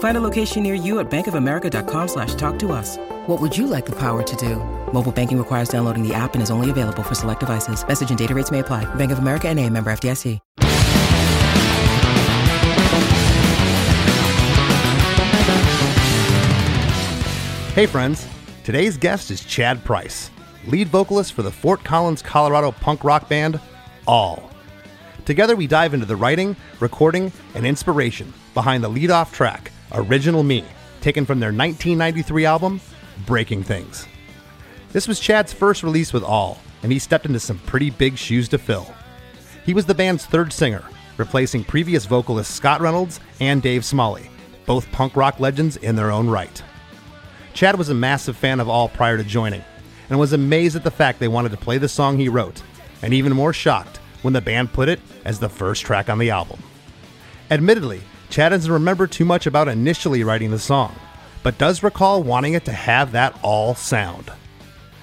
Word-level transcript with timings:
Find 0.00 0.16
a 0.16 0.20
location 0.20 0.62
near 0.62 0.74
you 0.74 0.98
at 0.98 1.10
bankofamerica.com 1.10 2.08
slash 2.08 2.34
talk 2.34 2.58
to 2.58 2.72
us. 2.72 2.98
What 3.26 3.40
would 3.40 3.56
you 3.56 3.66
like 3.66 3.86
the 3.86 3.96
power 3.96 4.22
to 4.22 4.36
do? 4.36 4.56
Mobile 4.92 5.12
banking 5.12 5.38
requires 5.38 5.70
downloading 5.70 6.06
the 6.06 6.12
app 6.12 6.34
and 6.34 6.42
is 6.42 6.50
only 6.50 6.68
available 6.68 7.02
for 7.02 7.14
select 7.14 7.40
devices. 7.40 7.86
Message 7.86 8.10
and 8.10 8.18
data 8.18 8.34
rates 8.34 8.50
may 8.50 8.58
apply. 8.58 8.92
Bank 8.96 9.12
of 9.12 9.18
America 9.20 9.48
and 9.48 9.58
a 9.58 9.70
member 9.70 9.90
FDIC. 9.90 10.38
Hey 17.74 17.86
friends, 17.86 18.26
today's 18.64 18.96
guest 18.96 19.30
is 19.30 19.44
Chad 19.44 19.84
Price, 19.84 20.30
lead 20.66 20.88
vocalist 20.88 21.34
for 21.34 21.42
the 21.42 21.52
Fort 21.52 21.84
Collins, 21.84 22.20
Colorado 22.20 22.72
punk 22.72 23.04
rock 23.04 23.28
band 23.28 23.60
All. 24.06 24.50
Together 25.24 25.54
we 25.54 25.66
dive 25.66 25.94
into 25.94 26.04
the 26.04 26.16
writing, 26.16 26.56
recording, 26.80 27.32
and 27.54 27.64
inspiration 27.64 28.34
behind 28.54 28.82
the 28.82 28.88
lead-off 28.88 29.32
track, 29.32 29.70
Original 29.92 30.42
Me, 30.42 30.64
taken 31.00 31.26
from 31.26 31.40
their 31.40 31.48
1993 31.48 32.44
album, 32.44 32.80
Breaking 33.26 33.62
Things. 33.62 34.06
This 34.92 35.06
was 35.06 35.20
Chad's 35.20 35.52
first 35.52 35.82
release 35.82 36.12
with 36.12 36.22
All, 36.22 36.58
and 36.82 36.90
he 36.90 36.98
stepped 36.98 37.26
into 37.26 37.40
some 37.40 37.58
pretty 37.60 37.90
big 37.90 38.16
shoes 38.16 38.48
to 38.48 38.58
fill. 38.58 38.92
He 39.64 39.74
was 39.74 39.86
the 39.86 39.94
band's 39.94 40.26
third 40.26 40.52
singer, 40.52 40.82
replacing 41.16 41.64
previous 41.64 42.06
vocalists 42.06 42.54
Scott 42.54 42.80
Reynolds 42.80 43.20
and 43.40 43.62
Dave 43.62 43.84
Smalley, 43.84 44.30
both 44.66 44.90
punk 44.92 45.16
rock 45.16 45.38
legends 45.38 45.76
in 45.76 45.96
their 45.96 46.10
own 46.10 46.28
right. 46.28 46.62
Chad 47.52 47.76
was 47.76 47.88
a 47.88 47.94
massive 47.94 48.36
fan 48.36 48.60
of 48.60 48.68
All 48.68 48.88
prior 48.88 49.16
to 49.16 49.24
joining, 49.24 49.64
and 50.08 50.18
was 50.18 50.32
amazed 50.32 50.76
at 50.76 50.84
the 50.84 50.90
fact 50.90 51.18
they 51.18 51.28
wanted 51.28 51.50
to 51.50 51.56
play 51.56 51.78
the 51.78 51.88
song 51.88 52.18
he 52.18 52.28
wrote, 52.28 52.62
and 53.02 53.14
even 53.14 53.32
more 53.32 53.52
shocked 53.52 53.98
when 54.22 54.34
the 54.34 54.40
band 54.40 54.72
put 54.72 54.88
it 54.88 55.00
as 55.24 55.38
the 55.38 55.48
first 55.48 55.82
track 55.82 56.08
on 56.08 56.18
the 56.18 56.30
album. 56.30 56.62
Admittedly, 57.50 58.00
Chad 58.30 58.50
doesn't 58.50 58.72
remember 58.72 59.08
too 59.08 59.24
much 59.24 59.46
about 59.46 59.66
initially 59.66 60.22
writing 60.22 60.52
the 60.52 60.58
song, 60.58 60.94
but 61.42 61.58
does 61.58 61.82
recall 61.82 62.22
wanting 62.22 62.54
it 62.54 62.64
to 62.66 62.72
have 62.72 63.10
that 63.12 63.36
all 63.42 63.74
sound. 63.74 64.30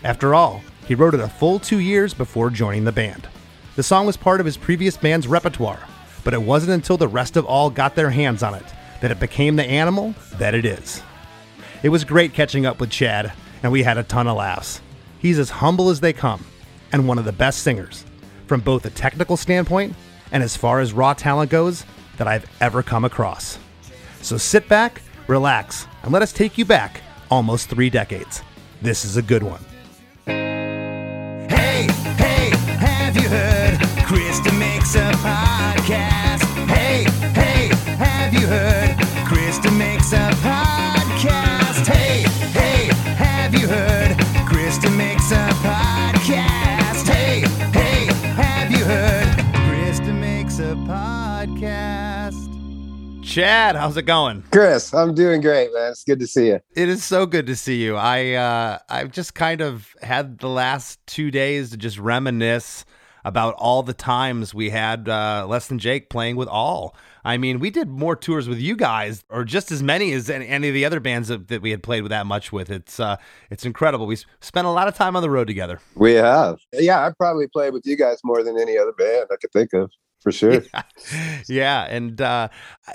After 0.04 0.34
all, 0.34 0.62
he 0.88 0.96
wrote 0.96 1.14
it 1.14 1.20
a 1.20 1.28
full 1.28 1.60
two 1.60 1.80
years 1.80 2.14
before 2.14 2.50
joining 2.50 2.86
the 2.86 2.94
band. 2.94 3.28
The 3.76 3.84
song 3.84 4.06
was 4.06 4.16
part 4.16 4.40
of 4.40 4.46
his 4.46 4.56
previous 4.56 4.96
band's 4.96 5.28
repertoire, 5.28 5.82
but 6.24 6.34
it 6.34 6.42
wasn't 6.42 6.72
until 6.72 6.96
the 6.96 7.10
rest 7.10 7.36
of 7.36 7.46
All 7.46 7.70
got 7.70 7.96
their 7.96 8.12
hands 8.12 8.44
on 8.44 8.56
it 8.56 8.64
that 9.02 9.12
it 9.12 9.20
became 9.20 9.58
the 9.58 9.66
animal 9.66 10.16
that 10.38 10.56
it 10.56 10.66
is. 10.66 11.04
It 11.84 11.90
was 11.90 12.06
great 12.06 12.34
catching 12.34 12.66
up 12.66 12.80
with 12.80 12.90
Chad, 12.90 13.34
and 13.62 13.74
we 13.74 13.84
had 13.84 13.98
a 13.98 14.04
ton 14.04 14.28
of 14.28 14.38
laughs. 14.38 14.82
He's 15.20 15.38
as 15.38 15.50
humble 15.50 15.90
as 15.90 16.00
they 16.00 16.14
come, 16.14 16.46
and 16.94 17.08
one 17.08 17.20
of 17.20 17.26
the 17.26 17.34
best 17.34 17.62
singers, 17.62 18.06
from 18.48 18.62
both 18.62 18.86
a 18.86 18.90
technical 18.90 19.36
standpoint 19.36 19.96
and 20.32 20.42
as 20.44 20.56
far 20.58 20.80
as 20.80 20.94
raw 20.94 21.14
talent 21.14 21.52
goes, 21.52 21.86
that 22.18 22.28
I've 22.28 22.46
ever 22.62 22.84
come 22.84 23.06
across. 23.06 23.58
So 24.22 24.38
sit 24.38 24.68
back, 24.68 25.02
relax, 25.28 25.88
and 26.04 26.12
let 26.12 26.22
us 26.22 26.34
take 26.34 26.58
you 26.58 26.66
back 26.66 27.02
almost 27.30 27.70
three 27.70 27.90
decades. 27.90 28.42
This 28.82 29.06
is 29.06 29.18
a 29.18 29.22
good 29.22 29.44
one. 29.44 29.64
Hey, 30.26 31.88
hey, 32.18 32.50
have 32.78 33.16
you 33.16 33.30
heard? 33.30 33.80
Chris 34.06 34.40
DeMakes 34.42 34.96
a 34.96 35.12
podcast. 35.18 36.27
Chad, 53.38 53.76
how's 53.76 53.96
it 53.98 54.08
going? 54.08 54.44
Chris, 54.52 54.96
I'm 54.96 55.14
doing 55.14 55.42
great, 55.42 55.72
man. 55.72 55.92
It's 55.92 56.04
good 56.04 56.20
to 56.22 56.26
see 56.26 56.48
you. 56.48 56.60
It 56.76 56.90
is 56.90 57.04
so 57.04 57.28
good 57.28 57.46
to 57.46 57.56
see 57.56 57.84
you. 57.84 57.96
I 57.96 58.32
uh, 58.32 58.80
I've 58.90 59.12
just 59.12 59.36
kind 59.36 59.62
of 59.62 59.96
had 60.02 60.40
the 60.40 60.50
last 60.50 60.98
two 61.06 61.30
days 61.30 61.70
to 61.70 61.78
just 61.78 62.00
reminisce 62.00 62.84
about 63.24 63.54
all 63.60 63.84
the 63.84 63.94
times 63.94 64.56
we 64.56 64.72
had 64.72 65.08
uh, 65.08 65.46
Less 65.48 65.68
Than 65.68 65.78
Jake 65.78 66.10
playing 66.10 66.36
with 66.36 66.48
All. 66.48 66.96
I 67.24 67.38
mean, 67.38 67.60
we 67.60 67.70
did 67.70 67.90
more 67.90 68.16
tours 68.16 68.50
with 68.50 68.58
you 68.58 68.76
guys, 68.76 69.24
or 69.30 69.44
just 69.44 69.72
as 69.72 69.84
many 69.84 70.14
as 70.14 70.32
any, 70.32 70.48
any 70.48 70.70
of 70.70 70.74
the 70.74 70.86
other 70.86 71.00
bands 71.00 71.28
that, 71.28 71.48
that 71.50 71.62
we 71.62 71.70
had 71.70 71.84
played 71.84 72.02
with 72.02 72.10
that 72.10 72.26
much 72.26 72.52
with. 72.52 72.72
It's 72.72 73.00
uh, 73.00 73.18
it's 73.52 73.66
incredible. 73.66 74.08
We 74.08 74.18
spent 74.42 74.66
a 74.66 74.72
lot 74.72 74.88
of 74.88 74.96
time 74.96 75.16
on 75.16 75.22
the 75.22 75.30
road 75.30 75.46
together. 75.46 75.80
We 75.94 76.14
have. 76.14 76.58
Yeah, 76.74 77.06
I 77.06 77.12
probably 77.16 77.48
played 77.48 77.72
with 77.72 77.86
you 77.86 77.98
guys 77.98 78.18
more 78.24 78.42
than 78.42 78.60
any 78.60 78.80
other 78.80 78.94
band 78.94 79.28
I 79.32 79.36
could 79.36 79.52
think 79.52 79.74
of, 79.74 79.92
for 80.20 80.32
sure. 80.32 80.64
yeah, 81.48 81.86
and 81.86 82.20
uh, 82.20 82.50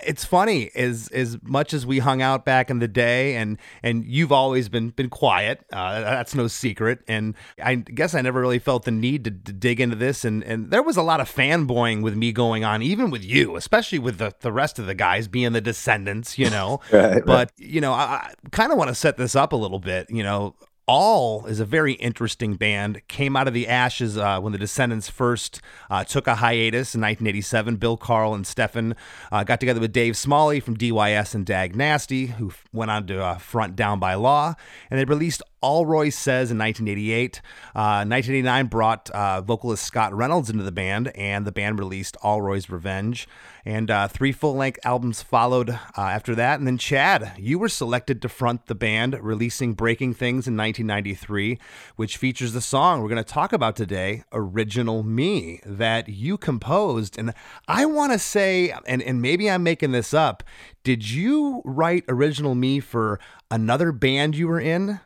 it's 0.05 0.25
funny 0.25 0.71
as 0.75 1.09
as 1.09 1.39
much 1.43 1.73
as 1.73 1.87
we 1.87 2.01
hung 2.01 2.21
out 2.21 2.45
back 2.45 2.71
in 2.71 2.79
the 2.79 2.89
day, 2.89 3.37
and 3.37 3.59
and 3.83 4.05
you've 4.05 4.33
always 4.33 4.69
been 4.69 4.91
been 4.91 5.09
quiet. 5.09 5.65
Uh, 5.73 6.01
that's 6.01 6.35
no 6.35 6.47
secret, 6.49 7.01
and 7.07 7.35
I 7.63 7.77
guess 7.77 8.15
I 8.15 8.21
never 8.21 8.41
really 8.41 8.59
felt 8.59 8.85
the 8.85 8.91
need 8.91 9.25
to, 9.25 9.31
to 9.31 9.53
dig 9.53 9.81
into 9.81 9.97
this, 9.97 10.25
and 10.25 10.43
and 10.45 10.71
there 10.71 10.83
was 10.83 10.97
a 10.97 11.03
lot 11.03 11.21
of 11.21 11.33
fanboying 11.33 12.03
with 12.03 12.17
me 12.17 12.33
going 12.33 12.65
on, 12.65 12.83
even 12.83 13.11
with 13.11 13.25
you, 13.25 13.57
especially 13.57 13.99
with 13.99 14.19
the 14.19 14.35
the 14.41 14.53
rest 14.53 14.79
of 14.79 14.87
the 14.87 14.95
guys 14.95 15.29
being 15.29 15.53
the 15.53 15.61
Descendents, 15.61 16.39
you 16.39 16.51
know. 16.51 16.81
Right, 16.93 17.15
right. 17.15 17.25
but 17.25 17.53
you 17.57 17.81
know, 17.81 17.93
I, 17.93 18.03
I 18.03 18.35
kind 18.51 18.71
of 18.71 18.77
want 18.77 18.89
to 18.89 18.95
set 18.95 19.17
this 19.17 19.35
up 19.35 19.53
a 19.53 19.57
little 19.57 19.79
bit, 19.79 20.11
you 20.11 20.23
know. 20.23 20.55
All 20.89 21.47
is 21.47 21.61
a 21.61 21.65
very 21.65 21.93
interesting 21.95 22.55
band. 22.55 23.07
Came 23.07 23.37
out 23.37 23.47
of 23.47 23.55
the 23.55 23.69
ashes 23.69 24.19
uh, 24.19 24.41
when 24.41 24.53
the 24.53 24.59
Descendents 24.59 25.09
first 25.09 25.61
uh, 25.89 26.03
took 26.03 26.27
a 26.27 26.37
hiatus 26.37 26.95
in 26.95 27.01
1987. 27.01 27.77
Bill 27.77 27.97
Karl 27.97 28.35
and 28.35 28.45
Stefan 28.45 28.97
uh, 29.31 29.45
got 29.45 29.61
together 29.61 29.81
with 29.81 29.93
Dave 29.93 30.17
Smalley 30.17 30.59
from 30.59 30.77
DYS 30.77 31.37
and 31.37 31.47
Dag 31.47 31.77
Nasty, 31.77 32.27
who 32.27 32.49
f- 32.49 32.65
went 32.73 32.91
on 32.91 33.07
to 33.07 33.23
uh, 33.23 33.39
front 33.39 33.77
Down 33.77 34.01
by 34.01 34.15
Law, 34.15 34.55
and 34.91 34.99
they 34.99 35.05
released 35.05 35.43
Allroy 35.63 36.11
Sez 36.11 36.51
in 36.51 36.59
1988. 36.59 37.41
Uh, 37.75 38.05
1989 38.05 38.67
brought 38.67 39.11
uh, 39.11 39.41
vocalist 39.41 39.85
Scott 39.85 40.15
Reynolds 40.15 40.51
into 40.51 40.65
the 40.65 40.73
band, 40.73 41.09
and 41.15 41.47
the 41.47 41.53
band 41.53 41.79
released 41.79 42.17
Allroy's 42.23 42.69
Revenge. 42.69 43.29
And 43.65 43.91
uh, 43.91 44.09
three 44.09 44.33
full 44.33 44.55
length 44.57 44.81
albums 44.85 45.23
followed 45.23 45.71
uh, 45.71 45.79
after 45.97 46.35
that. 46.35 46.59
And 46.59 46.67
then, 46.67 46.79
Chad, 46.79 47.35
you 47.39 47.59
were 47.59 47.69
selected 47.69 48.21
to 48.23 48.29
front 48.29 48.67
the 48.67 48.75
band, 48.75 49.17
releasing 49.23 49.75
Breaking 49.75 50.13
Things 50.13 50.49
in 50.49 50.57
1993, 50.57 51.59
which 51.95 52.17
features 52.17 52.53
the 52.53 52.61
song 52.61 53.01
we're 53.01 53.09
going 53.09 53.23
to 53.23 53.33
talk 53.33 53.53
about 53.53 53.77
today, 53.77 54.25
Original 54.33 55.05
Me, 55.05 55.61
that 55.65 56.09
you 56.09 56.37
composed. 56.37 57.17
And 57.17 57.33
I 57.69 57.87
want 57.87 58.13
to 58.13 58.19
say, 58.19 58.75
and, 58.87 59.01
and 59.01 59.23
maybe 59.23 59.49
I'm 59.49 59.63
making 59.63 59.93
this 59.93 60.13
up, 60.13 60.43
did 60.83 61.09
you 61.09 61.63
write 61.65 62.05
Original 62.09 62.57
Me 62.57 62.81
for 62.81 63.21
another 63.51 63.93
band 63.93 64.35
you 64.35 64.49
were 64.49 64.61
in? 64.61 64.99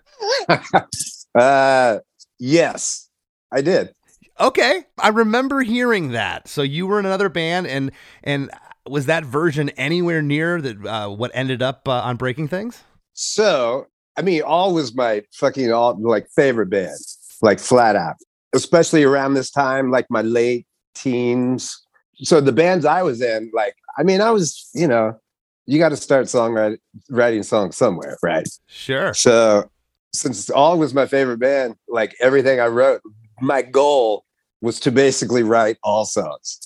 uh, 1.34 1.98
yes, 2.38 3.08
I 3.52 3.60
did. 3.60 3.92
Okay, 4.38 4.84
I 4.98 5.08
remember 5.08 5.62
hearing 5.62 6.12
that. 6.12 6.48
So 6.48 6.62
you 6.62 6.86
were 6.86 6.98
in 6.98 7.06
another 7.06 7.28
band, 7.28 7.66
and 7.66 7.90
and 8.22 8.50
was 8.86 9.06
that 9.06 9.24
version 9.24 9.70
anywhere 9.70 10.22
near 10.22 10.60
that 10.60 10.86
uh, 10.86 11.08
what 11.08 11.30
ended 11.34 11.62
up 11.62 11.88
uh, 11.88 11.92
on 11.92 12.16
Breaking 12.16 12.48
Things? 12.48 12.82
So, 13.14 13.86
I 14.16 14.22
mean, 14.22 14.42
all 14.42 14.74
was 14.74 14.94
my 14.94 15.22
fucking 15.32 15.72
all 15.72 15.98
like 16.00 16.28
favorite 16.34 16.68
band, 16.68 16.98
like 17.40 17.58
flat 17.58 17.96
out, 17.96 18.16
especially 18.54 19.04
around 19.04 19.34
this 19.34 19.50
time, 19.50 19.90
like 19.90 20.06
my 20.10 20.22
late 20.22 20.66
teens. 20.94 21.82
So 22.16 22.40
the 22.40 22.52
bands 22.52 22.84
I 22.84 23.02
was 23.02 23.22
in, 23.22 23.50
like, 23.54 23.74
I 23.98 24.02
mean, 24.02 24.20
I 24.20 24.30
was, 24.30 24.68
you 24.74 24.86
know, 24.86 25.18
you 25.66 25.78
got 25.78 25.90
to 25.90 25.96
start 25.96 26.26
songwriting 26.26 26.78
writing 27.10 27.42
songs 27.42 27.76
somewhere, 27.76 28.18
right? 28.22 28.48
Sure. 28.66 29.12
So 29.14 29.68
since 30.16 30.50
all 30.50 30.78
was 30.78 30.94
my 30.94 31.06
favorite 31.06 31.38
band, 31.38 31.76
like 31.88 32.14
everything 32.20 32.60
I 32.60 32.66
wrote, 32.66 33.02
my 33.40 33.62
goal 33.62 34.24
was 34.60 34.80
to 34.80 34.90
basically 34.90 35.42
write 35.42 35.76
all 35.82 36.04
songs. 36.04 36.58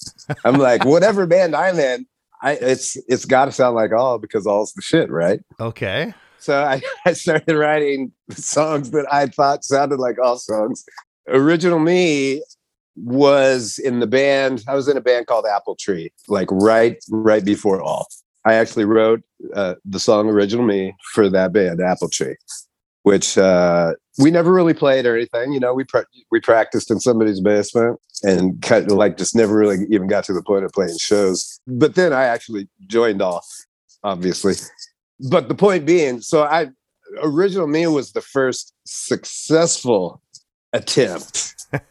I'm 0.44 0.58
like, 0.58 0.84
whatever 0.86 1.26
band 1.26 1.54
I'm 1.54 1.78
in, 1.78 2.06
I 2.42 2.52
it's 2.52 2.96
it's 3.08 3.24
got 3.24 3.46
to 3.46 3.52
sound 3.52 3.76
like 3.76 3.92
all 3.92 4.18
because 4.18 4.46
all's 4.46 4.72
the 4.72 4.82
shit, 4.82 5.10
right? 5.10 5.40
Okay. 5.58 6.14
So 6.38 6.62
I, 6.62 6.80
I 7.06 7.12
started 7.12 7.54
writing 7.54 8.12
songs 8.30 8.90
that 8.92 9.06
I 9.12 9.26
thought 9.26 9.64
sounded 9.64 10.00
like 10.00 10.18
all 10.18 10.38
songs. 10.38 10.84
Original 11.28 11.78
Me 11.78 12.42
was 12.96 13.78
in 13.78 14.00
the 14.00 14.06
band. 14.06 14.64
I 14.66 14.74
was 14.74 14.88
in 14.88 14.96
a 14.96 15.00
band 15.00 15.26
called 15.26 15.46
Apple 15.46 15.76
Tree, 15.76 16.12
like 16.28 16.48
right 16.50 16.96
right 17.10 17.44
before 17.44 17.80
all. 17.80 18.06
I 18.46 18.54
actually 18.54 18.86
wrote 18.86 19.20
uh, 19.54 19.74
the 19.84 20.00
song 20.00 20.28
"Original 20.28 20.64
Me" 20.64 20.94
for 21.12 21.28
that 21.28 21.52
band, 21.52 21.80
Apple 21.80 22.08
Tree, 22.08 22.36
which 23.02 23.38
uh, 23.38 23.94
we 24.18 24.30
never 24.30 24.52
really 24.52 24.74
played 24.74 25.06
or 25.06 25.16
anything. 25.16 25.52
You 25.52 25.60
know, 25.60 25.74
we 25.74 25.84
pra- 25.84 26.06
we 26.30 26.40
practiced 26.40 26.90
in 26.90 27.00
somebody's 27.00 27.40
basement 27.40 27.98
and 28.22 28.60
kind 28.62 28.90
of 28.90 28.96
like 28.96 29.16
just 29.16 29.34
never 29.34 29.54
really 29.54 29.86
even 29.90 30.06
got 30.06 30.24
to 30.24 30.32
the 30.32 30.42
point 30.42 30.64
of 30.64 30.72
playing 30.72 30.98
shows. 30.98 31.60
But 31.66 31.94
then 31.94 32.12
I 32.12 32.24
actually 32.24 32.68
joined 32.86 33.22
all, 33.22 33.44
obviously. 34.02 34.54
But 35.30 35.48
the 35.48 35.54
point 35.54 35.86
being, 35.86 36.20
so 36.20 36.42
I 36.42 36.68
original 37.22 37.66
me 37.66 37.86
was 37.86 38.12
the 38.12 38.20
first 38.20 38.74
successful 38.84 40.22
attempt. 40.72 41.56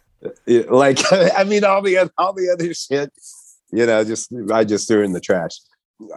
Like 0.47 0.99
I 1.11 1.45
mean, 1.45 1.63
all 1.63 1.81
the 1.81 2.11
all 2.17 2.33
the 2.33 2.49
other 2.51 2.73
shit, 2.73 3.09
you 3.71 3.85
know, 3.85 4.03
just 4.03 4.33
I 4.51 4.65
just 4.65 4.85
threw 4.85 5.01
in 5.01 5.13
the 5.13 5.21
trash. 5.21 5.53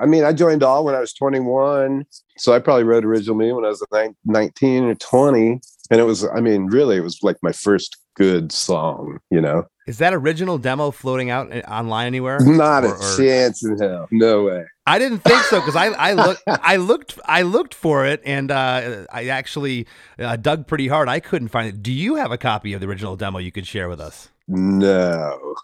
I 0.00 0.06
mean, 0.06 0.24
I 0.24 0.32
joined 0.32 0.62
all 0.62 0.84
when 0.84 0.94
I 0.94 1.00
was 1.00 1.12
21, 1.12 2.04
so 2.38 2.52
I 2.52 2.58
probably 2.58 2.84
wrote 2.84 3.04
original 3.04 3.34
me 3.36 3.52
when 3.52 3.64
I 3.64 3.68
was 3.68 3.84
19 4.24 4.84
or 4.84 4.94
20, 4.94 5.60
and 5.90 6.00
it 6.00 6.04
was, 6.04 6.24
I 6.24 6.40
mean, 6.40 6.66
really, 6.66 6.96
it 6.96 7.02
was 7.02 7.18
like 7.22 7.36
my 7.42 7.52
first 7.52 7.96
good 8.14 8.52
song, 8.52 9.18
you 9.30 9.40
know. 9.40 9.66
Is 9.88 9.98
that 9.98 10.14
original 10.14 10.58
demo 10.58 10.92
floating 10.92 11.30
out 11.30 11.50
uh, 11.52 11.60
online 11.68 12.06
anywhere? 12.06 12.38
Not 12.40 12.84
Or- 12.84 12.94
a 12.94 12.98
or- 12.98 13.16
chance 13.16 13.64
in 13.64 13.76
hell, 13.78 14.06
no 14.12 14.44
way. 14.44 14.64
I 14.86 14.98
didn't 15.00 15.18
think 15.20 15.42
so 15.44 15.58
because 15.60 15.74
I 15.76 15.86
I 15.86 16.12
looked 16.26 16.42
I 16.46 16.76
looked 16.76 17.18
I 17.24 17.42
looked 17.42 17.74
for 17.74 18.06
it 18.06 18.20
and 18.24 18.50
uh, 18.52 19.06
I 19.12 19.26
actually 19.28 19.86
uh, 20.20 20.36
dug 20.36 20.66
pretty 20.68 20.86
hard. 20.88 21.08
I 21.08 21.18
couldn't 21.18 21.48
find 21.48 21.68
it. 21.68 21.82
Do 21.82 21.92
you 21.92 22.14
have 22.16 22.30
a 22.30 22.38
copy 22.38 22.72
of 22.74 22.80
the 22.80 22.86
original 22.86 23.16
demo 23.16 23.38
you 23.38 23.50
could 23.50 23.66
share 23.66 23.88
with 23.88 24.00
us? 24.00 24.28
No. 24.46 25.54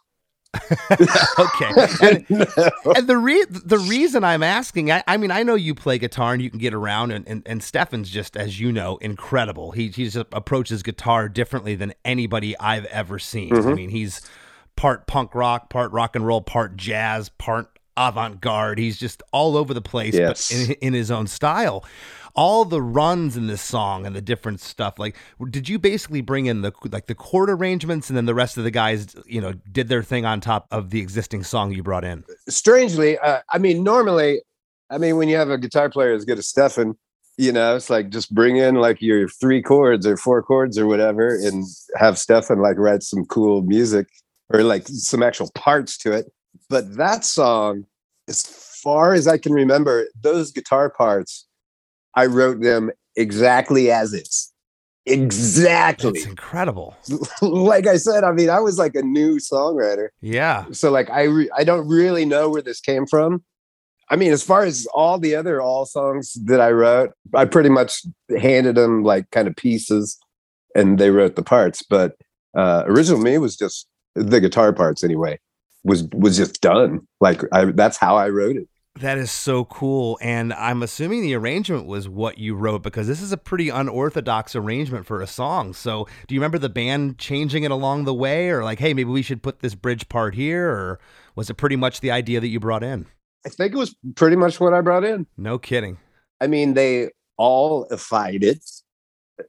okay. 1.39 1.89
And, 2.03 2.31
no. 2.31 2.47
and 2.97 3.07
the 3.07 3.17
re- 3.19 3.45
the 3.49 3.79
reason 3.79 4.25
I'm 4.25 4.43
asking, 4.43 4.91
I, 4.91 5.05
I 5.07 5.17
mean, 5.19 5.31
I 5.31 5.43
know 5.43 5.55
you 5.55 5.75
play 5.75 5.99
guitar 5.99 6.33
and 6.33 6.43
you 6.43 6.49
can 6.49 6.59
get 6.59 6.73
around, 6.73 7.11
and, 7.11 7.29
and, 7.29 7.43
and 7.45 7.63
Stefan's 7.63 8.09
just, 8.09 8.37
as 8.37 8.59
you 8.59 8.73
know, 8.73 8.97
incredible. 8.99 9.73
He 9.73 9.89
he 9.89 10.09
just 10.09 10.17
approaches 10.33 10.83
guitar 10.83 11.29
differently 11.29 11.75
than 11.75 11.93
anybody 12.05 12.59
I've 12.59 12.87
ever 12.87 13.19
seen. 13.19 13.55
I 13.55 13.59
mm-hmm. 13.59 13.75
mean, 13.75 13.91
he's 13.91 14.23
part 14.75 15.07
punk 15.07 15.35
rock, 15.35 15.69
part 15.69 15.93
rock 15.93 16.17
and 16.17 16.27
roll, 16.27 16.41
part 16.41 16.77
jazz, 16.77 17.29
part 17.29 17.79
avant 17.99 18.41
garde. 18.41 18.79
He's 18.79 18.99
just 18.99 19.23
all 19.33 19.57
over 19.57 19.75
the 19.75 19.83
place, 19.83 20.15
Yes. 20.15 20.51
but 20.51 20.59
in, 20.59 20.73
in 20.81 20.93
his 20.95 21.11
own 21.11 21.27
style. 21.27 21.85
All 22.39 22.65
the 22.65 22.81
runs 22.81 23.37
in 23.37 23.49
this 23.49 23.61
song 23.61 24.07
and 24.07 24.15
the 24.15 24.23
different 24.23 24.61
stuff, 24.61 24.97
like, 24.97 25.17
did 25.51 25.69
you 25.69 25.77
basically 25.77 26.21
bring 26.21 26.47
in 26.47 26.63
the 26.63 26.73
like 26.93 27.07
the 27.07 27.15
chord 27.17 27.51
arrangements, 27.51 28.09
and 28.09 28.17
then 28.17 28.27
the 28.27 28.35
rest 28.35 28.57
of 28.57 28.63
the 28.63 28.71
guys, 28.71 29.17
you 29.27 29.41
know, 29.41 29.55
did 29.73 29.89
their 29.89 30.05
thing 30.05 30.25
on 30.25 30.41
top 30.41 30.69
of 30.71 30.91
the 30.91 31.01
existing 31.01 31.43
song 31.43 31.73
you 31.73 31.83
brought 31.83 32.05
in? 32.05 32.23
strangely, 32.49 33.19
uh, 33.19 33.41
I 33.51 33.59
mean, 33.59 33.83
normally, 33.83 34.43
I 34.89 34.99
mean, 34.99 35.17
when 35.17 35.29
you 35.29 35.37
have 35.37 35.51
a 35.51 35.59
guitar 35.59 35.91
player 35.91 36.13
as 36.13 36.25
good 36.25 36.39
as 36.39 36.47
Stefan, 36.47 36.97
you 37.39 37.51
know, 37.51 37.75
it's 37.75 37.91
like 37.91 38.11
just 38.11 38.33
bring 38.33 38.57
in 38.57 38.77
like 38.77 39.03
your 39.03 39.29
three 39.29 39.61
chords 39.61 40.07
or 40.07 40.17
four 40.17 40.41
chords 40.43 40.79
or 40.79 40.87
whatever, 40.87 41.35
and 41.35 41.65
have 41.97 42.19
Stefan 42.19 42.61
like 42.61 42.79
write 42.79 43.03
some 43.03 43.25
cool 43.25 43.63
music 43.63 44.07
or 44.53 44.63
like 44.63 44.87
some 44.87 45.25
actual 45.25 45.51
parts 45.57 45.99
to 45.99 46.13
it. 46.13 46.27
But 46.71 46.97
that 46.97 47.25
song, 47.25 47.85
as 48.29 48.45
far 48.45 49.15
as 49.15 49.27
I 49.27 49.39
can 49.39 49.53
remember, 49.53 50.07
those 50.21 50.53
guitar 50.53 50.89
parts, 50.91 51.48
I 52.15 52.27
wrote 52.27 52.61
them 52.61 52.91
exactly 53.17 53.91
as 53.91 54.13
it's 54.15 54.53
Exactly. 55.07 56.11
It's 56.11 56.27
incredible. 56.27 56.95
like 57.43 57.87
I 57.87 57.97
said, 57.97 58.25
I 58.25 58.33
mean, 58.33 58.51
I 58.51 58.61
was 58.61 58.79
like 58.79 58.95
a 58.95 59.03
new 59.03 59.37
songwriter 59.39 60.09
Yeah. 60.21 60.67
so 60.73 60.91
like 60.91 61.09
I 61.11 61.23
re- 61.25 61.51
I 61.57 61.65
don't 61.65 61.89
really 61.89 62.25
know 62.25 62.51
where 62.51 62.63
this 62.63 62.81
came 62.81 63.07
from. 63.07 63.43
I 64.11 64.17
mean, 64.17 64.33
as 64.33 64.43
far 64.43 64.65
as 64.65 64.87
all 64.95 65.19
the 65.19 65.35
other 65.35 65.61
all 65.61 65.85
songs 65.87 66.33
that 66.45 66.61
I 66.61 66.71
wrote, 66.71 67.11
I 67.35 67.45
pretty 67.45 67.69
much 67.69 68.03
handed 68.39 68.75
them 68.77 69.03
like 69.03 69.31
kind 69.31 69.47
of 69.47 69.55
pieces, 69.57 70.19
and 70.75 70.99
they 70.99 71.11
wrote 71.11 71.37
the 71.37 71.43
parts. 71.43 71.83
But 71.83 72.17
uh, 72.57 72.85
original 72.87 73.21
me 73.21 73.37
was 73.37 73.55
just 73.57 73.87
the 74.15 74.41
guitar 74.41 74.73
parts 74.73 75.05
anyway. 75.05 75.39
Was 75.85 76.05
was 76.15 76.39
just 76.39 76.61
done 76.63 77.07
like 77.21 77.43
I. 77.53 77.67
That's 77.67 77.99
how 77.99 78.17
I 78.17 78.31
wrote 78.31 78.57
it. 78.57 78.69
That 79.01 79.19
is 79.19 79.31
so 79.31 79.65
cool. 79.65 80.19
And 80.21 80.53
I'm 80.53 80.83
assuming 80.83 81.23
the 81.23 81.35
arrangement 81.35 81.87
was 81.87 82.09
what 82.09 82.39
you 82.39 82.55
wrote 82.55 82.83
because 82.83 83.07
this 83.07 83.23
is 83.23 83.33
a 83.33 83.37
pretty 83.37 83.69
unorthodox 83.69 84.57
arrangement 84.57 85.07
for 85.07 85.21
a 85.23 85.27
song. 85.27 85.73
So, 85.73 86.09
do 86.27 86.35
you 86.35 86.41
remember 86.41 86.59
the 86.59 86.69
band 86.69 87.19
changing 87.19 87.63
it 87.63 87.71
along 87.71 88.05
the 88.05 88.15
way 88.15 88.49
or 88.51 88.65
like, 88.65 88.79
hey, 88.81 88.95
maybe 88.95 89.11
we 89.11 89.23
should 89.23 89.43
put 89.43 89.61
this 89.61 89.75
bridge 89.75 90.09
part 90.09 90.35
here? 90.35 90.69
Or 90.69 91.01
was 91.37 91.49
it 91.49 91.55
pretty 91.55 91.77
much 91.77 92.01
the 92.01 92.11
idea 92.11 92.41
that 92.41 92.49
you 92.49 92.59
brought 92.61 92.83
in? 92.83 93.07
I 93.47 93.51
think 93.51 93.73
it 93.73 93.79
was 93.79 93.95
pretty 94.17 94.37
much 94.37 94.59
what 94.59 94.75
I 94.75 94.81
brought 94.81 95.05
in. 95.05 95.27
No 95.37 95.59
kidding. 95.59 95.99
I 96.41 96.47
mean, 96.49 96.75
they 96.75 97.11
all 97.37 97.87
fight 97.97 98.43
it, 98.43 98.65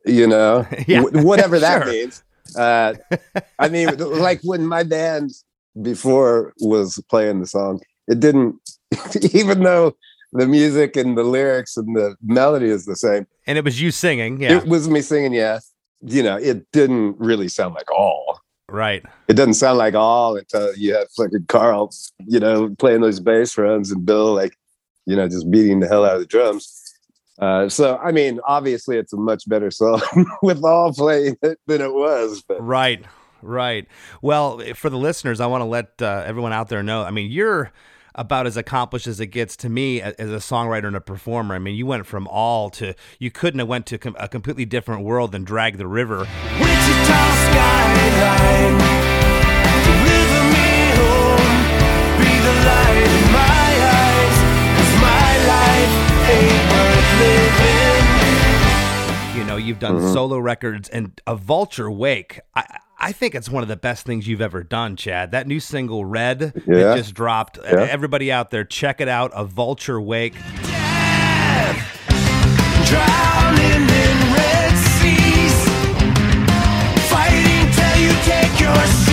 you 0.06 0.28
know, 0.28 0.68
Yeah, 0.88 1.02
whatever 1.02 1.60
that 1.60 1.84
sure. 1.84 1.92
means. 1.92 2.24
Uh, 2.56 2.94
I 3.57 3.69
mean, 3.69 3.98
like 3.98 4.42
when 4.44 4.66
my 4.66 4.84
band 4.84 5.31
before 5.81 6.54
was 6.60 7.04
playing 7.10 7.40
the 7.40 7.48
song, 7.48 7.81
it 8.10 8.20
didn't, 8.20 8.56
even 9.34 9.64
though 9.64 9.96
the 10.34 10.48
music 10.48 10.96
and 10.96 11.18
the 11.18 11.24
lyrics 11.24 11.78
and 11.78 11.96
the 11.96 12.16
melody 12.22 12.68
is 12.68 12.86
the 12.86 12.96
same, 12.96 13.26
And 13.48 13.58
it 13.58 13.64
was 13.64 13.82
you 13.82 13.92
singing. 13.92 14.42
Yeah. 14.42 14.58
it 14.58 14.66
was 14.68 14.90
me 14.90 15.02
singing, 15.02 15.34
yeah. 15.34 15.60
You 16.02 16.24
know, 16.24 16.38
it 16.38 16.72
didn't 16.72 17.18
really 17.20 17.48
sound 17.48 17.76
like 17.76 17.92
all. 17.92 18.42
right. 18.70 19.04
It 19.28 19.34
doesn't 19.34 19.56
sound 19.56 19.78
like 19.78 19.96
all 19.96 20.38
until 20.38 20.76
you 20.76 20.94
have 20.96 21.08
fucking 21.12 21.46
Karl, 21.48 21.92
you 22.26 22.40
know, 22.40 22.76
playing 22.78 23.02
those 23.02 23.20
bass 23.20 23.58
runs 23.58 23.92
and 23.92 24.06
Bill, 24.06 24.34
like, 24.34 24.56
you 25.06 25.16
know, 25.16 25.28
just 25.28 25.50
beating 25.50 25.80
the 25.80 25.88
hell 25.88 26.06
out 26.06 26.16
of 26.16 26.20
the 26.22 26.28
drums. 26.28 26.76
Uh, 27.40 27.70
so, 27.70 27.98
I 27.98 28.12
mean, 28.12 28.40
obviously, 28.46 28.98
it's 28.98 29.14
a 29.14 29.18
much 29.18 29.48
better 29.48 29.72
song 29.72 30.02
with 30.44 30.64
all 30.64 30.94
playing 30.94 31.38
it 31.42 31.58
than 31.68 31.82
it 31.82 31.94
was. 31.94 32.44
But 32.48 32.62
Right. 32.62 33.04
Right. 33.42 33.88
Well, 34.22 34.60
for 34.76 34.90
the 34.90 34.98
listeners, 34.98 35.40
I 35.40 35.48
want 35.48 35.62
to 35.62 35.66
let 35.66 36.02
uh, 36.02 36.24
everyone 36.26 36.54
out 36.54 36.68
there 36.68 36.84
know. 36.84 37.04
I 37.04 37.12
mean, 37.12 37.32
you're 37.32 37.72
about 38.19 38.45
as 38.45 38.57
accomplished 38.57 39.07
as 39.07 39.21
it 39.21 39.27
gets 39.27 39.56
to 39.56 39.69
me 39.69 40.02
as 40.02 40.14
a 40.19 40.42
songwriter 40.44 40.88
and 40.88 40.95
a 40.97 41.02
performer. 41.02 41.56
I 41.56 41.59
mean, 41.59 41.76
you 41.76 41.85
went 41.85 42.06
from 42.06 42.28
all 42.28 42.69
to 42.71 42.94
you 43.18 43.31
couldn't 43.31 43.59
have 43.59 43.69
went 43.69 43.85
to 43.88 43.97
com- 43.97 44.18
a 44.19 44.28
completely 44.28 44.66
different 44.66 45.06
world 45.06 45.31
than 45.31 45.45
Drag 45.45 45.78
the 45.78 45.88
River. 45.88 46.18
Wichita 46.18 47.21
skyline, 47.47 48.78
deliver 49.88 50.44
me 50.52 50.92
home, 50.99 51.64
be 52.19 52.31
the 52.44 52.56
light 52.68 53.07
in 53.07 53.31
my 53.31 53.71
eyes, 53.88 54.38
'cause 54.76 54.94
my 54.99 55.31
life 55.47 55.94
ain't 56.30 56.64
worth 56.73 57.11
living. 57.21 58.04
You 59.40 59.44
know, 59.45 59.56
you've 59.56 59.80
done 59.80 59.95
mm-hmm. 59.95 60.11
solo 60.14 60.40
records 60.40 60.90
and 60.90 61.21
a 61.26 61.38
Vulture 61.38 61.90
Wake. 61.90 62.42
I 62.54 62.80
I 63.02 63.14
think 63.14 63.34
it's 63.34 63.50
one 63.50 63.64
of 63.64 63.70
the 63.70 63.78
best 63.78 64.06
things 64.06 64.28
you've 64.28 64.42
ever 64.42 64.62
done, 64.64 64.98
Chad. 64.98 65.32
That 65.32 65.48
new 65.48 65.62
single 65.62 66.04
Red 66.04 66.40
that 66.40 66.98
just 66.98 67.14
dropped. 67.14 67.58
Yeah. 67.64 67.88
Everybody 67.90 68.32
out 68.32 68.52
there, 68.52 68.66
check 68.66 69.00
it 69.00 69.08
out. 69.08 69.32
A 69.34 69.46
Vulture 69.46 70.02
Wake. 70.02 70.34
Death, 78.74 79.08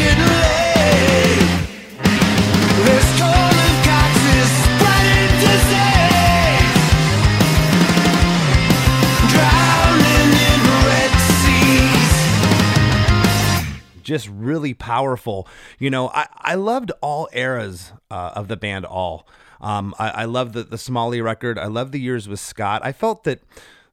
just 14.07 14.29
really 14.29 14.73
powerful. 14.73 15.47
You 15.79 15.91
know, 15.91 16.09
I, 16.09 16.27
I 16.37 16.55
loved 16.55 16.93
all 17.03 17.29
eras 17.33 17.93
uh, 18.11 18.33
of 18.35 18.49
the 18.49 18.57
band. 18.57 18.87
All 18.87 19.29
um, 19.61 19.95
I, 19.99 20.11
I 20.11 20.25
love 20.25 20.53
the 20.53 20.63
the 20.63 20.79
Smalley 20.79 21.21
record. 21.21 21.59
I 21.59 21.67
love 21.67 21.93
the 21.93 22.01
years 22.01 22.29
with 22.29 22.41
Scott. 22.41 22.81
I 22.85 22.93
felt 22.93 23.25
that 23.25 23.43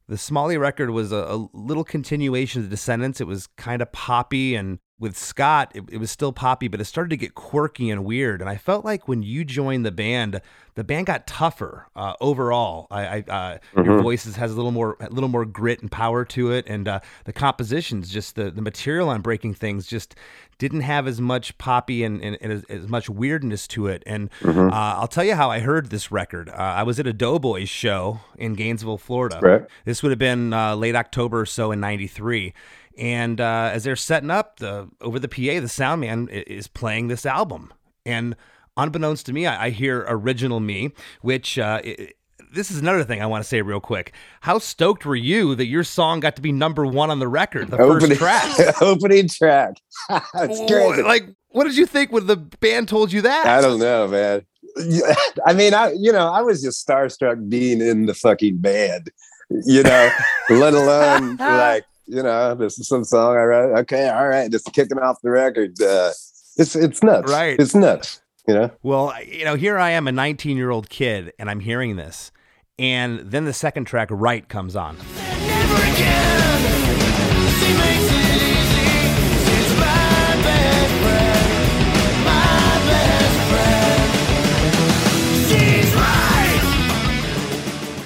the 0.07 0.17
Smalley 0.17 0.57
record 0.57 0.91
was 0.91 1.11
a, 1.11 1.17
a 1.17 1.49
little 1.53 1.83
continuation 1.83 2.61
of 2.61 2.69
the 2.69 2.75
Descendents. 2.75 3.19
It 3.19 3.27
was 3.27 3.47
kind 3.57 3.81
of 3.81 3.91
poppy, 3.91 4.55
and 4.55 4.79
with 4.99 5.17
Scott, 5.17 5.71
it, 5.75 5.83
it 5.89 5.97
was 5.97 6.11
still 6.11 6.31
poppy, 6.31 6.67
but 6.67 6.79
it 6.79 6.85
started 6.85 7.09
to 7.09 7.17
get 7.17 7.35
quirky 7.35 7.89
and 7.89 8.05
weird. 8.05 8.41
And 8.41 8.49
I 8.49 8.55
felt 8.55 8.85
like 8.85 9.07
when 9.07 9.23
you 9.23 9.43
joined 9.43 9.85
the 9.85 9.91
band, 9.91 10.39
the 10.75 10.83
band 10.83 11.07
got 11.07 11.27
tougher 11.27 11.87
uh, 11.95 12.13
overall. 12.21 12.87
I, 12.89 13.05
I 13.05 13.19
uh, 13.21 13.57
your 13.75 14.01
voices 14.01 14.35
has 14.37 14.51
a 14.51 14.55
little 14.55 14.71
more 14.71 14.97
a 14.99 15.09
little 15.09 15.29
more 15.29 15.45
grit 15.45 15.81
and 15.81 15.91
power 15.91 16.25
to 16.25 16.51
it, 16.51 16.65
and 16.67 16.87
uh, 16.87 16.99
the 17.25 17.33
compositions, 17.33 18.09
just 18.09 18.35
the 18.35 18.49
the 18.49 18.61
material 18.61 19.09
on 19.09 19.21
Breaking 19.21 19.53
Things, 19.53 19.85
just 19.87 20.15
didn't 20.57 20.81
have 20.81 21.07
as 21.07 21.19
much 21.19 21.57
poppy 21.57 22.03
and, 22.03 22.21
and, 22.21 22.37
and 22.39 22.51
as, 22.51 22.63
as, 22.69 22.87
much 22.87 23.09
weirdness 23.09 23.67
to 23.67 23.87
it. 23.87 24.03
And 24.05 24.29
mm-hmm. 24.39 24.69
uh, 24.71 24.95
I'll 24.95 25.07
tell 25.07 25.23
you 25.23 25.35
how 25.35 25.49
I 25.49 25.59
heard 25.59 25.89
this 25.89 26.11
record. 26.11 26.47
Uh, 26.47 26.53
I 26.53 26.83
was 26.83 26.99
at 26.99 27.07
a 27.07 27.11
Doughboys 27.11 27.69
show 27.69 28.21
in 28.37 28.53
Gainesville, 28.53 28.99
Florida. 28.99 29.39
Right. 29.41 29.65
This 29.83 30.01
would 30.03 30.11
have 30.11 30.19
been 30.19 30.53
uh, 30.53 30.75
late 30.75 30.95
October 30.95 31.41
or 31.41 31.45
so 31.45 31.71
in 31.71 31.79
'93. 31.79 32.53
And 32.97 33.41
uh, 33.41 33.71
as 33.73 33.83
they're 33.83 33.95
setting 33.95 34.29
up 34.29 34.57
the 34.59 34.89
over 35.01 35.19
the 35.19 35.27
PA, 35.27 35.59
the 35.59 35.69
sound 35.69 36.01
man 36.01 36.27
is 36.29 36.67
playing 36.67 37.07
this 37.07 37.25
album. 37.25 37.73
And 38.05 38.35
unbeknownst 38.77 39.25
to 39.27 39.33
me, 39.33 39.47
I, 39.47 39.65
I 39.65 39.69
hear 39.71 40.05
"Original 40.07 40.59
Me," 40.59 40.91
which 41.21 41.57
uh, 41.57 41.81
it, 41.83 42.17
this 42.53 42.69
is 42.69 42.77
another 42.77 43.03
thing 43.03 43.21
I 43.21 43.25
want 43.25 43.43
to 43.43 43.47
say 43.47 43.61
real 43.61 43.79
quick. 43.79 44.13
How 44.41 44.59
stoked 44.59 45.05
were 45.05 45.15
you 45.15 45.55
that 45.55 45.65
your 45.65 45.83
song 45.83 46.19
got 46.19 46.35
to 46.35 46.41
be 46.41 46.51
number 46.51 46.85
one 46.85 47.09
on 47.09 47.19
the 47.19 47.27
record, 47.27 47.71
the 47.71 47.79
opening, 47.79 48.17
first 48.17 48.55
track? 48.55 48.81
opening 48.81 49.27
track. 49.27 49.75
it's 50.35 50.71
crazy. 50.71 51.01
Like, 51.01 51.29
what 51.49 51.63
did 51.65 51.75
you 51.75 51.85
think 51.85 52.11
when 52.11 52.27
the 52.27 52.37
band 52.37 52.89
told 52.89 53.11
you 53.11 53.21
that? 53.21 53.47
I 53.47 53.61
don't 53.61 53.79
know, 53.79 54.07
man. 54.07 54.45
I 55.45 55.53
mean, 55.53 55.73
I 55.73 55.93
you 55.93 56.11
know, 56.11 56.27
I 56.31 56.41
was 56.41 56.61
just 56.61 56.87
starstruck 56.87 57.49
being 57.49 57.81
in 57.81 58.05
the 58.05 58.13
fucking 58.13 58.57
band, 58.57 59.11
you 59.49 59.83
know, 59.83 60.09
let 60.49 60.73
alone 60.73 61.37
like 61.37 61.85
you 62.05 62.23
know, 62.23 62.55
this 62.55 62.79
is 62.79 62.87
some 62.87 63.03
song 63.03 63.35
I 63.35 63.43
wrote. 63.43 63.79
Okay, 63.79 64.09
all 64.09 64.27
right, 64.27 64.51
just 64.51 64.71
kicking 64.73 64.99
off 64.99 65.17
the 65.21 65.31
record. 65.31 65.81
Uh, 65.81 66.11
it's 66.57 66.75
it's 66.75 67.01
nuts, 67.03 67.31
right? 67.31 67.59
It's 67.59 67.75
nuts. 67.75 68.21
You 68.47 68.53
know. 68.53 68.71
Well, 68.83 69.13
you 69.23 69.45
know, 69.45 69.55
here 69.55 69.77
I 69.77 69.91
am, 69.91 70.07
a 70.07 70.11
19 70.11 70.57
year 70.57 70.69
old 70.69 70.89
kid, 70.89 71.31
and 71.39 71.49
I'm 71.49 71.61
hearing 71.61 71.95
this, 71.95 72.31
and 72.77 73.19
then 73.19 73.45
the 73.45 73.53
second 73.53 73.85
track, 73.85 74.09
"Right," 74.11 74.47
comes 74.47 74.75
on. 74.75 74.97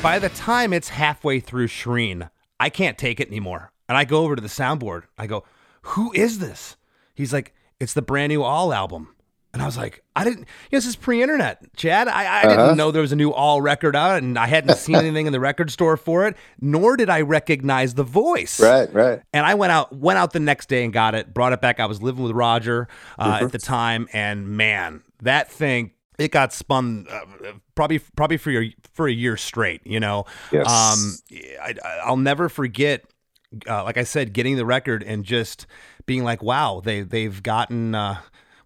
By 0.03 0.19
the 0.19 0.29
time 0.29 0.71
it's 0.71 0.89
halfway 0.89 1.41
through 1.41 1.67
Shreen, 1.67 2.29
I 2.59 2.69
can't 2.69 2.97
take 2.97 3.19
it 3.19 3.27
anymore. 3.27 3.73
And 3.87 3.97
I 3.97 4.05
go 4.05 4.23
over 4.23 4.35
to 4.35 4.41
the 4.41 4.47
soundboard. 4.47 5.03
I 5.17 5.27
go, 5.27 5.43
"Who 5.81 6.11
is 6.13 6.39
this?" 6.39 6.77
He's 7.15 7.33
like, 7.33 7.53
"It's 7.79 7.93
the 7.93 8.01
brand 8.01 8.29
new 8.29 8.43
All 8.43 8.73
album." 8.73 9.15
And 9.57 9.63
I 9.63 9.65
was 9.65 9.75
like, 9.75 10.03
I 10.15 10.23
didn't, 10.23 10.41
you 10.41 10.43
know, 10.73 10.77
this 10.77 10.85
is 10.85 10.95
pre 10.95 11.23
internet, 11.23 11.75
Chad. 11.75 12.07
I, 12.07 12.25
I 12.25 12.41
uh-huh. 12.43 12.57
didn't 12.57 12.77
know 12.77 12.91
there 12.91 13.01
was 13.01 13.11
a 13.11 13.15
new 13.15 13.31
all 13.31 13.59
record 13.59 13.95
out 13.95 14.21
and 14.21 14.37
I 14.37 14.45
hadn't 14.45 14.75
seen 14.77 14.95
anything 14.95 15.25
in 15.25 15.33
the 15.33 15.39
record 15.39 15.71
store 15.71 15.97
for 15.97 16.27
it, 16.27 16.37
nor 16.61 16.95
did 16.95 17.09
I 17.09 17.21
recognize 17.21 17.95
the 17.95 18.03
voice. 18.03 18.59
Right, 18.59 18.93
right. 18.93 19.21
And 19.33 19.47
I 19.47 19.55
went 19.55 19.71
out, 19.71 19.95
went 19.95 20.19
out 20.19 20.31
the 20.31 20.39
next 20.39 20.69
day 20.69 20.83
and 20.83 20.93
got 20.93 21.15
it, 21.15 21.33
brought 21.33 21.53
it 21.53 21.61
back. 21.61 21.79
I 21.79 21.87
was 21.87 22.03
living 22.03 22.23
with 22.23 22.33
Roger 22.33 22.87
uh, 23.17 23.33
mm-hmm. 23.33 23.45
at 23.45 23.51
the 23.51 23.57
time. 23.57 24.07
And 24.13 24.49
man, 24.49 25.01
that 25.23 25.49
thing, 25.49 25.91
it 26.19 26.31
got 26.31 26.53
spun 26.53 27.07
uh, 27.09 27.53
probably 27.73 27.99
probably 27.99 28.37
for 28.37 28.51
your 28.51 28.65
for 28.93 29.07
a 29.07 29.11
year 29.11 29.37
straight. 29.37 29.81
You 29.85 29.99
know, 29.99 30.25
yes. 30.51 30.67
um, 30.67 31.37
I, 31.61 31.75
I'll 32.03 32.17
never 32.17 32.49
forget. 32.49 33.05
Uh, 33.67 33.83
like 33.83 33.97
I 33.97 34.03
said, 34.03 34.33
getting 34.33 34.57
the 34.57 34.65
record 34.65 35.03
and 35.03 35.23
just 35.23 35.65
being 36.05 36.23
like, 36.23 36.43
"Wow, 36.43 36.81
they 36.83 37.01
they've 37.01 37.41
gotten 37.41 37.95
uh, 37.95 38.17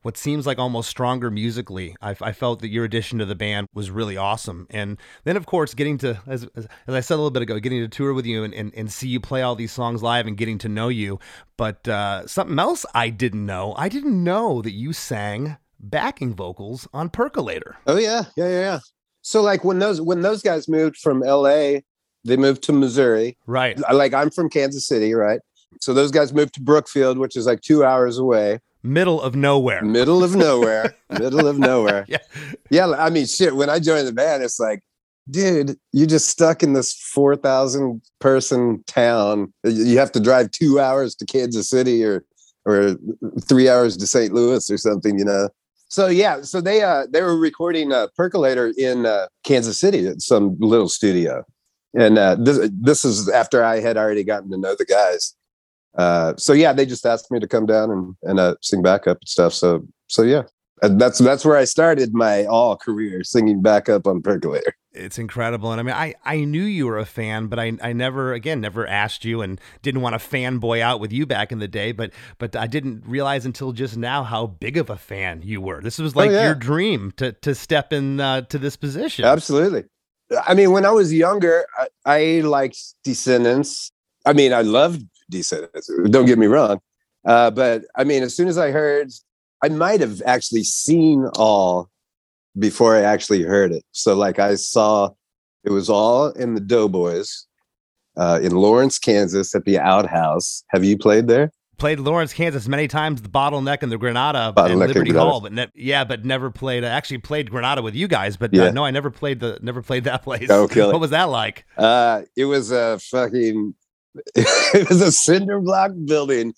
what 0.01 0.17
seems 0.17 0.47
like 0.47 0.57
almost 0.57 0.89
stronger 0.89 1.29
musically. 1.29 1.95
I, 2.01 2.15
I, 2.21 2.31
felt 2.31 2.61
that 2.61 2.69
your 2.69 2.85
addition 2.85 3.19
to 3.19 3.25
the 3.25 3.35
band 3.35 3.67
was 3.73 3.91
really 3.91 4.17
awesome. 4.17 4.67
And 4.69 4.97
then, 5.23 5.37
of 5.37 5.45
course, 5.45 5.73
getting 5.73 5.97
to, 5.99 6.19
as, 6.27 6.47
as, 6.55 6.67
I 6.87 6.99
said 7.01 7.15
a 7.15 7.17
little 7.17 7.31
bit 7.31 7.43
ago, 7.43 7.59
getting 7.59 7.81
to 7.81 7.87
tour 7.87 8.13
with 8.13 8.25
you 8.25 8.43
and, 8.43 8.53
and, 8.53 8.73
and, 8.75 8.91
see 8.91 9.07
you 9.07 9.19
play 9.19 9.41
all 9.41 9.55
these 9.55 9.71
songs 9.71 10.01
live 10.01 10.27
and 10.27 10.37
getting 10.37 10.57
to 10.59 10.69
know 10.69 10.87
you. 10.87 11.19
But 11.57 11.87
uh, 11.87 12.25
something 12.27 12.57
else 12.57 12.85
I 12.93 13.09
didn't 13.09 13.45
know, 13.45 13.73
I 13.77 13.89
didn't 13.89 14.23
know 14.23 14.61
that 14.61 14.71
you 14.71 14.93
sang 14.93 15.57
backing 15.79 16.33
vocals 16.33 16.87
on 16.93 17.09
Percolater. 17.09 17.75
Oh, 17.85 17.97
yeah. 17.97 18.25
Yeah, 18.35 18.47
yeah, 18.47 18.59
yeah. 18.59 18.79
So, 19.21 19.41
like, 19.43 19.63
when 19.63 19.77
those 19.77 20.01
when 20.01 20.21
those 20.21 20.41
guys 20.41 20.67
moved 20.67 20.97
from 20.97 21.19
LA, 21.19 21.81
they 22.23 22.37
moved 22.37 22.63
to 22.63 22.73
Missouri. 22.73 23.37
Right. 23.47 23.79
Like, 23.91 24.13
I'm 24.13 24.29
from 24.29 24.49
Kansas 24.49 24.85
City, 24.85 25.13
right? 25.13 25.39
So 25.79 25.93
those 25.93 26.11
guys 26.11 26.33
moved 26.33 26.53
to 26.55 26.61
Brookfield, 26.61 27.17
which 27.17 27.35
is 27.35 27.45
like 27.45 27.61
two 27.61 27.83
hours 27.83 28.17
away 28.17 28.59
middle 28.83 29.21
of 29.21 29.35
nowhere. 29.35 29.83
Middle 29.83 30.23
of 30.23 30.35
nowhere. 30.47 30.95
middle 31.09 31.47
of 31.47 31.59
nowhere. 31.59 32.05
Yeah. 32.07 32.17
Yeah. 32.69 32.91
I 32.91 33.09
mean, 33.09 33.25
shit. 33.25 33.55
When 33.55 33.69
I 33.69 33.79
joined 33.79 34.07
the 34.07 34.13
band, 34.13 34.43
it's 34.43 34.59
like, 34.59 34.81
dude, 35.29 35.77
you're 35.91 36.07
just 36.07 36.29
stuck 36.29 36.63
in 36.63 36.73
this 36.73 36.93
4,000 36.93 38.01
person 38.19 38.83
town. 38.87 39.53
You 39.63 39.97
have 39.97 40.11
to 40.13 40.19
drive 40.19 40.51
two 40.51 40.79
hours 40.79 41.15
to 41.15 41.25
Kansas 41.25 41.69
City 41.69 42.03
or, 42.03 42.25
or 42.65 42.95
three 43.47 43.69
hours 43.69 43.97
to 43.97 44.07
St. 44.07 44.33
Louis 44.33 44.69
or 44.69 44.77
something, 44.77 45.17
you 45.17 45.25
know? 45.25 45.49
So 45.89 46.07
yeah, 46.07 46.41
so 46.43 46.61
they 46.61 46.83
uh 46.83 47.05
they 47.09 47.21
were 47.21 47.37
recording 47.37 47.91
a 47.91 48.07
Percolater 48.17 48.73
in 48.77 49.05
uh, 49.05 49.27
Kansas 49.43 49.77
City 49.77 50.07
at 50.07 50.21
some 50.21 50.55
little 50.61 50.87
studio, 50.87 51.43
and 51.93 52.17
uh, 52.17 52.35
this 52.39 52.69
this 52.79 53.05
is 53.05 53.29
after 53.29 53.63
I 53.63 53.79
had 53.79 53.97
already 53.97 54.23
gotten 54.23 54.49
to 54.51 54.57
know 54.57 54.75
the 54.75 54.85
guys, 54.85 55.35
uh, 55.97 56.33
so 56.37 56.53
yeah, 56.53 56.73
they 56.73 56.85
just 56.85 57.05
asked 57.05 57.31
me 57.31 57.39
to 57.39 57.47
come 57.47 57.65
down 57.65 57.91
and 57.91 58.15
and 58.23 58.39
uh, 58.39 58.55
sing 58.61 58.81
backup 58.81 59.19
and 59.19 59.29
stuff. 59.29 59.53
So 59.53 59.85
so 60.07 60.23
yeah, 60.23 60.43
and 60.81 60.99
that's 60.99 61.19
that's 61.19 61.45
where 61.45 61.57
I 61.57 61.65
started 61.65 62.13
my 62.13 62.45
all 62.45 62.77
career 62.77 63.23
singing 63.23 63.61
backup 63.61 64.07
on 64.07 64.21
Percolater. 64.21 64.73
It's 64.93 65.17
incredible, 65.17 65.71
and 65.71 65.79
I 65.79 65.83
mean, 65.83 65.95
I 65.95 66.15
I 66.25 66.43
knew 66.43 66.63
you 66.63 66.85
were 66.85 66.97
a 66.97 67.05
fan, 67.05 67.47
but 67.47 67.59
I 67.59 67.73
I 67.81 67.93
never 67.93 68.33
again 68.33 68.61
never 68.61 68.87
asked 68.87 69.23
you 69.23 69.41
and 69.41 69.59
didn't 69.81 70.01
want 70.01 70.19
to 70.19 70.19
fanboy 70.19 70.81
out 70.81 70.99
with 70.99 71.13
you 71.13 71.25
back 71.25 71.51
in 71.51 71.59
the 71.59 71.67
day, 71.67 71.91
but 71.91 72.11
but 72.39 72.55
I 72.55 72.67
didn't 72.67 73.03
realize 73.05 73.45
until 73.45 73.71
just 73.71 73.95
now 73.95 74.23
how 74.23 74.47
big 74.47 74.77
of 74.77 74.89
a 74.89 74.97
fan 74.97 75.41
you 75.43 75.61
were. 75.61 75.81
This 75.81 75.97
was 75.97 76.15
like 76.15 76.29
oh, 76.29 76.33
yeah. 76.33 76.45
your 76.45 76.55
dream 76.55 77.13
to 77.17 77.31
to 77.33 77.55
step 77.55 77.93
in 77.93 78.19
uh, 78.19 78.41
to 78.41 78.57
this 78.57 78.75
position. 78.75 79.23
Absolutely. 79.23 79.83
I 80.45 80.53
mean, 80.53 80.71
when 80.71 80.85
I 80.85 80.91
was 80.91 81.13
younger, 81.13 81.65
I, 81.77 81.87
I 82.05 82.41
liked 82.41 82.79
Descendents. 83.03 83.91
I 84.25 84.33
mean, 84.33 84.53
I 84.53 84.61
loved 84.61 85.03
Descendents. 85.29 85.89
Don't 86.09 86.25
get 86.25 86.37
me 86.37 86.47
wrong. 86.47 86.79
Uh, 87.25 87.51
but 87.51 87.83
I 87.95 88.03
mean, 88.03 88.23
as 88.23 88.35
soon 88.35 88.47
as 88.47 88.57
I 88.57 88.71
heard, 88.71 89.11
I 89.63 89.69
might 89.69 89.99
have 90.01 90.21
actually 90.25 90.63
seen 90.63 91.27
all 91.35 91.89
before 92.57 92.95
I 92.95 93.01
actually 93.01 93.43
heard 93.43 93.71
it. 93.71 93.83
So, 93.91 94.15
like, 94.15 94.39
I 94.39 94.55
saw 94.55 95.09
it 95.63 95.71
was 95.71 95.89
all 95.89 96.29
in 96.31 96.55
the 96.55 96.61
Doughboys 96.61 97.45
uh, 98.17 98.39
in 98.41 98.55
Lawrence, 98.55 98.97
Kansas 98.97 99.53
at 99.53 99.65
the 99.65 99.79
Outhouse. 99.79 100.63
Have 100.69 100.83
you 100.83 100.97
played 100.97 101.27
there? 101.27 101.51
Played 101.81 101.99
Lawrence, 101.99 102.31
Kansas 102.31 102.67
many 102.67 102.87
times. 102.87 103.23
The 103.23 103.27
Bottleneck 103.27 103.81
and 103.81 103.91
the 103.91 103.97
Granada 103.97 104.53
Bottleneck 104.55 104.69
and 104.69 104.79
Liberty 104.81 105.09
and 105.09 105.17
Hall, 105.17 105.41
but 105.41 105.51
ne- 105.51 105.71
yeah, 105.73 106.03
but 106.03 106.23
never 106.23 106.51
played. 106.51 106.83
I 106.83 106.89
actually 106.89 107.17
played 107.17 107.49
Granada 107.49 107.81
with 107.81 107.95
you 107.95 108.07
guys, 108.07 108.37
but 108.37 108.53
uh, 108.53 108.61
yeah. 108.61 108.63
uh, 108.65 108.71
no, 108.71 108.85
I 108.85 108.91
never 108.91 109.09
played 109.09 109.39
the 109.39 109.57
never 109.63 109.81
played 109.81 110.03
that 110.03 110.21
place. 110.23 110.47
Oh, 110.51 110.67
what 110.67 110.99
was 110.99 111.09
that 111.09 111.23
like? 111.23 111.65
Uh, 111.75 112.21
it 112.37 112.45
was 112.45 112.69
a 112.69 112.99
fucking 112.99 113.73
it 114.35 114.89
was 114.89 115.01
a 115.01 115.11
cinder 115.11 115.59
block 115.59 115.89
building 116.05 116.53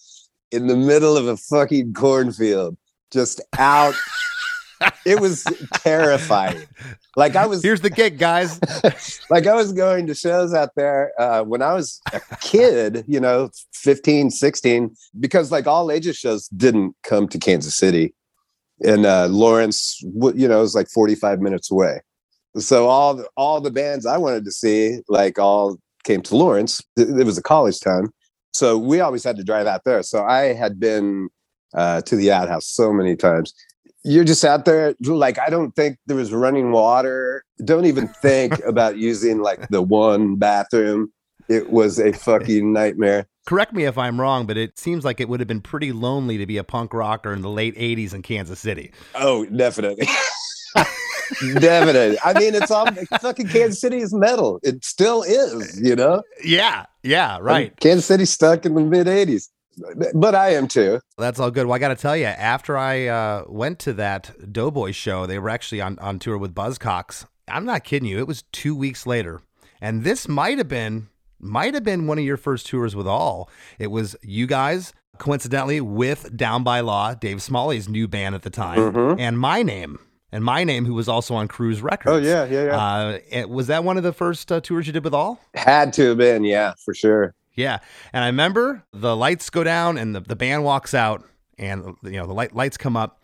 in 0.51 0.67
the 0.67 0.75
middle 0.75 1.15
of 1.15 1.25
a 1.25 1.37
fucking 1.37 1.93
cornfield, 1.93 2.75
just 3.09 3.39
out. 3.57 3.95
It 5.05 5.19
was 5.19 5.43
terrifying. 5.75 6.63
Like 7.15 7.35
I 7.35 7.45
was. 7.45 7.61
Here's 7.61 7.81
the 7.81 7.89
gig, 7.89 8.17
guys. 8.17 8.59
like 9.29 9.47
I 9.47 9.55
was 9.55 9.71
going 9.73 10.07
to 10.07 10.15
shows 10.15 10.53
out 10.53 10.69
there 10.75 11.11
uh, 11.19 11.43
when 11.43 11.61
I 11.61 11.73
was 11.73 12.01
a 12.11 12.21
kid, 12.41 13.03
you 13.07 13.19
know, 13.19 13.49
15, 13.73 14.29
16, 14.29 14.95
because 15.19 15.51
like 15.51 15.67
all 15.67 15.91
ages 15.91 16.17
shows 16.17 16.47
didn't 16.49 16.95
come 17.03 17.27
to 17.27 17.37
Kansas 17.37 17.75
City. 17.75 18.13
And 18.81 19.05
uh, 19.05 19.27
Lawrence, 19.27 20.01
you 20.01 20.47
know, 20.47 20.59
was 20.59 20.75
like 20.75 20.89
45 20.89 21.39
minutes 21.39 21.71
away. 21.71 22.01
So 22.57 22.87
all 22.87 23.15
the, 23.15 23.27
all 23.37 23.61
the 23.61 23.71
bands 23.71 24.05
I 24.05 24.17
wanted 24.17 24.45
to 24.45 24.51
see, 24.51 24.99
like 25.07 25.39
all 25.39 25.77
came 26.03 26.21
to 26.23 26.35
Lawrence. 26.35 26.81
It 26.97 27.25
was 27.25 27.37
a 27.37 27.43
college 27.43 27.79
town. 27.79 28.09
So 28.53 28.77
we 28.77 28.99
always 28.99 29.23
had 29.23 29.37
to 29.37 29.43
drive 29.43 29.67
out 29.67 29.83
there. 29.83 30.03
So 30.03 30.23
I 30.23 30.53
had 30.53 30.79
been 30.79 31.29
uh, 31.73 32.01
to 32.01 32.15
the 32.15 32.31
outhouse 32.31 32.67
so 32.67 32.93
many 32.93 33.15
times. 33.15 33.53
You're 34.03 34.23
just 34.23 34.43
out 34.43 34.65
there, 34.65 34.95
like, 35.01 35.39
I 35.39 35.49
don't 35.49 35.75
think 35.75 35.97
there 36.07 36.17
was 36.17 36.33
running 36.33 36.71
water. 36.71 37.43
Don't 37.63 37.85
even 37.85 38.07
think 38.07 38.59
about 38.65 38.97
using 38.97 39.41
like 39.41 39.69
the 39.69 39.81
one 39.81 40.35
bathroom. 40.35 41.11
It 41.49 41.71
was 41.71 41.99
a 41.99 42.13
fucking 42.13 42.71
nightmare. 42.73 43.27
Correct 43.45 43.73
me 43.73 43.83
if 43.83 43.97
I'm 43.97 44.19
wrong, 44.19 44.45
but 44.45 44.57
it 44.57 44.79
seems 44.79 45.03
like 45.03 45.19
it 45.19 45.27
would 45.27 45.41
have 45.41 45.47
been 45.47 45.61
pretty 45.61 45.91
lonely 45.91 46.37
to 46.37 46.45
be 46.45 46.57
a 46.57 46.63
punk 46.63 46.93
rocker 46.93 47.33
in 47.33 47.41
the 47.41 47.49
late 47.49 47.75
80s 47.75 48.13
in 48.13 48.21
Kansas 48.21 48.59
City. 48.59 48.91
Oh, 49.15 49.45
definitely. 49.45 50.07
Definitely. 51.59 52.17
I 52.23 52.37
mean, 52.37 52.53
it's 52.55 52.69
all 52.69 52.87
fucking 53.19 53.47
Kansas 53.47 53.81
City 53.81 53.97
is 53.97 54.13
metal. 54.13 54.59
It 54.63 54.83
still 54.83 55.23
is, 55.23 55.79
you 55.81 55.95
know? 55.95 56.21
Yeah. 56.43 56.85
Yeah. 57.01 57.39
Right. 57.41 57.77
Kansas 57.79 58.05
City 58.05 58.25
stuck 58.25 58.65
in 58.65 58.75
the 58.75 58.81
mid 58.81 59.07
80s. 59.07 59.49
But 60.13 60.35
I 60.35 60.49
am 60.53 60.67
too. 60.67 60.99
That's 61.17 61.39
all 61.39 61.51
good. 61.51 61.65
Well, 61.65 61.75
I 61.75 61.79
got 61.79 61.89
to 61.89 61.95
tell 61.95 62.15
you, 62.17 62.25
after 62.25 62.77
I 62.77 63.07
uh, 63.07 63.43
went 63.47 63.79
to 63.79 63.93
that 63.93 64.31
Doughboy 64.51 64.91
show, 64.91 65.25
they 65.25 65.39
were 65.39 65.49
actually 65.49 65.81
on, 65.81 65.97
on 65.99 66.19
tour 66.19 66.37
with 66.37 66.53
Buzzcocks. 66.53 67.25
I'm 67.47 67.65
not 67.65 67.83
kidding 67.83 68.07
you. 68.09 68.19
It 68.19 68.27
was 68.27 68.43
two 68.51 68.75
weeks 68.75 69.05
later. 69.07 69.41
And 69.81 70.03
this 70.03 70.27
might 70.27 70.57
have 70.57 70.67
been 70.69 71.07
might 71.39 71.73
have 71.73 71.83
been 71.83 72.07
one 72.07 72.17
of 72.17 72.23
your 72.23 72.37
first 72.37 72.67
tours 72.67 72.95
with 72.95 73.05
all. 73.07 73.49
It 73.77 73.87
was 73.87 74.15
you 74.21 74.47
guys, 74.47 74.93
coincidentally 75.17 75.81
with 75.81 76.37
Down 76.37 76.63
by 76.63 76.79
Law, 76.79 77.15
Dave 77.15 77.41
Smalley's 77.41 77.89
new 77.89 78.07
band 78.07 78.33
at 78.33 78.43
the 78.43 78.49
time, 78.49 78.93
Mhm. 78.93 79.19
and 79.19 79.37
My 79.37 79.61
Name. 79.61 79.99
And 80.31 80.43
My 80.45 80.63
Name, 80.63 80.85
who 80.85 80.93
was 80.93 81.09
also 81.09 81.35
on 81.35 81.47
Cruz 81.49 81.81
Records. 81.81 82.15
Oh 82.15 82.17
yeah, 82.17 82.45
yeah, 82.45 82.63
yeah. 82.65 82.77
Uh, 82.77 83.17
it- 83.29 83.49
was 83.49 83.67
that 83.67 83.83
one 83.83 83.97
of 83.97 84.03
the 84.03 84.13
first 84.13 84.51
uh, 84.53 84.61
tours 84.61 84.87
you 84.87 84.93
did 84.93 85.03
with 85.03 85.13
All? 85.13 85.41
Had 85.53 85.91
to 85.93 86.09
have 86.09 86.17
been, 86.17 86.43
yeah, 86.45 86.73
for 86.85 86.93
sure. 86.93 87.35
Yeah. 87.55 87.79
And 88.11 88.23
I 88.23 88.27
remember 88.27 88.83
the 88.91 89.15
lights 89.15 89.49
go 89.49 89.63
down 89.63 89.97
and 89.97 90.15
the, 90.15 90.21
the 90.21 90.35
band 90.35 90.63
walks 90.63 90.93
out 90.93 91.23
and 91.57 91.95
you 92.03 92.11
know 92.11 92.25
the 92.25 92.33
light, 92.33 92.55
lights 92.55 92.77
come 92.77 92.97
up 92.97 93.21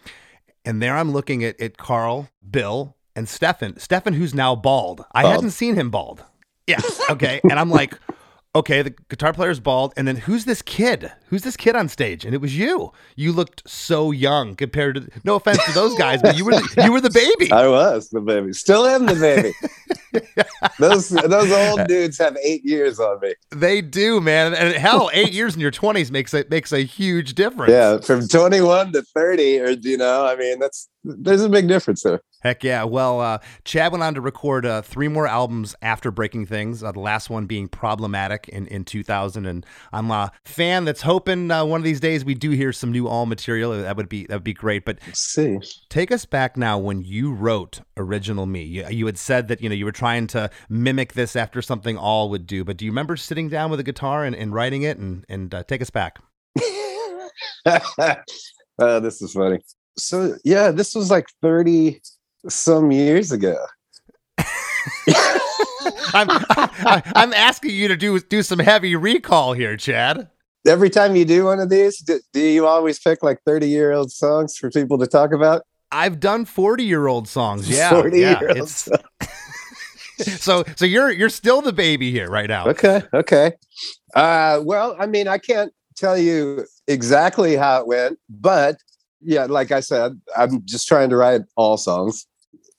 and 0.66 0.82
there 0.82 0.96
I'm 0.96 1.12
looking 1.12 1.44
at, 1.44 1.60
at 1.60 1.78
Karl, 1.78 2.30
Bill, 2.50 2.96
and 3.16 3.28
Stefan. 3.28 3.78
Stefan 3.80 4.14
who's 4.14 4.34
now 4.34 4.56
bald. 4.56 5.04
I 5.14 5.24
Bald. 5.24 5.36
hadn't 5.36 5.52
seen 5.52 5.76
him 5.76 5.90
bald. 5.90 6.24
Yeah. 6.68 6.80
Okay. 7.10 7.42
and 7.44 7.54
I'm 7.60 7.72
like, 7.72 7.96
okay, 8.56 8.82
the 8.84 8.94
guitar 9.10 9.34
player's 9.34 9.60
bald. 9.60 9.94
And 9.98 10.08
then 10.08 10.16
who's 10.16 10.46
this 10.46 10.62
kid? 10.62 11.12
Who's 11.28 11.42
this 11.42 11.58
kid 11.58 11.76
on 11.76 11.90
stage? 11.90 12.26
And 12.26 12.36
it 12.36 12.42
was 12.42 12.58
you. 12.58 12.92
You 13.16 13.32
looked 13.32 13.68
so 13.68 14.12
young 14.12 14.56
compared 14.56 14.96
to 14.96 15.10
no 15.24 15.36
offense 15.36 15.64
to 15.66 15.72
those 15.72 15.96
guys, 15.98 16.22
but 16.22 16.38
you 16.38 16.46
were 16.46 16.52
the, 16.52 16.82
you 16.86 16.92
were 16.92 17.02
the 17.02 17.10
baby. 17.10 17.52
I 17.52 17.68
was 17.68 18.10
the 18.10 18.22
baby. 18.22 18.54
Still 18.54 18.86
am 18.86 19.06
the 19.08 19.16
baby. 19.16 19.54
those 20.80 21.10
those 21.10 21.52
old 21.52 21.88
dudes 21.88 22.18
have 22.18 22.38
eight 22.44 22.64
years 22.64 23.00
on 23.00 23.20
me. 23.22 23.34
They 23.52 23.82
do, 23.82 24.22
man. 24.22 24.54
And 24.54 24.76
hell, 24.76 25.10
eight 25.14 25.34
years 25.34 25.56
in 25.56 25.62
your 25.62 25.72
twenties 25.72 26.12
makes 26.12 26.34
it 26.34 26.50
makes 26.50 26.72
a 26.72 26.80
huge 26.80 27.34
difference. 27.36 27.72
Yeah, 27.72 28.00
from 28.00 28.28
21 28.28 28.94
to 28.94 29.02
30, 29.02 29.60
or 29.60 29.70
you 29.70 29.98
know, 29.98 30.26
I 30.26 30.36
mean, 30.36 30.60
that's 30.60 30.90
there's 31.04 31.44
a 31.44 31.50
big 31.50 31.68
difference 31.68 32.04
there. 32.04 32.22
Heck 32.42 32.64
yeah. 32.64 32.86
Well, 32.86 33.20
uh, 33.20 33.40
Chad 33.66 33.92
went 33.92 34.04
on 34.04 34.14
to 34.14 34.22
record 34.22 34.66
uh, 34.66 34.82
three 34.82 35.10
more 35.10 35.28
albums 35.28 35.76
after 35.82 36.10
Breaking 36.10 36.46
Things, 36.46 36.82
uh, 36.82 36.92
the 36.94 37.00
last 37.02 37.30
one 37.30 37.48
being 37.48 37.68
Problematic 37.68 38.48
in, 38.48 38.66
in 38.68 38.86
2000. 38.86 39.46
And 39.46 39.66
I'm 39.92 40.10
a 40.10 40.32
fan 40.46 40.86
that's 40.86 41.02
hoping 41.02 41.52
uh, 41.52 41.66
one 41.66 41.82
of 41.82 41.84
these 41.84 42.00
days 42.00 42.24
we 42.24 42.36
do 42.36 42.52
hear 42.52 42.72
some 42.72 42.92
new 42.92 43.08
all 43.10 43.26
material. 43.26 43.72
That 43.74 43.98
would 43.98 44.08
be 44.08 44.26
that 44.28 44.36
would 44.36 44.44
be 44.44 44.54
great. 44.54 44.86
But 44.86 45.00
Let's 45.06 45.20
see. 45.20 45.60
take 45.90 46.12
us 46.12 46.24
back 46.26 46.56
now 46.56 46.78
when 46.78 47.02
you 47.02 47.34
wrote 47.34 47.82
Original 47.98 48.46
Me. 48.46 48.64
You, 48.64 48.88
you 48.90 49.06
had 49.06 49.18
said 49.18 49.50
that 49.50 49.62
you 49.62 49.68
know 49.68 49.76
you 49.76 49.86
were 49.86 49.92
trying 49.92 50.28
to 50.28 50.50
mimic 50.70 51.14
this 51.14 51.36
after 51.36 51.62
something 51.62 51.98
all 51.98 52.30
would 52.30 52.48
do. 52.48 52.64
But 52.64 52.78
do 52.78 52.86
you 52.86 52.92
remember 52.92 53.18
sitting 53.18 53.50
down 53.50 53.70
with 53.70 53.82
a 53.82 53.84
guitar 53.84 54.24
and, 54.24 54.36
and 54.36 54.54
writing 54.54 54.84
it? 54.84 54.98
And, 54.98 55.26
and 55.28 55.54
uh, 55.54 55.64
take 55.64 55.82
us 55.82 55.90
back. 55.90 56.20
oh, 56.58 57.30
this 59.02 59.22
is 59.22 59.34
funny. 59.34 59.60
So 59.98 60.38
yeah, 60.46 60.72
this 60.72 60.96
was 60.96 61.12
like 61.12 61.28
30 61.42 62.00
some 62.48 62.92
years 62.92 63.32
ago. 63.32 63.58
I'm, 66.14 66.28
I, 66.30 67.02
I'm 67.16 67.34
asking 67.34 67.72
you 67.72 67.88
to 67.88 67.98
do 67.98 68.20
do 68.20 68.44
some 68.44 68.60
heavy 68.60 68.96
recall 68.96 69.54
here, 69.54 69.78
Chad. 69.78 70.30
Every 70.68 70.90
time 70.90 71.16
you 71.16 71.26
do 71.26 71.46
one 71.46 71.60
of 71.60 71.70
these, 71.70 72.00
do, 72.00 72.20
do 72.34 72.42
you 72.42 72.68
always 72.68 73.00
pick 73.00 73.24
like 73.24 73.40
30 73.46 73.68
year 73.68 73.92
old 73.92 74.12
songs 74.12 74.58
for 74.58 74.70
people 74.70 74.98
to 74.98 75.08
talk 75.08 75.32
about? 75.32 75.64
I've 75.92 76.20
done 76.20 76.46
40 76.46 76.84
year 76.84 77.08
old 77.08 77.28
songs. 77.28 77.70
Yeah. 77.70 77.90
40 77.90 78.20
yeah. 78.20 78.40
year 78.40 78.58
old 78.60 78.70
so 80.20 80.64
so 80.76 80.86
you're 80.86 81.12
you're 81.12 81.30
still 81.30 81.62
the 81.62 81.74
baby 81.74 82.12
here 82.12 82.30
right 82.30 82.50
now. 82.50 82.68
Okay, 82.68 83.02
okay. 83.14 83.54
Uh, 84.14 84.62
well, 84.64 84.96
I 85.00 85.06
mean, 85.06 85.28
I 85.28 85.38
can't 85.38 85.74
tell 85.96 86.18
you 86.18 86.66
exactly 86.88 87.56
how 87.56 87.80
it 87.80 87.88
went, 87.88 88.20
but 88.30 88.78
yeah, 89.22 89.46
like 89.46 89.72
I 89.72 89.80
said, 89.80 90.20
I'm 90.36 90.66
just 90.66 90.88
trying 90.88 91.10
to 91.10 91.18
write 91.18 91.42
all 91.56 91.78
songs 91.78 92.26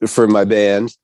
for 0.06 0.26
my 0.26 0.44
band. 0.44 0.94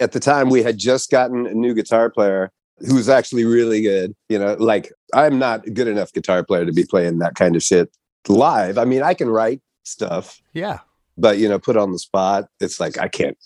At 0.00 0.12
the 0.12 0.20
time, 0.20 0.50
we 0.50 0.62
had 0.62 0.78
just 0.78 1.10
gotten 1.10 1.46
a 1.46 1.54
new 1.54 1.74
guitar 1.74 2.10
player 2.10 2.50
who 2.86 2.94
was 2.94 3.08
actually 3.08 3.44
really 3.44 3.80
good. 3.80 4.14
You 4.28 4.38
know, 4.38 4.54
like 4.58 4.92
I'm 5.14 5.38
not 5.38 5.66
a 5.66 5.70
good 5.70 5.88
enough 5.88 6.12
guitar 6.12 6.44
player 6.44 6.66
to 6.66 6.72
be 6.72 6.84
playing 6.84 7.18
that 7.20 7.34
kind 7.34 7.56
of 7.56 7.62
shit 7.62 7.90
live. 8.28 8.76
I 8.76 8.84
mean, 8.84 9.02
I 9.02 9.14
can 9.14 9.28
write 9.30 9.62
stuff, 9.84 10.40
Yeah. 10.52 10.80
but 11.16 11.38
you 11.38 11.48
know, 11.48 11.58
put 11.58 11.76
on 11.76 11.92
the 11.92 11.98
spot, 11.98 12.48
it's 12.60 12.78
like 12.80 12.98
I 12.98 13.08
can't, 13.08 13.38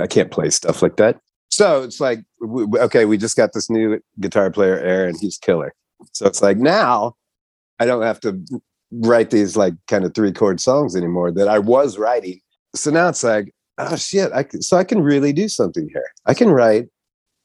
I 0.00 0.06
can't 0.06 0.30
play 0.30 0.48
stuff 0.50 0.80
like 0.80 0.96
that. 0.96 1.20
So 1.50 1.82
it's 1.82 2.00
like, 2.00 2.20
w- 2.40 2.66
w- 2.66 2.84
okay, 2.84 3.04
we 3.04 3.18
just 3.18 3.36
got 3.36 3.52
this 3.52 3.68
new 3.68 3.98
guitar 4.20 4.50
player, 4.50 4.78
Aaron. 4.78 5.16
He's 5.20 5.38
killer. 5.38 5.74
So 6.12 6.26
it's 6.26 6.40
like 6.40 6.56
now 6.58 7.16
I 7.80 7.84
don't 7.86 8.02
have 8.02 8.20
to 8.20 8.40
write 8.92 9.30
these 9.30 9.56
like 9.56 9.74
kind 9.88 10.04
of 10.04 10.14
three 10.14 10.32
chord 10.32 10.60
songs 10.60 10.94
anymore 10.96 11.32
that 11.32 11.48
I 11.48 11.58
was 11.58 11.98
writing. 11.98 12.40
So 12.74 12.90
now 12.90 13.08
it's 13.08 13.24
like, 13.24 13.52
oh 13.78 13.96
shit, 13.96 14.32
I 14.32 14.42
can, 14.42 14.62
so 14.62 14.76
I 14.76 14.84
can 14.84 15.00
really 15.00 15.32
do 15.32 15.48
something 15.48 15.88
here. 15.92 16.06
I 16.26 16.34
can 16.34 16.50
write 16.50 16.86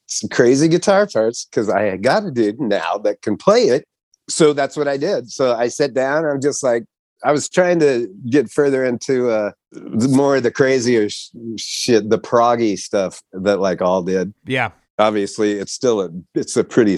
some 0.06 0.28
crazy 0.28 0.68
guitar 0.68 1.06
parts 1.06 1.46
because 1.46 1.68
I 1.68 1.96
got 1.96 2.24
a 2.24 2.30
dude 2.30 2.60
now 2.60 2.98
that 2.98 3.22
can 3.22 3.36
play 3.36 3.62
it. 3.62 3.84
So 4.28 4.52
that's 4.52 4.76
what 4.76 4.88
I 4.88 4.96
did. 4.96 5.30
So 5.30 5.54
I 5.54 5.68
sat 5.68 5.94
down. 5.94 6.24
I'm 6.24 6.40
just 6.40 6.62
like, 6.62 6.84
I 7.24 7.32
was 7.32 7.48
trying 7.48 7.78
to 7.80 8.08
get 8.28 8.50
further 8.50 8.84
into 8.84 9.30
uh, 9.30 9.52
more 9.72 10.36
of 10.36 10.42
the 10.42 10.50
crazier 10.50 11.08
sh- 11.08 11.30
shit, 11.56 12.10
the 12.10 12.18
proggy 12.18 12.78
stuff 12.78 13.22
that 13.32 13.60
like 13.60 13.80
all 13.80 14.02
did. 14.02 14.34
Yeah. 14.44 14.70
Obviously, 14.98 15.52
it's 15.52 15.72
still 15.72 16.02
a 16.02 16.10
it's 16.34 16.56
a 16.56 16.62
pretty 16.62 16.96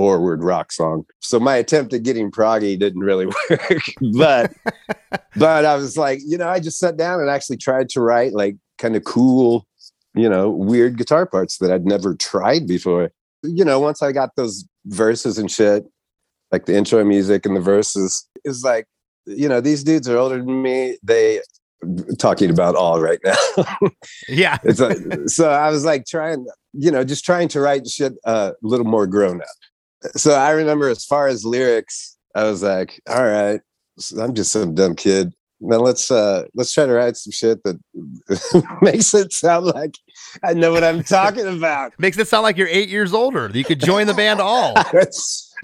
straightforward 0.00 0.42
rock 0.42 0.72
song. 0.72 1.04
So 1.20 1.38
my 1.38 1.56
attempt 1.56 1.92
at 1.92 2.02
getting 2.02 2.30
proggy 2.30 2.78
didn't 2.78 3.02
really 3.02 3.26
work, 3.50 3.82
but 4.12 4.52
but 5.36 5.64
I 5.64 5.76
was 5.76 5.96
like, 5.96 6.20
you 6.26 6.38
know, 6.38 6.48
I 6.48 6.60
just 6.60 6.78
sat 6.78 6.96
down 6.96 7.20
and 7.20 7.28
actually 7.28 7.58
tried 7.58 7.88
to 7.90 8.00
write 8.00 8.32
like 8.32 8.56
kind 8.78 8.96
of 8.96 9.04
cool, 9.04 9.66
you 10.14 10.28
know, 10.28 10.50
weird 10.50 10.96
guitar 10.96 11.26
parts 11.26 11.58
that 11.58 11.70
I'd 11.70 11.84
never 11.84 12.14
tried 12.14 12.66
before. 12.66 13.10
You 13.42 13.64
know, 13.64 13.80
once 13.80 14.02
I 14.02 14.12
got 14.12 14.36
those 14.36 14.64
verses 14.86 15.38
and 15.38 15.50
shit, 15.50 15.84
like 16.50 16.66
the 16.66 16.76
intro 16.76 17.04
music 17.04 17.46
and 17.46 17.56
the 17.56 17.60
verses, 17.60 18.26
is 18.44 18.64
like, 18.64 18.86
you 19.26 19.48
know, 19.48 19.60
these 19.60 19.84
dudes 19.84 20.08
are 20.08 20.16
older 20.16 20.38
than 20.38 20.62
me. 20.62 20.98
They 21.02 21.40
talking 22.18 22.50
about 22.50 22.74
all 22.76 23.00
right 23.00 23.20
now. 23.24 23.64
Yeah. 24.28 24.58
it's 24.62 24.80
like, 24.80 24.98
so 25.26 25.50
I 25.50 25.70
was 25.70 25.84
like 25.84 26.06
trying, 26.06 26.46
you 26.72 26.90
know, 26.90 27.02
just 27.04 27.24
trying 27.24 27.48
to 27.48 27.60
write 27.60 27.88
shit 27.88 28.14
uh, 28.24 28.52
a 28.52 28.66
little 28.66 28.86
more 28.86 29.06
grown 29.06 29.40
up. 29.40 29.48
So 30.16 30.32
I 30.32 30.50
remember 30.50 30.88
as 30.88 31.04
far 31.04 31.26
as 31.26 31.44
lyrics, 31.44 32.16
I 32.34 32.44
was 32.44 32.62
like, 32.62 33.00
all 33.08 33.24
right, 33.24 33.60
I'm 34.18 34.34
just 34.34 34.52
some 34.52 34.74
dumb 34.74 34.96
kid. 34.96 35.34
Now 35.62 35.76
let's 35.76 36.10
uh 36.10 36.44
let's 36.54 36.72
try 36.72 36.86
to 36.86 36.92
write 36.92 37.16
some 37.18 37.32
shit 37.32 37.62
that 37.64 37.78
makes 38.82 39.12
it 39.12 39.30
sound 39.32 39.66
like 39.66 39.94
I 40.42 40.54
know 40.54 40.72
what 40.72 40.82
I'm 40.82 41.02
talking 41.04 41.46
about. 41.46 41.92
Makes 41.98 42.18
it 42.18 42.28
sound 42.28 42.44
like 42.44 42.56
you're 42.56 42.68
eight 42.68 42.88
years 42.88 43.12
older. 43.12 43.50
You 43.52 43.64
could 43.64 43.80
join 43.80 44.06
the 44.06 44.14
band 44.14 44.40
all. 44.40 44.74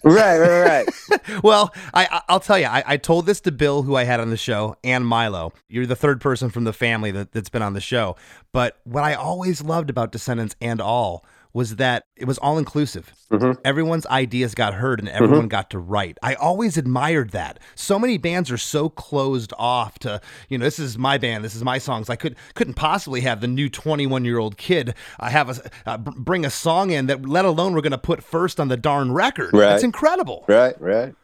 Right, 0.05 0.39
right, 0.39 0.87
right. 1.11 1.43
well, 1.43 1.75
I, 1.95 2.21
I'll 2.29 2.39
tell 2.39 2.59
you, 2.59 2.67
I, 2.67 2.85
I 2.87 2.97
told 2.99 3.25
this 3.25 3.41
to 3.41 3.51
Bill, 3.51 3.83
who 3.83 3.97
I 3.97 4.05
had 4.05 4.21
on 4.21 4.29
the 4.29 4.37
show, 4.37 4.77
and 4.85 5.07
Milo. 5.07 5.55
You're 5.71 5.87
the 5.87 5.97
third 5.97 6.21
person 6.21 6.51
from 6.51 6.65
the 6.65 6.75
family 6.75 7.11
that, 7.13 7.33
that's 7.33 7.49
been 7.49 7.63
on 7.63 7.73
the 7.73 7.81
show. 7.81 8.15
But 8.53 8.77
what 8.85 9.05
I 9.05 9.15
always 9.15 9.63
loved 9.63 9.89
about 9.89 10.13
Descendents 10.13 10.55
and 10.61 10.83
All 10.83 11.25
was 11.57 11.77
that 11.77 12.05
it 12.17 12.27
was 12.27 12.37
all 12.37 12.59
inclusive. 12.59 13.15
Mhm. 13.33 13.57
Everyone's 13.65 14.05
ideas 14.09 14.55
got 14.55 14.75
heard 14.75 15.01
and 15.01 15.09
everyone 15.09 15.49
got 15.49 15.71
to 15.71 15.79
write. 15.79 16.19
I 16.23 16.35
always 16.35 16.77
admired 16.77 17.31
that. 17.31 17.59
So 17.75 17.99
many 17.99 18.19
bands 18.19 18.51
are 18.51 18.59
so 18.59 18.91
closed 18.91 19.55
off 19.59 19.99
to, 20.01 20.21
you 20.51 20.59
know, 20.59 20.65
this 20.67 20.79
is 20.79 20.99
my 20.99 21.17
band, 21.17 21.43
this 21.43 21.55
is 21.55 21.65
my 21.65 21.79
songs. 21.79 22.11
I 22.11 22.17
could 22.17 22.37
couldn't 22.55 22.75
possibly 22.75 23.23
have 23.23 23.41
the 23.41 23.49
new 23.49 23.71
21 23.71 24.27
year 24.27 24.39
old 24.39 24.59
kid 24.59 24.95
uh, 25.19 25.31
have 25.31 25.49
a 25.59 25.71
uh, 25.87 25.97
br- 25.97 26.11
bring 26.19 26.45
a 26.45 26.51
song 26.51 26.91
in 26.91 27.07
that, 27.07 27.27
let 27.27 27.47
alone 27.47 27.73
we're 27.73 27.81
going 27.81 27.91
to 27.93 27.97
put 27.99 28.23
first 28.23 28.61
on 28.61 28.69
the 28.69 28.77
darn 28.77 29.13
record. 29.13 29.55
Right. 29.55 29.61
That's 29.71 29.83
incredible. 29.83 30.45
Right, 30.49 30.79
right. 30.79 31.15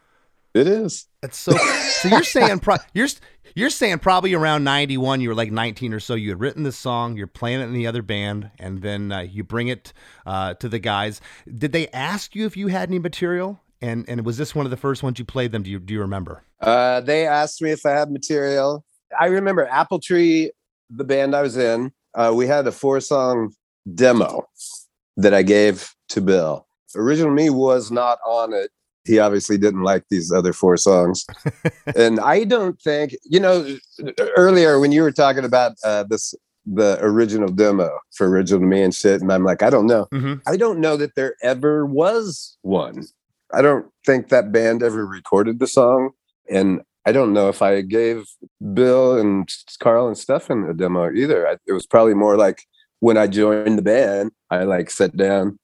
It 0.55 0.67
is. 0.67 1.07
That's 1.21 1.37
so. 1.37 1.51
so 1.53 2.09
you're 2.09 2.23
saying 2.23 2.59
pro- 2.65 2.77
you're 2.95 3.07
you're 3.55 3.69
saying 3.69 3.99
probably 3.99 4.33
around 4.33 4.63
91 4.63 5.21
you 5.21 5.29
were 5.29 5.35
like 5.35 5.51
19 5.51 5.93
or 5.93 5.99
so 5.99 6.15
you 6.15 6.29
had 6.29 6.39
written 6.39 6.63
this 6.63 6.77
song 6.77 7.17
you're 7.17 7.27
playing 7.27 7.59
it 7.59 7.63
in 7.63 7.73
the 7.73 7.87
other 7.87 8.01
band 8.01 8.51
and 8.59 8.81
then 8.81 9.11
uh, 9.11 9.19
you 9.19 9.43
bring 9.43 9.67
it 9.67 9.93
uh, 10.25 10.53
to 10.55 10.67
the 10.69 10.79
guys 10.79 11.21
did 11.57 11.71
they 11.71 11.87
ask 11.89 12.35
you 12.35 12.45
if 12.45 12.55
you 12.57 12.67
had 12.67 12.89
any 12.89 12.99
material 12.99 13.59
and 13.81 14.05
and 14.07 14.25
was 14.25 14.37
this 14.37 14.55
one 14.55 14.65
of 14.65 14.71
the 14.71 14.77
first 14.77 15.03
ones 15.03 15.19
you 15.19 15.25
played 15.25 15.51
them 15.51 15.63
do 15.63 15.69
you 15.69 15.79
do 15.79 15.93
you 15.93 15.99
remember 16.01 16.43
Uh, 16.61 17.01
they 17.01 17.27
asked 17.27 17.61
me 17.61 17.71
if 17.71 17.85
I 17.85 17.91
had 17.91 18.09
material. 18.09 18.85
I 19.19 19.25
remember 19.25 19.67
Apple 19.67 19.99
Tree, 19.99 20.51
the 20.89 21.03
band 21.03 21.35
I 21.35 21.41
was 21.41 21.57
in. 21.57 21.91
Uh, 22.15 22.31
we 22.33 22.47
had 22.47 22.65
a 22.65 22.71
four 22.71 23.01
song 23.01 23.53
demo 23.93 24.47
that 25.17 25.33
I 25.33 25.43
gave 25.43 25.93
to 26.09 26.21
Bill. 26.21 26.65
Original 26.95 27.33
Me 27.33 27.49
was 27.49 27.91
not 27.91 28.19
on 28.25 28.53
it. 28.53 28.71
He 29.05 29.19
obviously 29.19 29.57
didn't 29.57 29.83
like 29.83 30.03
these 30.09 30.31
other 30.31 30.53
four 30.53 30.77
songs. 30.77 31.25
and 31.95 32.19
I 32.19 32.43
don't 32.43 32.79
think, 32.81 33.15
you 33.23 33.39
know, 33.39 33.77
earlier 34.37 34.79
when 34.79 34.91
you 34.91 35.01
were 35.01 35.11
talking 35.11 35.45
about 35.45 35.73
uh, 35.83 36.03
this, 36.03 36.33
the 36.65 36.97
original 37.01 37.49
demo 37.49 37.89
for 38.15 38.29
Original 38.29 38.65
Me 38.65 38.81
and 38.81 38.95
shit, 38.95 39.21
and 39.21 39.31
I'm 39.31 39.43
like, 39.43 39.61
I 39.61 39.69
don't 39.69 39.87
know. 39.87 40.07
mm-hmm. 40.13 40.35
I 40.47 40.55
don't 40.55 40.79
know 40.79 40.95
that 40.97 41.15
there 41.15 41.35
ever 41.43 41.85
was 41.85 42.57
one. 42.61 43.05
I 43.53 43.61
don't 43.61 43.85
think 44.05 44.29
that 44.29 44.51
band 44.51 44.81
ever 44.81 45.05
recorded 45.05 45.59
the 45.59 45.67
song. 45.67 46.11
And 46.49 46.81
I 47.05 47.11
don't 47.11 47.33
know 47.33 47.49
if 47.49 47.61
I 47.61 47.81
gave 47.81 48.25
Bill 48.73 49.19
and 49.19 49.47
Karl 49.79 50.07
and 50.07 50.17
Stefan 50.17 50.63
a 50.69 50.73
demo 50.73 51.11
either. 51.11 51.47
I, 51.47 51.57
it 51.67 51.73
was 51.73 51.85
probably 51.85 52.13
more 52.13 52.37
like 52.37 52.63
when 52.99 53.17
I 53.17 53.27
joined 53.27 53.77
the 53.77 53.83
band, 53.83 54.31
I 54.49 54.63
like 54.63 54.89
sat 54.89 55.15
down 55.15 55.59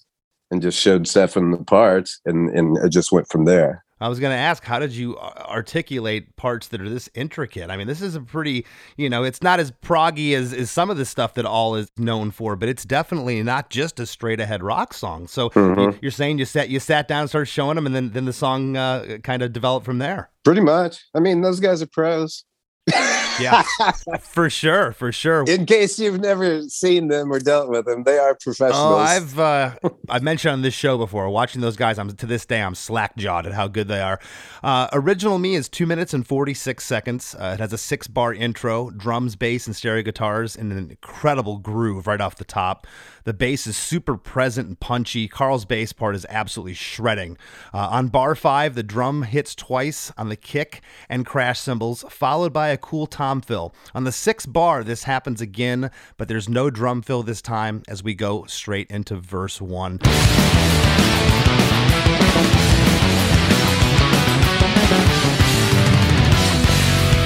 and 0.51 0.61
just 0.61 0.79
showed 0.79 1.07
Stefan 1.07 1.51
the 1.51 1.57
parts 1.63 2.19
and, 2.25 2.49
and 2.49 2.77
it 2.77 2.89
just 2.89 3.11
went 3.11 3.29
from 3.29 3.45
there. 3.45 3.83
I 4.01 4.07
was 4.07 4.21
going 4.21 4.31
to 4.31 4.37
ask, 4.37 4.63
how 4.63 4.79
did 4.79 4.93
you 4.93 5.17
uh, 5.17 5.43
articulate 5.49 6.37
parts 6.37 6.69
that 6.69 6.79
are 6.79 6.87
this 6.87 7.09
intricate? 7.13 7.69
I 7.69 7.75
mean, 7.75 7.87
this 7.87 8.01
is 8.01 8.15
a 8.15 8.21
pretty, 8.21 8.65
you 8.95 9.09
know, 9.09 9.23
it's 9.25 9.43
not 9.43 9.59
as 9.59 9.71
proggy 9.71 10.33
as, 10.35 10.53
as 10.53 10.71
some 10.71 10.89
of 10.89 10.95
the 10.95 11.03
stuff 11.03 11.33
that 11.33 11.45
all 11.45 11.75
is 11.75 11.91
known 11.97 12.31
for, 12.31 12.55
but 12.55 12.69
it's 12.69 12.85
definitely 12.85 13.43
not 13.43 13.69
just 13.69 13.99
a 13.99 14.05
straight 14.05 14.39
ahead 14.39 14.63
rock 14.63 14.93
song. 14.93 15.27
So 15.27 15.49
Mhm. 15.49 16.01
you, 16.01 16.07
are 16.07 16.11
saying 16.11 16.39
you 16.39 16.45
sat 16.45 16.69
you 16.69 16.79
sat 16.79 17.09
down, 17.09 17.21
and 17.21 17.29
started 17.29 17.47
showing 17.47 17.75
them, 17.75 17.85
and 17.85 17.93
then 17.93 18.11
then 18.11 18.23
the 18.23 18.31
song 18.31 18.77
uh, 18.77 19.17
kind 19.21 19.41
of 19.41 19.51
developed 19.51 19.85
from 19.85 19.97
there. 19.97 20.29
Pretty 20.45 20.61
much. 20.61 21.03
I 21.13 21.19
mean, 21.19 21.41
those 21.41 21.59
guys 21.59 21.81
are 21.81 21.87
pros. 21.87 22.45
Yeah, 23.39 23.63
for 24.21 24.49
sure, 24.49 24.91
for 24.91 25.11
sure. 25.11 25.43
In 25.47 25.65
case 25.65 25.99
you've 25.99 26.19
never 26.19 26.63
seen 26.63 27.07
them 27.07 27.31
or 27.31 27.39
dealt 27.39 27.69
with 27.69 27.85
them, 27.85 28.03
they 28.03 28.17
are 28.17 28.35
professionals. 28.35 28.81
Oh, 28.81 28.97
I've 28.97 29.39
uh, 29.39 29.75
I've 30.09 30.23
mentioned 30.23 30.53
on 30.53 30.61
this 30.61 30.73
show 30.73 30.97
before. 30.97 31.29
Watching 31.29 31.61
those 31.61 31.75
guys, 31.75 31.99
I'm 31.99 32.09
to 32.09 32.25
this 32.25 32.45
day 32.45 32.61
I'm 32.61 32.75
slack 32.75 33.15
jawed 33.15 33.45
at 33.45 33.53
how 33.53 33.67
good 33.67 33.87
they 33.87 34.01
are. 34.01 34.19
Uh, 34.63 34.87
Original 34.93 35.39
Me 35.39 35.55
is 35.55 35.69
two 35.69 35.85
minutes 35.85 36.13
and 36.13 36.25
46 36.25 36.83
seconds. 36.83 37.35
Uh, 37.35 37.51
it 37.53 37.59
has 37.59 37.73
a 37.73 37.77
six 37.77 38.07
bar 38.07 38.33
intro, 38.33 38.89
drums, 38.89 39.35
bass, 39.35 39.67
and 39.67 39.75
stereo 39.75 40.01
guitars, 40.01 40.55
and 40.55 40.71
an 40.71 40.77
incredible 40.89 41.57
groove 41.57 42.07
right 42.07 42.21
off 42.21 42.35
the 42.35 42.45
top. 42.45 42.87
The 43.25 43.33
bass 43.33 43.67
is 43.67 43.77
super 43.77 44.17
present 44.17 44.67
and 44.67 44.79
punchy. 44.79 45.27
Karl's 45.27 45.65
bass 45.65 45.93
part 45.93 46.15
is 46.15 46.25
absolutely 46.29 46.73
shredding. 46.73 47.37
Uh, 47.71 47.87
on 47.89 48.07
bar 48.07 48.33
five, 48.33 48.73
the 48.73 48.81
drum 48.81 49.21
hits 49.21 49.53
twice 49.53 50.11
on 50.17 50.29
the 50.29 50.35
kick 50.35 50.81
and 51.07 51.27
crash 51.27 51.59
cymbals, 51.59 52.03
followed 52.09 52.51
by 52.51 52.69
a 52.69 52.77
cool 52.77 53.05
tom 53.05 53.28
fill. 53.41 53.73
On 53.93 54.03
the 54.03 54.11
sixth 54.11 54.51
bar, 54.51 54.83
this 54.83 55.03
happens 55.03 55.41
again, 55.41 55.91
but 56.17 56.27
there's 56.27 56.49
no 56.49 56.69
drum 56.69 57.01
fill 57.01 57.21
this 57.23 57.41
time 57.41 57.83
as 57.87 58.03
we 58.03 58.13
go 58.15 58.45
straight 58.45 58.89
into 58.89 59.15
verse 59.15 59.61
one. 59.61 59.99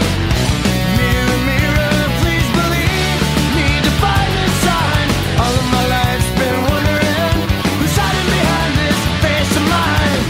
Mirror, 0.03 1.39
mirror, 1.47 1.95
please 2.19 2.47
believe. 2.59 3.17
Need 3.55 3.83
to 3.87 3.93
find 4.03 4.33
a 4.43 4.49
sign. 4.65 5.07
All 5.39 5.53
of 5.61 5.65
my 5.71 5.85
life's 5.95 6.31
been 6.39 6.57
wondering 6.69 7.35
who's 7.79 7.95
hiding 7.95 8.29
behind 8.35 8.73
this 8.83 8.99
face 9.23 9.53
of 9.55 9.65
mine. 9.71 10.23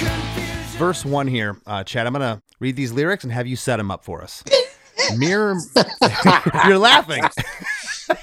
Confusion. 0.00 0.78
Verse 0.78 1.04
one 1.04 1.26
here, 1.26 1.56
uh, 1.66 1.84
Chad. 1.84 2.06
I'm 2.06 2.12
gonna 2.14 2.40
read 2.60 2.76
these 2.76 2.92
lyrics 2.92 3.24
and 3.24 3.32
have 3.32 3.46
you 3.46 3.56
set 3.56 3.76
them 3.76 3.90
up 3.90 4.04
for 4.04 4.22
us. 4.22 4.42
Mirror, 5.16 5.58
you're 6.66 6.78
laughing. 6.78 7.22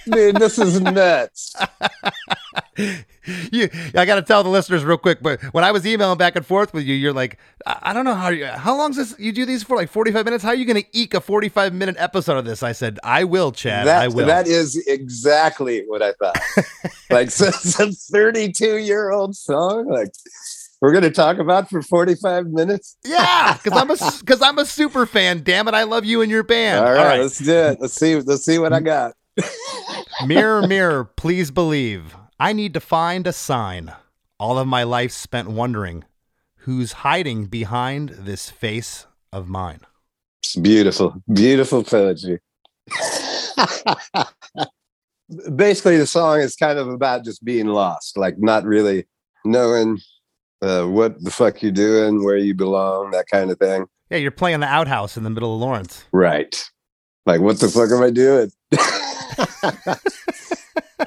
Dude, 0.10 0.38
this 0.38 0.58
is 0.58 0.82
nuts. 0.82 1.56
you, 3.52 3.70
I 3.96 4.06
got 4.06 4.16
to 4.16 4.22
tell 4.22 4.44
the 4.44 4.50
listeners 4.50 4.84
real 4.84 4.98
quick, 4.98 5.22
but 5.22 5.42
when 5.54 5.64
I 5.64 5.72
was 5.72 5.86
emailing 5.86 6.18
back 6.18 6.36
and 6.36 6.46
forth 6.46 6.74
with 6.74 6.86
you, 6.86 6.96
you're 6.96 7.14
like, 7.14 7.38
I, 7.66 7.80
I 7.84 7.94
don't 7.94 8.06
know 8.06 8.14
how 8.14 8.30
you, 8.30 8.46
how 8.46 8.76
long 8.76 8.92
is 8.92 8.98
this? 8.98 9.16
You 9.20 9.32
do 9.32 9.46
these 9.46 9.64
for 9.64 9.78
like 9.78 9.90
45 9.90 10.26
minutes? 10.26 10.44
How 10.44 10.50
are 10.50 10.56
you 10.56 10.66
going 10.66 10.82
to 10.82 10.88
eke 10.98 11.14
a 11.14 11.22
45 11.22 11.74
minute 11.74 11.96
episode 11.98 12.38
of 12.38 12.46
this? 12.46 12.64
I 12.64 12.72
said, 12.72 13.00
I 13.04 13.24
will, 13.24 13.52
Chad. 13.52 13.88
I 13.88 14.08
will. 14.08 14.26
that 14.28 14.48
is 14.48 14.76
exactly 14.88 15.84
what 15.88 16.02
I 16.02 16.14
thought. 16.14 16.38
like 17.10 17.32
so, 17.32 17.52
some 17.52 17.92
32 17.92 18.78
year 18.78 19.12
old 19.12 19.36
song. 19.36 19.88
Like 19.88 20.14
we're 20.82 20.94
gonna 20.94 21.12
talk 21.12 21.38
about 21.38 21.70
for 21.70 21.82
45 21.82 22.48
minutes. 22.48 22.98
yeah, 23.06 23.58
because 23.62 23.78
I'm 23.78 23.90
a 23.90 23.96
because 24.20 24.42
I'm 24.42 24.60
a 24.60 24.66
super 24.66 25.06
fan. 25.06 25.44
Damn 25.44 25.68
it, 25.68 25.74
I 25.74 25.84
love 25.84 26.06
you 26.06 26.22
and 26.22 26.32
your 26.32 26.44
band. 26.44 26.86
All 26.86 26.94
right, 26.94 27.20
let's 27.22 27.40
do 27.40 27.54
it. 27.54 27.78
Let's 27.80 27.94
see. 27.94 28.16
Let's 28.16 28.46
see 28.46 28.60
what 28.60 28.74
I 28.74 28.80
got. 28.80 29.14
mirror, 30.26 30.68
mirror, 30.68 31.06
please 31.06 31.52
believe. 31.52 32.16
I 32.40 32.54
need 32.54 32.74
to 32.74 32.80
find 32.80 33.26
a 33.28 33.34
sign. 33.34 33.94
All 34.40 34.60
of 34.60 34.68
my 34.68 34.84
life 34.84 35.12
spent 35.12 35.50
wondering 35.50 36.04
who's 36.60 36.92
hiding 36.92 37.46
behind 37.46 38.10
this 38.10 38.50
face 38.50 39.06
of 39.32 39.48
mine. 39.48 39.82
It's 40.44 40.56
beautiful, 40.56 41.16
beautiful 41.32 41.84
poetry. 41.84 42.40
Basically, 45.56 45.98
the 45.98 46.06
song 46.06 46.40
is 46.40 46.56
kind 46.56 46.78
of 46.78 46.88
about 46.90 47.24
just 47.24 47.44
being 47.46 47.68
lost, 47.68 48.18
like 48.18 48.36
not 48.38 48.66
really 48.66 49.08
knowing 49.46 50.00
uh, 50.62 50.86
what 50.86 51.22
the 51.24 51.32
fuck 51.32 51.62
you're 51.62 51.72
doing, 51.72 52.24
where 52.24 52.38
you 52.38 52.54
belong, 52.54 53.12
that 53.12 53.28
kind 53.28 53.52
of 53.52 53.60
thing. 53.60 53.86
Yeah, 54.10 54.18
you're 54.18 54.32
playing 54.32 54.60
the 54.60 54.68
outhouse 54.68 55.18
in 55.18 55.24
the 55.24 55.30
middle 55.30 55.56
of 55.56 55.62
Lawrence. 55.62 56.06
Right. 56.12 56.64
Like, 57.26 57.42
what 57.42 57.60
the 57.60 57.68
fuck 57.68 57.90
am 57.92 58.04
I 58.04 58.12
doing? 58.12 58.52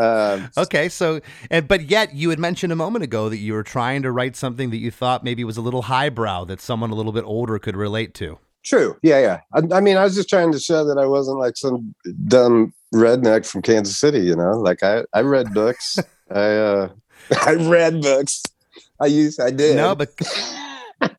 um, 0.00 0.50
Okay, 0.56 0.88
so 0.88 1.20
and 1.50 1.66
but 1.68 1.88
yet 1.88 2.14
you 2.14 2.30
had 2.30 2.38
mentioned 2.38 2.72
a 2.72 2.76
moment 2.76 3.04
ago 3.04 3.28
that 3.28 3.38
you 3.38 3.52
were 3.52 3.62
trying 3.62 4.02
to 4.02 4.12
write 4.12 4.37
something 4.37 4.70
that 4.70 4.78
you 4.78 4.90
thought 4.90 5.24
maybe 5.24 5.44
was 5.44 5.56
a 5.56 5.61
little 5.61 5.82
highbrow 5.82 6.44
that 6.44 6.61
someone 6.61 6.90
a 6.90 6.94
little 6.94 7.12
bit 7.12 7.24
older 7.24 7.58
could 7.58 7.76
relate 7.76 8.14
to. 8.14 8.38
true. 8.64 8.96
Yeah, 9.02 9.20
yeah. 9.20 9.40
I, 9.54 9.76
I 9.76 9.80
mean, 9.80 9.96
I 9.96 10.04
was 10.04 10.14
just 10.14 10.28
trying 10.28 10.52
to 10.52 10.61
show 10.61 10.84
that 10.84 10.98
I 10.98 11.06
wasn't 11.06 11.38
like 11.38 11.56
some 11.56 11.94
dumb 12.26 12.72
redneck 12.94 13.46
from 13.46 13.62
Kansas 13.62 13.96
City, 13.96 14.20
you 14.20 14.37
know? 14.37 14.52
Like, 14.52 14.82
I, 14.82 15.04
I 15.14 15.20
read 15.20 15.54
books. 15.54 15.98
I, 16.30 16.40
uh, 16.56 16.88
I 17.46 17.54
read 17.54 18.02
books. 18.02 18.42
I 19.00 19.06
used, 19.06 19.40
I 19.40 19.50
did. 19.50 19.76
No, 19.76 19.94
but 19.94 20.11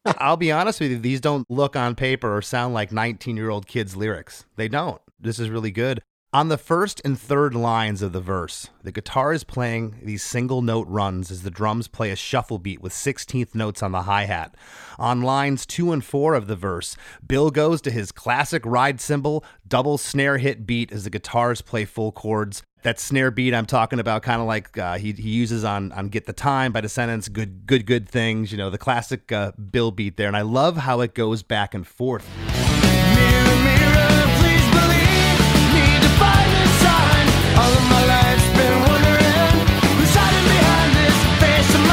I'll 0.05 0.37
be 0.37 0.51
honest 0.51 0.79
with 0.79 0.91
you, 0.91 0.99
these 0.99 1.21
don't 1.21 1.49
look 1.49 1.75
on 1.75 1.95
paper 1.95 2.35
or 2.35 2.41
sound 2.41 2.73
like 2.73 2.91
19-year-old 2.91 3.67
kids 3.67 3.95
lyrics. 3.95 4.45
They 4.55 4.67
don't. 4.67 5.01
This 5.19 5.39
is 5.39 5.49
really 5.49 5.71
good. 5.71 6.01
On 6.31 6.49
the 6.49 6.59
first 6.59 7.01
and 7.03 7.19
third 7.19 7.55
lines 7.55 8.03
of 8.03 8.13
the 8.13 8.21
verse, 8.21 8.69
the 8.83 8.91
guitar 8.91 9.33
is 9.33 9.43
playing 9.43 9.95
these 10.03 10.21
single 10.21 10.61
note 10.61 10.87
runs 10.87 11.31
as 11.31 11.41
the 11.41 11.49
drums 11.49 11.87
play 11.87 12.11
a 12.11 12.15
shuffle 12.15 12.59
beat 12.59 12.81
with 12.81 12.93
16th 12.93 13.55
notes 13.55 13.81
on 13.81 13.93
the 13.93 14.03
hi 14.03 14.25
hat. 14.25 14.53
On 14.99 15.23
lines 15.23 15.65
two 15.65 15.91
and 15.91 16.05
four 16.05 16.35
of 16.35 16.45
the 16.45 16.55
verse, 16.55 16.95
Bill 17.25 17.49
goes 17.49 17.81
to 17.81 17.89
his 17.89 18.11
classic 18.11 18.63
ride 18.63 19.01
cymbal, 19.01 19.43
double 19.67 19.97
snare 19.97 20.37
hit 20.37 20.67
beat 20.67 20.91
as 20.91 21.03
the 21.03 21.09
guitars 21.09 21.61
play 21.61 21.83
full 21.83 22.11
chords. 22.11 22.61
That 22.81 22.97
snare 22.97 23.29
beat 23.29 23.53
I'm 23.53 23.65
talking 23.65 23.99
about, 23.99 24.23
kind 24.23 24.39
of 24.39 24.47
like 24.47 24.77
uh, 24.77 24.97
he, 24.97 25.11
he 25.11 25.29
uses 25.31 25.65
on 25.65 25.91
on 25.91 26.07
"Get 26.07 26.25
the 26.27 26.33
Time" 26.33 26.71
by 26.71 26.79
Descendents, 26.79 27.27
"Good 27.27 27.67
Good 27.67 27.85
Good 27.85 28.07
Things," 28.07 28.53
you 28.53 28.57
know, 28.57 28.69
the 28.69 28.77
classic 28.77 29.33
uh, 29.33 29.51
Bill 29.51 29.91
beat 29.91 30.15
there, 30.15 30.27
and 30.29 30.37
I 30.37 30.43
love 30.43 30.77
how 30.77 31.01
it 31.01 31.13
goes 31.13 31.43
back 31.43 31.73
and 31.73 31.85
forth. 31.85 32.25
Mirror, 32.37 33.55
mirror, 33.67 34.27
please 34.39 34.63
believe. 34.71 35.39
Need 35.75 36.01
to 36.01 36.11
find 36.15 36.51
a 36.55 36.67
sign. 36.79 37.27
All 37.59 37.73
of 37.73 37.83
my 37.91 38.05
life's 38.07 38.49
been 38.55 38.79
wondering 38.87 39.67
who's 39.99 40.15
hiding 40.15 40.47
behind 40.47 40.95
this 40.95 41.17
face 41.43 41.71
of 41.75 41.83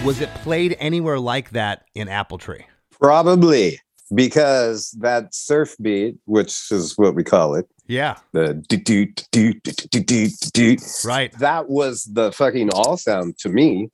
mine. 0.00 0.06
Was 0.06 0.22
it 0.22 0.30
played 0.36 0.74
anywhere 0.80 1.18
like 1.18 1.50
that 1.50 1.84
in 1.94 2.08
Apple 2.08 2.38
Tree? 2.38 2.64
Probably 2.98 3.78
because 4.14 4.90
that 5.00 5.34
surf 5.34 5.76
beat, 5.80 6.16
which 6.24 6.70
is 6.70 6.96
what 6.96 7.14
we 7.14 7.24
call 7.24 7.54
it, 7.54 7.66
Yeah, 7.86 8.16
the 8.32 8.54
do 8.68 8.76
do 8.76 9.06
do 9.32 9.54
do 9.54 10.00
do 10.00 10.28
do 10.52 10.76
right. 11.04 11.32
That 11.38 11.68
was 11.68 12.04
the 12.04 12.32
fucking 12.32 12.70
all 12.70 12.96
sound 12.96 13.38
to 13.38 13.48
me, 13.48 13.90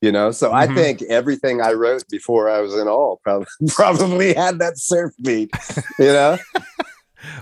you 0.00 0.12
know. 0.12 0.30
So 0.32 0.52
I 0.52 0.66
Mhm. 0.66 0.74
think 0.74 1.02
everything 1.02 1.60
I 1.60 1.72
wrote 1.72 2.04
before 2.08 2.48
I 2.50 2.60
was 2.60 2.74
in 2.74 2.88
all 2.88 3.20
probably 3.22 3.46
probably 3.68 4.34
had 4.34 4.58
that 4.58 4.78
surf 4.78 5.12
beat, 5.22 5.50
you 5.98 6.06
know. 6.12 6.38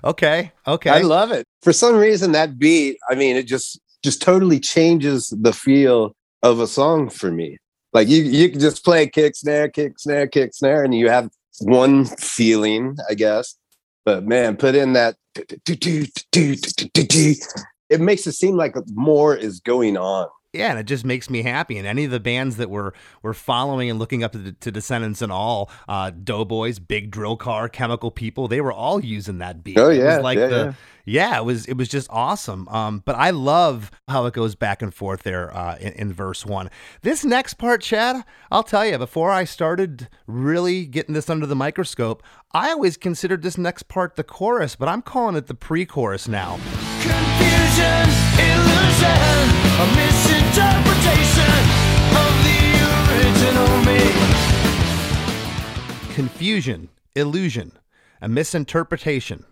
Okay, 0.03 0.53
okay. 0.67 0.91
I 0.91 1.01
love 1.03 1.31
it. 1.33 1.47
For 1.63 1.73
some 1.73 1.97
reason, 1.97 2.33
that 2.33 2.59
beat, 2.59 2.97
I 3.11 3.15
mean, 3.15 3.37
it 3.37 3.47
just 3.47 3.81
just 4.03 4.23
totally 4.23 4.61
changes 4.61 5.33
the 5.41 5.53
feel 5.53 6.15
of 6.43 6.61
a 6.61 6.67
song 6.67 7.11
for 7.11 7.31
me. 7.31 7.59
Like 7.93 8.09
you 8.09 8.23
you 8.23 8.49
can 8.51 8.61
just 8.61 8.85
play 8.85 9.07
kick 9.09 9.35
snare, 9.37 9.69
kick 9.69 9.99
snare, 9.99 10.27
kick 10.27 10.55
snare, 10.55 10.85
and 10.85 10.95
you 10.95 11.09
have 11.11 11.29
one 11.61 12.05
feeling, 12.05 12.97
I 13.09 13.15
guess. 13.15 13.57
But 14.05 14.25
man, 14.25 14.57
put 14.57 14.75
in 14.75 14.93
that 14.95 15.17
it 17.91 18.01
makes 18.01 18.27
it 18.27 18.33
seem 18.33 18.57
like 18.57 18.75
more 18.93 19.37
is 19.37 19.61
going 19.61 19.97
on. 19.97 20.29
Yeah, 20.55 20.71
and 20.71 20.79
it 20.79 20.85
just 20.85 21.05
makes 21.05 21.29
me 21.29 21.43
happy. 21.43 21.77
And 21.79 21.87
any 21.87 22.05
of 22.05 22.13
the 22.13 22.21
bands 22.21 22.57
that 22.59 22.71
were 22.71 22.95
were 23.23 23.35
following 23.35 23.91
and 23.91 23.99
looking 23.99 24.23
up 24.23 24.33
to, 24.33 24.53
to 24.53 24.71
Descendents 24.71 25.21
and 25.21 25.33
all, 25.33 25.71
uh, 25.89 26.11
Doughboys, 26.11 26.79
Big 26.79 27.11
Drill 27.11 27.37
Car, 27.37 27.69
Chemical 27.69 28.11
People, 28.13 28.47
they 28.47 28.61
were 28.61 28.73
all 28.73 29.05
using 29.05 29.39
that 29.39 29.65
beat. 29.65 29.79
Oh, 29.79 29.91
It 29.91 29.99
was 29.99 29.99
yeah, 29.99 30.19
like 30.19 30.39
yeah, 30.39 30.47
the 30.47 30.75
yeah. 31.07 31.39
it 31.39 31.45
was 31.45 31.67
it 31.67 31.77
was 31.77 31.89
just 31.89 32.09
awesome. 32.11 32.69
Um, 32.69 33.03
but 33.05 33.17
I 33.17 33.31
love 33.31 33.91
how 34.09 34.27
it 34.27 34.35
goes 34.35 34.55
back 34.55 34.81
and 34.81 34.95
forth 34.95 35.25
there 35.25 35.55
uh, 35.57 35.77
in, 35.81 35.93
in 35.95 36.13
verse 36.13 36.47
one. 36.47 36.71
This 37.03 37.25
next 37.25 37.55
part, 37.55 37.81
Chad, 37.83 38.25
I'll 38.53 38.63
tell 38.63 38.87
you. 38.87 38.97
Before 38.97 39.33
I 39.33 39.43
started 39.45 40.09
really 40.29 40.87
getting 40.87 41.15
this 41.15 41.29
under 41.29 41.47
the 41.47 41.57
microscope, 41.57 42.23
I 42.53 42.71
always 42.71 42.97
considered 42.97 43.43
this 43.43 43.59
next 43.59 43.89
part 43.89 44.15
the 44.15 44.23
chorus, 44.23 44.77
but 44.77 44.89
I'm 44.89 45.03
calling 45.03 45.35
it 45.35 45.49
the 45.49 45.55
pre-chorus 45.55 46.29
now. 46.29 46.61
Confusion, 47.03 48.09
illusion, 48.39 49.51
a 50.57 50.85
misinterpretation 50.85 51.53
of 52.15 52.33
the 52.45 52.59
original 53.11 53.73
me. 53.85 54.01
confusion, 56.15 56.89
illusion, 57.17 57.73
a 58.21 58.29
misinterpretation 58.29 59.45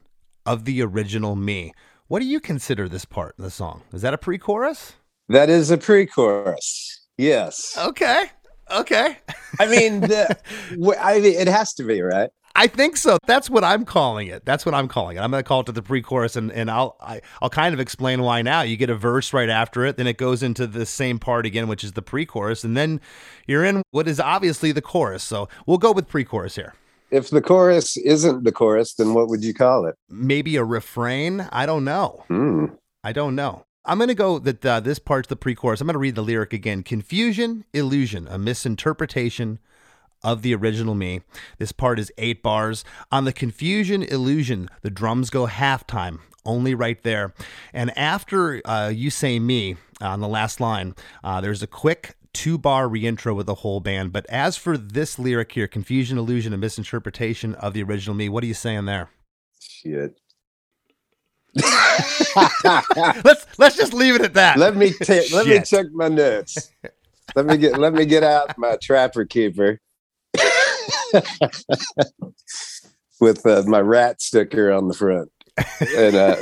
of 0.46 0.64
the 0.64 0.80
original 0.82 1.34
me. 1.34 1.72
What 2.06 2.20
do 2.20 2.26
you 2.26 2.38
consider 2.40 2.88
this 2.88 3.04
part 3.04 3.34
in 3.36 3.44
the 3.44 3.50
song? 3.50 3.82
Is 3.92 4.02
that 4.02 4.14
a 4.14 4.18
pre 4.18 4.38
chorus? 4.38 4.94
That 5.28 5.48
is 5.50 5.70
a 5.70 5.78
pre-chorus. 5.78 7.06
Yes. 7.16 7.76
Okay. 7.78 8.24
Okay. 8.70 9.16
I 9.58 9.66
mean, 9.66 10.00
the, 10.00 10.36
I 11.00 11.20
mean, 11.20 11.34
it 11.34 11.48
has 11.48 11.74
to 11.74 11.84
be 11.84 12.02
right. 12.02 12.30
I 12.54 12.66
think 12.66 12.96
so. 12.96 13.18
That's 13.26 13.48
what 13.48 13.64
I'm 13.64 13.84
calling 13.84 14.28
it. 14.28 14.44
That's 14.44 14.66
what 14.66 14.74
I'm 14.74 14.88
calling 14.88 15.16
it. 15.16 15.20
I'm 15.20 15.30
going 15.30 15.42
to 15.42 15.46
call 15.46 15.60
it 15.60 15.66
to 15.66 15.72
the 15.72 15.82
pre-chorus, 15.82 16.36
and, 16.36 16.52
and 16.52 16.70
I'll 16.70 16.96
I, 17.00 17.22
I'll 17.40 17.50
kind 17.50 17.72
of 17.74 17.80
explain 17.80 18.22
why 18.22 18.42
now. 18.42 18.62
You 18.62 18.76
get 18.76 18.90
a 18.90 18.94
verse 18.94 19.32
right 19.32 19.48
after 19.48 19.84
it, 19.84 19.96
then 19.96 20.06
it 20.06 20.18
goes 20.18 20.42
into 20.42 20.66
the 20.66 20.84
same 20.84 21.18
part 21.18 21.46
again, 21.46 21.68
which 21.68 21.82
is 21.82 21.92
the 21.92 22.02
pre-chorus, 22.02 22.64
and 22.64 22.76
then 22.76 23.00
you're 23.46 23.64
in 23.64 23.82
what 23.90 24.06
is 24.06 24.20
obviously 24.20 24.72
the 24.72 24.82
chorus. 24.82 25.22
So 25.22 25.48
we'll 25.66 25.78
go 25.78 25.92
with 25.92 26.08
pre-chorus 26.08 26.56
here. 26.56 26.74
If 27.10 27.30
the 27.30 27.42
chorus 27.42 27.96
isn't 27.98 28.44
the 28.44 28.52
chorus, 28.52 28.94
then 28.94 29.12
what 29.12 29.28
would 29.28 29.44
you 29.44 29.52
call 29.52 29.86
it? 29.86 29.96
Maybe 30.08 30.56
a 30.56 30.64
refrain. 30.64 31.46
I 31.52 31.66
don't 31.66 31.84
know. 31.84 32.24
Hmm. 32.28 32.66
I 33.04 33.12
don't 33.12 33.34
know. 33.34 33.64
I'm 33.84 33.98
going 33.98 34.08
to 34.08 34.14
go 34.14 34.38
that 34.38 34.64
uh, 34.64 34.80
this 34.80 34.98
part's 34.98 35.28
the 35.28 35.36
pre 35.36 35.54
chorus. 35.54 35.80
I'm 35.80 35.88
going 35.88 35.94
to 35.94 35.98
read 35.98 36.14
the 36.14 36.22
lyric 36.22 36.52
again. 36.52 36.82
Confusion, 36.82 37.64
illusion, 37.72 38.28
a 38.28 38.38
misinterpretation 38.38 39.58
of 40.24 40.42
the 40.42 40.54
original 40.54 40.94
me. 40.94 41.22
This 41.58 41.72
part 41.72 41.98
is 41.98 42.12
eight 42.18 42.42
bars. 42.42 42.84
On 43.10 43.24
the 43.24 43.32
confusion, 43.32 44.02
illusion, 44.02 44.68
the 44.82 44.90
drums 44.90 45.30
go 45.30 45.46
halftime, 45.46 46.20
only 46.44 46.74
right 46.74 47.02
there. 47.02 47.32
And 47.72 47.96
after 47.96 48.60
uh, 48.64 48.88
you 48.88 49.10
say 49.10 49.38
me 49.38 49.76
uh, 50.00 50.08
on 50.08 50.20
the 50.20 50.28
last 50.28 50.60
line, 50.60 50.94
uh, 51.24 51.40
there's 51.40 51.62
a 51.62 51.66
quick 51.66 52.16
two 52.32 52.56
bar 52.58 52.88
reintro 52.88 53.34
with 53.34 53.46
the 53.46 53.56
whole 53.56 53.80
band. 53.80 54.12
But 54.12 54.26
as 54.28 54.56
for 54.56 54.76
this 54.76 55.18
lyric 55.18 55.52
here, 55.52 55.66
confusion, 55.66 56.18
illusion, 56.18 56.52
a 56.52 56.58
misinterpretation 56.58 57.54
of 57.56 57.74
the 57.74 57.82
original 57.82 58.14
me, 58.14 58.28
what 58.28 58.44
are 58.44 58.48
you 58.48 58.54
saying 58.54 58.86
there? 58.86 59.10
Shit. 59.60 60.18
let's 63.24 63.44
let's 63.58 63.76
just 63.76 63.92
leave 63.92 64.14
it 64.14 64.22
at 64.22 64.32
that. 64.32 64.56
let 64.56 64.74
me 64.74 64.90
take. 64.90 65.30
let 65.32 65.46
me 65.46 65.60
check 65.60 65.84
my 65.92 66.08
notes. 66.08 66.72
Let 67.36 67.44
me 67.44 67.58
get. 67.58 67.78
Let 67.78 67.92
me 67.92 68.06
get 68.06 68.24
out 68.24 68.56
my 68.56 68.76
trapper 68.76 69.26
keeper 69.26 69.78
with 73.20 73.46
uh, 73.46 73.62
my 73.66 73.80
rat 73.80 74.20
sticker 74.20 74.72
on 74.72 74.88
the 74.88 74.94
front. 74.94 75.30
And 75.96 76.16
uh, 76.16 76.36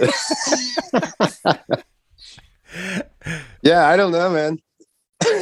yeah, 3.62 3.86
I 3.88 3.96
don't 3.96 4.12
know, 4.12 4.30
man. 4.30 4.58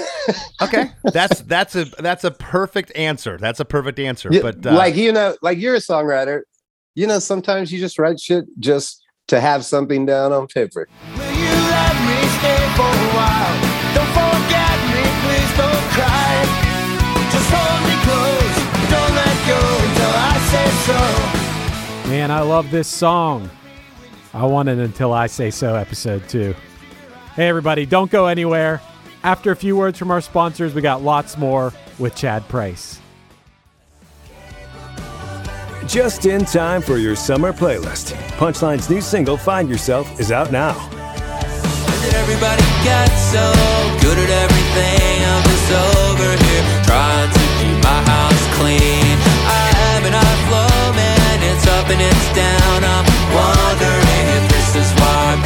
Okay, 0.60 0.90
that's 1.04 1.40
that's 1.42 1.74
a 1.74 1.84
that's 2.00 2.24
a 2.24 2.30
perfect 2.30 2.94
answer. 2.94 3.38
That's 3.38 3.60
a 3.60 3.64
perfect 3.64 3.98
answer. 3.98 4.28
Yeah, 4.30 4.42
but 4.42 4.66
uh, 4.66 4.74
like 4.74 4.94
you 4.94 5.10
know, 5.10 5.36
like 5.40 5.56
you're 5.56 5.76
a 5.76 5.78
songwriter. 5.78 6.42
You 6.94 7.06
know, 7.06 7.18
sometimes 7.18 7.72
you 7.72 7.78
just 7.78 7.98
write 7.98 8.20
shit 8.20 8.44
just 8.58 9.02
to 9.28 9.40
have 9.40 9.64
something 9.64 10.04
down 10.04 10.32
on 10.32 10.48
paper. 10.48 10.86
So. 20.88 22.08
Man, 22.08 22.30
I 22.30 22.40
love 22.40 22.70
this 22.70 22.88
song. 22.88 23.50
I 24.32 24.44
want 24.46 24.68
it 24.68 24.78
until 24.78 25.12
I 25.12 25.26
say 25.26 25.50
so, 25.50 25.74
episode 25.74 26.26
two. 26.28 26.54
Hey, 27.34 27.48
everybody, 27.48 27.84
don't 27.86 28.10
go 28.10 28.26
anywhere. 28.26 28.80
After 29.22 29.50
a 29.50 29.56
few 29.56 29.76
words 29.76 29.98
from 29.98 30.10
our 30.10 30.20
sponsors, 30.20 30.74
we 30.74 30.80
got 30.80 31.02
lots 31.02 31.36
more 31.36 31.72
with 31.98 32.14
Chad 32.14 32.48
Price. 32.48 33.00
Just 35.86 36.26
in 36.26 36.44
time 36.44 36.82
for 36.82 36.98
your 36.98 37.16
summer 37.16 37.52
playlist. 37.52 38.14
Punchline's 38.38 38.88
new 38.88 39.00
single, 39.00 39.36
Find 39.36 39.68
Yourself, 39.68 40.20
is 40.20 40.32
out 40.32 40.52
now. 40.52 40.76
Everybody 42.14 42.62
got 42.84 43.08
so 43.32 43.44
good 44.00 44.18
at 44.18 44.30
everything. 44.30 45.24
I'm 45.24 45.42
just 45.44 45.72
over 45.72 46.30
here 46.44 46.64
trying 46.84 47.30
to 47.32 47.44
keep 47.60 47.84
my 47.84 48.00
house 48.04 48.46
clean. 48.56 49.16
I 49.48 49.72
have 49.76 50.04
an 50.04 50.14
eye 50.14 50.38
flow, 50.48 50.68
man. 50.68 50.68
It's 50.68 50.74
up 50.74 50.77
down. 51.96 52.84
I'm 52.84 53.06
wondering 53.32 54.24
if 54.36 54.44
this 54.52 54.76
is 54.76 54.92
why 55.00 55.40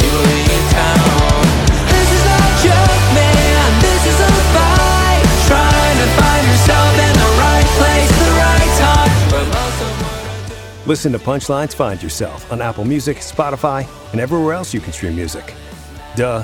town. 0.73 1.45
This 1.87 2.09
is 2.11 2.23
a 2.25 2.43
joke, 2.67 3.03
man. 3.15 3.69
This 3.79 4.03
is 4.11 4.19
a 4.19 4.31
fight. 4.51 5.23
Trying 5.47 5.97
to 6.03 6.07
find 6.19 6.43
yourself 6.51 6.93
in 7.07 7.13
the 7.23 7.31
right 7.39 7.69
place, 7.79 8.11
the 8.19 8.31
right 8.43 8.71
time. 8.83 9.11
Listen 10.85 11.11
to 11.13 11.19
Punchlines 11.19 11.73
Find 11.73 12.03
Yourself 12.03 12.51
on 12.51 12.61
Apple 12.61 12.83
Music, 12.83 13.17
Spotify, 13.17 13.87
and 14.11 14.19
everywhere 14.19 14.53
else 14.53 14.73
you 14.73 14.81
can 14.81 14.91
stream 14.91 15.15
music. 15.15 15.53
Duh. 16.17 16.43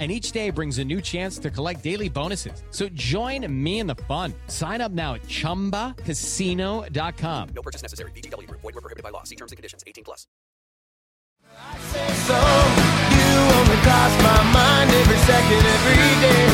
And 0.00 0.10
each 0.10 0.32
day 0.32 0.48
brings 0.50 0.78
a 0.78 0.84
new 0.84 1.00
chance 1.02 1.38
to 1.38 1.50
collect 1.50 1.82
daily 1.82 2.08
bonuses. 2.08 2.62
So 2.70 2.88
join 2.88 3.46
me 3.52 3.80
in 3.80 3.86
the 3.86 3.96
fun. 4.08 4.32
Sign 4.46 4.80
up 4.80 4.92
now 4.92 5.14
at 5.14 5.22
chumbacasino.com. 5.22 7.48
Say 11.92 12.08
so. 12.26 12.34
You 12.34 13.38
only 13.58 13.76
cross 13.84 14.12
my 14.22 14.42
mind 14.52 14.90
every 14.90 15.18
second, 15.18 15.66
every 15.66 15.96
day. 16.24 16.46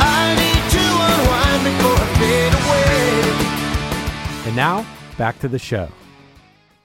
I 0.00 0.34
need 0.40 0.64
to 0.72 0.84
unwind 1.10 1.62
before 1.68 1.98
I 1.98 2.00
fade 2.18 2.54
away. 2.54 4.48
And 4.48 4.56
now, 4.56 4.86
back 5.18 5.38
to 5.40 5.48
the 5.48 5.58
show. 5.58 5.88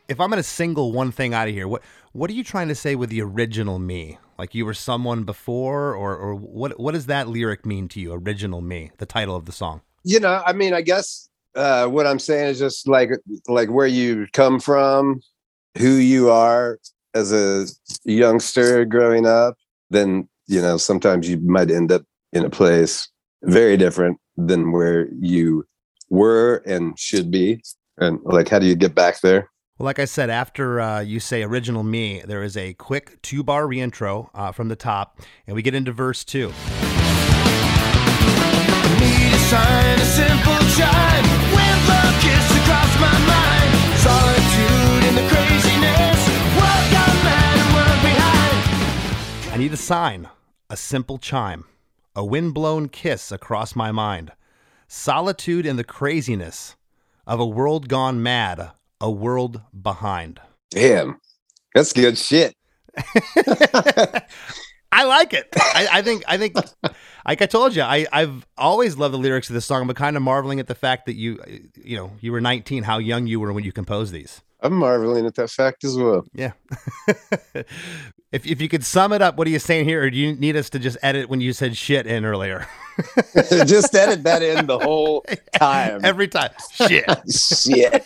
if 0.09 0.19
I'm 0.19 0.29
going 0.29 0.37
to 0.37 0.43
single 0.43 0.91
one 0.91 1.11
thing 1.11 1.33
out 1.33 1.47
of 1.47 1.53
here, 1.53 1.67
what 1.67 1.81
what 2.11 2.29
are 2.29 2.33
you 2.33 2.43
trying 2.43 2.67
to 2.67 2.75
say 2.75 2.95
with 2.95 3.09
the 3.09 3.21
original 3.21 3.79
me? 3.79 4.17
Like 4.37 4.55
you 4.55 4.65
were 4.65 4.73
someone 4.73 5.23
before, 5.23 5.93
or 5.95 6.15
or 6.15 6.35
what 6.35 6.79
what 6.79 6.93
does 6.93 7.05
that 7.07 7.27
lyric 7.27 7.65
mean 7.65 7.87
to 7.89 7.99
you? 7.99 8.13
Original 8.13 8.61
me, 8.61 8.91
the 8.97 9.05
title 9.05 9.35
of 9.35 9.45
the 9.45 9.51
song. 9.51 9.81
You 10.03 10.19
know, 10.19 10.41
I 10.45 10.53
mean, 10.53 10.73
I 10.73 10.81
guess 10.81 11.29
uh, 11.55 11.87
what 11.87 12.07
I'm 12.07 12.19
saying 12.19 12.49
is 12.49 12.59
just 12.59 12.87
like 12.87 13.11
like 13.47 13.69
where 13.69 13.87
you 13.87 14.27
come 14.33 14.59
from, 14.59 15.21
who 15.77 15.93
you 15.93 16.29
are 16.29 16.79
as 17.13 17.31
a 17.31 17.67
youngster 18.03 18.85
growing 18.85 19.25
up. 19.25 19.55
Then 19.89 20.27
you 20.47 20.61
know, 20.61 20.77
sometimes 20.77 21.29
you 21.29 21.37
might 21.39 21.71
end 21.71 21.91
up 21.91 22.03
in 22.31 22.43
a 22.43 22.49
place 22.49 23.07
very 23.43 23.77
different 23.77 24.17
than 24.37 24.71
where 24.71 25.07
you 25.19 25.65
were 26.09 26.63
and 26.65 26.97
should 26.97 27.29
be. 27.29 27.61
And 27.97 28.19
like, 28.23 28.49
how 28.49 28.59
do 28.59 28.65
you 28.65 28.75
get 28.75 28.95
back 28.95 29.21
there? 29.21 29.49
Well, 29.79 29.85
like 29.85 29.97
I 29.97 30.05
said, 30.05 30.29
after 30.29 30.79
uh, 30.79 30.99
you 30.99 31.19
say 31.19 31.41
original 31.41 31.81
me, 31.81 32.21
there 32.27 32.43
is 32.43 32.55
a 32.55 32.75
quick 32.75 33.19
two 33.23 33.41
bar 33.41 33.63
reintro 33.63 34.29
uh, 34.35 34.51
from 34.51 34.67
the 34.67 34.75
top, 34.75 35.19
and 35.47 35.55
we 35.55 35.63
get 35.63 35.73
into 35.73 35.91
verse 35.91 36.23
two. 36.23 36.49
Need 36.49 36.53
a 39.33 39.39
sign, 39.49 39.99
a 39.99 40.05
simple 40.05 40.59
chime. 40.77 41.25
When 41.49 41.87
love 41.89 42.21
kissed 42.21 42.53
across 42.61 42.99
my 43.01 43.17
mind. 43.25 43.73
Solitude 43.97 45.03
in 45.09 45.15
the 45.15 45.27
craziness. 45.33 46.21
What 46.53 46.91
got 46.91 47.13
mad 47.25 47.57
and 47.57 47.73
what 47.73 47.97
behind? 48.03 49.53
I 49.53 49.57
need 49.57 49.73
a 49.73 49.77
sign, 49.77 50.29
a 50.69 50.77
simple 50.77 51.17
chime, 51.17 51.65
a 52.15 52.23
wind-blown 52.23 52.89
kiss 52.89 53.31
across 53.31 53.75
my 53.75 53.91
mind, 53.91 54.33
solitude 54.87 55.65
in 55.65 55.77
the 55.77 55.83
craziness 55.83 56.75
of 57.25 57.39
a 57.39 57.45
world 57.47 57.89
gone 57.89 58.21
mad, 58.21 58.73
a 59.03 59.11
world 59.11 59.61
behind. 59.79 60.39
Damn, 60.71 61.19
that's 61.75 61.91
good 61.91 62.17
shit. 62.17 62.55
I 64.91 65.05
like 65.05 65.33
it. 65.33 65.47
I, 65.55 65.87
I 65.91 66.01
think. 66.01 66.23
I 66.27 66.37
think. 66.37 66.55
Like 67.27 67.41
I 67.41 67.45
told 67.45 67.75
you, 67.75 67.81
I, 67.81 68.05
I've 68.11 68.45
always 68.57 68.97
loved 68.97 69.13
the 69.13 69.17
lyrics 69.17 69.49
of 69.49 69.53
this 69.53 69.65
song, 69.65 69.87
but 69.87 69.95
kind 69.95 70.15
of 70.15 70.23
marveling 70.23 70.59
at 70.59 70.67
the 70.67 70.75
fact 70.75 71.05
that 71.05 71.15
you, 71.15 71.39
you 71.81 71.95
know, 71.97 72.11
you 72.19 72.31
were 72.31 72.41
19, 72.41 72.83
how 72.83 72.97
young 72.97 73.27
you 73.27 73.39
were 73.39 73.53
when 73.53 73.63
you 73.63 73.71
composed 73.71 74.13
these. 74.13 74.41
I'm 74.61 74.73
marveling 74.73 75.25
at 75.25 75.35
that 75.35 75.49
fact 75.49 75.83
as 75.83 75.97
well. 75.97 76.25
Yeah. 76.33 76.51
if 78.31 78.45
if 78.45 78.61
you 78.61 78.69
could 78.69 78.85
sum 78.85 79.11
it 79.11 79.21
up, 79.21 79.35
what 79.35 79.47
are 79.47 79.49
you 79.51 79.59
saying 79.59 79.85
here, 79.85 80.03
or 80.03 80.09
do 80.09 80.17
you 80.17 80.35
need 80.35 80.55
us 80.55 80.69
to 80.71 80.79
just 80.79 80.97
edit 81.01 81.27
when 81.27 81.41
you 81.41 81.51
said 81.51 81.75
shit 81.75 82.07
in 82.07 82.23
earlier? 82.23 82.67
just 83.65 83.93
edit 83.93 84.23
that 84.23 84.41
in 84.41 84.65
the 84.67 84.79
whole 84.79 85.25
time. 85.55 86.01
Every 86.05 86.27
time, 86.29 86.51
shit. 86.73 87.05
shit. 87.29 88.05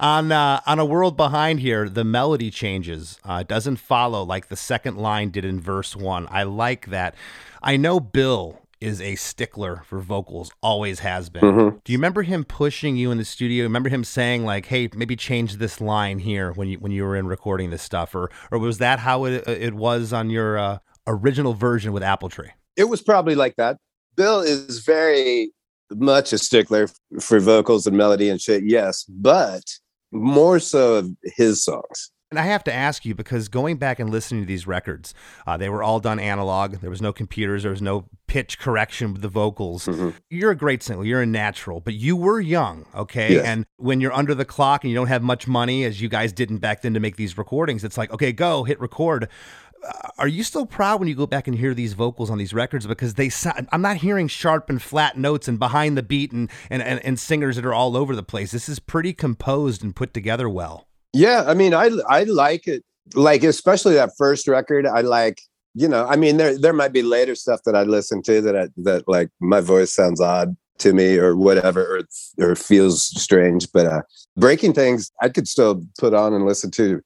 On 0.00 0.32
uh, 0.32 0.60
on 0.66 0.78
a 0.78 0.84
world 0.84 1.16
behind 1.16 1.60
here, 1.60 1.88
the 1.88 2.04
melody 2.04 2.50
changes. 2.50 3.18
Uh, 3.24 3.42
doesn't 3.42 3.76
follow 3.76 4.22
like 4.22 4.48
the 4.48 4.56
second 4.56 4.96
line 4.96 5.30
did 5.30 5.44
in 5.44 5.60
verse 5.60 5.94
one. 5.96 6.26
I 6.30 6.42
like 6.44 6.86
that. 6.86 7.14
I 7.62 7.76
know 7.76 8.00
Bill 8.00 8.60
is 8.80 9.00
a 9.00 9.14
stickler 9.14 9.82
for 9.86 10.00
vocals, 10.00 10.50
always 10.62 11.00
has 11.00 11.30
been. 11.30 11.42
Mhm. 11.42 11.80
Do 11.82 11.92
you 11.92 11.98
remember 11.98 12.22
him 12.22 12.44
pushing 12.44 12.96
you 12.96 13.10
in 13.10 13.16
the 13.18 13.24
studio? 13.24 13.64
Remember 13.64 13.88
him 13.88 14.04
saying 14.04 14.44
like, 14.44 14.66
"Hey, 14.66 14.90
maybe 14.94 15.16
change 15.16 15.56
this 15.56 15.80
line 15.80 16.18
here" 16.18 16.52
when 16.52 16.68
you 16.68 16.78
when 16.78 16.92
you 16.92 17.04
were 17.04 17.16
in 17.16 17.26
recording 17.26 17.70
this 17.70 17.82
stuff, 17.82 18.14
or 18.14 18.30
or 18.50 18.58
was 18.58 18.78
that 18.78 18.98
how 19.00 19.24
it 19.24 19.46
it 19.48 19.74
was 19.74 20.12
on 20.12 20.28
your 20.28 20.58
uh, 20.58 20.78
original 21.06 21.54
version 21.54 21.92
with 21.92 22.02
Apple 22.02 22.28
Tree? 22.28 22.50
It 22.76 22.84
was 22.90 23.00
probably 23.00 23.34
like 23.34 23.56
that. 23.56 23.78
Bill 24.14 24.40
is 24.40 24.80
very 24.80 25.52
much 25.92 26.32
a 26.32 26.38
stickler 26.38 26.88
for 27.20 27.40
vocals 27.40 27.86
and 27.86 27.96
melody 27.96 28.28
and 28.28 28.40
shit, 28.40 28.64
yes, 28.64 29.04
but 29.08 29.62
more 30.12 30.58
so 30.58 30.94
of 30.94 31.10
his 31.22 31.62
songs. 31.62 32.10
And 32.32 32.40
I 32.40 32.42
have 32.42 32.64
to 32.64 32.72
ask 32.72 33.04
you 33.04 33.14
because 33.14 33.48
going 33.48 33.76
back 33.76 34.00
and 34.00 34.10
listening 34.10 34.42
to 34.42 34.46
these 34.46 34.66
records, 34.66 35.14
uh, 35.46 35.56
they 35.56 35.68
were 35.68 35.82
all 35.82 36.00
done 36.00 36.18
analog. 36.18 36.80
There 36.80 36.90
was 36.90 37.00
no 37.00 37.12
computers. 37.12 37.62
There 37.62 37.70
was 37.70 37.80
no 37.80 38.06
pitch 38.26 38.58
correction 38.58 39.12
with 39.12 39.22
the 39.22 39.28
vocals. 39.28 39.88
You're 40.28 40.50
a 40.50 40.56
great 40.56 40.82
singer. 40.82 41.04
You're 41.04 41.22
a 41.22 41.26
natural, 41.26 41.78
but 41.78 41.94
you 41.94 42.16
were 42.16 42.40
young, 42.40 42.84
okay? 42.96 43.34
Yes. 43.34 43.44
And 43.44 43.64
when 43.76 44.00
you're 44.00 44.12
under 44.12 44.34
the 44.34 44.44
clock 44.44 44.82
and 44.82 44.90
you 44.90 44.96
don't 44.96 45.06
have 45.06 45.22
much 45.22 45.46
money, 45.46 45.84
as 45.84 46.00
you 46.00 46.08
guys 46.08 46.32
didn't 46.32 46.58
back 46.58 46.82
then 46.82 46.94
to 46.94 47.00
make 47.00 47.14
these 47.14 47.38
recordings, 47.38 47.84
it's 47.84 47.96
like, 47.96 48.10
okay, 48.12 48.32
go 48.32 48.64
hit 48.64 48.80
record. 48.80 49.28
Are 50.18 50.28
you 50.28 50.42
still 50.42 50.66
proud 50.66 51.00
when 51.00 51.08
you 51.08 51.14
go 51.14 51.26
back 51.26 51.46
and 51.46 51.56
hear 51.56 51.74
these 51.74 51.92
vocals 51.92 52.30
on 52.30 52.38
these 52.38 52.54
records 52.54 52.86
because 52.86 53.14
they 53.14 53.28
sound, 53.28 53.68
I'm 53.70 53.82
not 53.82 53.98
hearing 53.98 54.28
sharp 54.28 54.70
and 54.70 54.80
flat 54.80 55.18
notes 55.18 55.46
and 55.48 55.58
behind 55.58 55.96
the 55.96 56.02
beat 56.02 56.32
and, 56.32 56.50
and, 56.70 56.82
and, 56.82 57.04
and 57.04 57.18
singers 57.18 57.56
that 57.56 57.66
are 57.66 57.74
all 57.74 57.96
over 57.96 58.16
the 58.16 58.22
place. 58.22 58.50
This 58.50 58.68
is 58.68 58.78
pretty 58.78 59.12
composed 59.12 59.82
and 59.82 59.94
put 59.94 60.14
together 60.14 60.48
well. 60.48 60.86
Yeah, 61.12 61.44
I 61.46 61.54
mean, 61.54 61.72
I 61.72 61.90
I 62.08 62.24
like 62.24 62.66
it. 62.66 62.84
Like 63.14 63.42
especially 63.42 63.94
that 63.94 64.10
first 64.18 64.46
record, 64.48 64.86
I 64.86 65.00
like. 65.00 65.40
You 65.74 65.88
know, 65.88 66.06
I 66.06 66.16
mean, 66.16 66.36
there 66.36 66.58
there 66.58 66.72
might 66.72 66.92
be 66.92 67.02
later 67.02 67.34
stuff 67.34 67.60
that 67.64 67.74
I 67.76 67.82
listen 67.82 68.22
to 68.22 68.40
that 68.42 68.56
I, 68.56 68.68
that 68.78 69.06
like 69.06 69.28
my 69.40 69.60
voice 69.60 69.92
sounds 69.92 70.20
odd 70.20 70.56
to 70.78 70.92
me 70.92 71.16
or 71.16 71.36
whatever, 71.36 71.98
or 72.38 72.44
or 72.44 72.54
feels 72.54 73.06
strange. 73.18 73.70
But 73.72 73.86
uh 73.86 74.02
breaking 74.36 74.74
things, 74.74 75.10
I 75.22 75.28
could 75.28 75.48
still 75.48 75.82
put 75.98 76.12
on 76.12 76.34
and 76.34 76.44
listen 76.44 76.70
to 76.72 77.00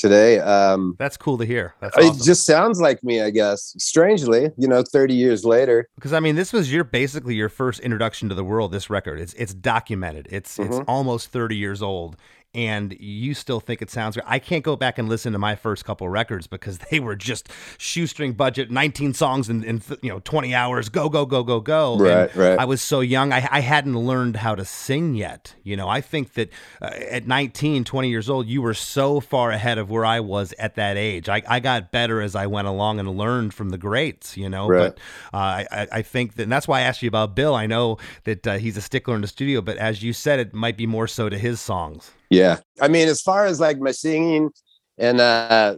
today. 0.00 0.38
Um 0.40 0.96
That's 0.98 1.16
cool 1.16 1.38
to 1.38 1.44
hear. 1.44 1.74
That's 1.80 1.96
It 1.98 2.04
awesome. 2.04 2.24
just 2.24 2.46
sounds 2.46 2.80
like 2.80 3.02
me, 3.04 3.20
I 3.22 3.30
guess. 3.30 3.74
Strangely, 3.78 4.50
you 4.56 4.66
know, 4.68 4.82
30 4.82 5.14
years 5.14 5.44
later. 5.44 5.88
Because 5.96 6.12
I 6.12 6.20
mean, 6.20 6.36
this 6.36 6.52
was 6.52 6.72
your 6.72 6.84
basically 6.84 7.34
your 7.34 7.48
first 7.48 7.80
introduction 7.80 8.28
to 8.30 8.34
the 8.34 8.44
world. 8.44 8.72
This 8.72 8.90
record, 8.90 9.20
it's 9.20 9.34
it's 9.34 9.54
documented. 9.54 10.26
It's 10.30 10.58
it's 10.58 10.76
Mhm. 10.78 10.84
almost 10.88 11.28
thirty 11.28 11.56
years 11.56 11.82
old, 11.82 12.16
and 12.54 12.96
you 12.98 13.32
still 13.34 13.60
think 13.60 13.80
it 13.80 13.90
sounds 13.90 14.16
great. 14.16 14.26
I 14.28 14.38
can't 14.40 14.64
go 14.64 14.74
back 14.74 14.98
and 14.98 15.08
listen 15.08 15.32
to 15.34 15.38
my 15.38 15.54
first 15.54 15.84
couple 15.84 16.08
records 16.08 16.46
because 16.46 16.78
they 16.90 16.98
were 17.00 17.16
just 17.16 17.48
shoestring 17.78 18.32
budget, 18.32 18.70
nineteen 18.70 19.14
songs 19.14 19.48
in, 19.48 19.62
in 19.64 19.82
you 20.02 20.08
know 20.10 20.20
twenty 20.20 20.54
hours, 20.54 20.88
go 20.88 21.08
go 21.08 21.24
go 21.26 21.42
go 21.44 21.60
go. 21.60 21.92
And 21.94 22.02
Right, 22.02 22.34
right. 22.36 22.58
I 22.58 22.64
was 22.64 22.82
so 22.82 23.00
young, 23.00 23.32
I, 23.32 23.46
I 23.50 23.60
hadn't 23.60 23.96
learned 23.96 24.36
how 24.36 24.54
to 24.54 24.64
sing 24.64 25.14
yet. 25.14 25.54
You 25.62 25.76
know, 25.76 25.88
I 25.88 26.00
think 26.00 26.34
that 26.34 26.50
uh, 26.82 26.86
at 26.86 27.26
19, 27.26 27.84
20 27.84 28.08
years 28.08 28.28
old, 28.28 28.46
you 28.48 28.62
were 28.62 28.74
so 28.74 29.20
far 29.20 29.50
ahead 29.50 29.78
of 29.78 29.90
where 29.90 30.04
I 30.04 30.20
was 30.20 30.52
at 30.58 30.74
that 30.74 30.96
age. 30.96 31.28
I, 31.28 31.42
I 31.48 31.60
got 31.60 31.92
better 31.92 32.20
as 32.20 32.34
I 32.34 32.46
went 32.46 32.66
along 32.68 32.98
and 32.98 33.08
learned 33.16 33.54
from 33.54 33.70
the 33.70 33.78
greats. 33.78 34.36
You 34.36 34.48
know, 34.48 34.66
Right. 34.68 34.94
but 34.94 34.98
uh, 35.32 35.36
I, 35.36 35.66
I- 35.70 35.86
I 35.92 36.02
think 36.02 36.34
that, 36.34 36.44
and 36.44 36.52
that's 36.52 36.66
why 36.68 36.78
I 36.80 36.82
asked 36.82 37.02
you 37.02 37.08
about 37.08 37.34
Bill. 37.34 37.54
I 37.54 37.66
know 37.66 37.98
that 38.24 38.46
uh, 38.46 38.58
he's 38.58 38.76
a 38.76 38.80
stickler 38.80 39.14
in 39.14 39.20
the 39.20 39.26
studio, 39.28 39.60
but 39.60 39.76
as 39.76 40.02
you 40.02 40.12
said, 40.12 40.38
it 40.40 40.54
might 40.54 40.76
be 40.76 40.86
more 40.86 41.06
so 41.06 41.28
to 41.28 41.36
his 41.38 41.60
songs. 41.60 42.10
Yeah. 42.30 42.58
I 42.80 42.88
mean, 42.88 43.08
as 43.08 43.20
far 43.20 43.44
as 43.44 43.60
like 43.60 43.78
my 43.78 43.90
singing 43.90 44.50
and 44.98 45.20
uh 45.20 45.76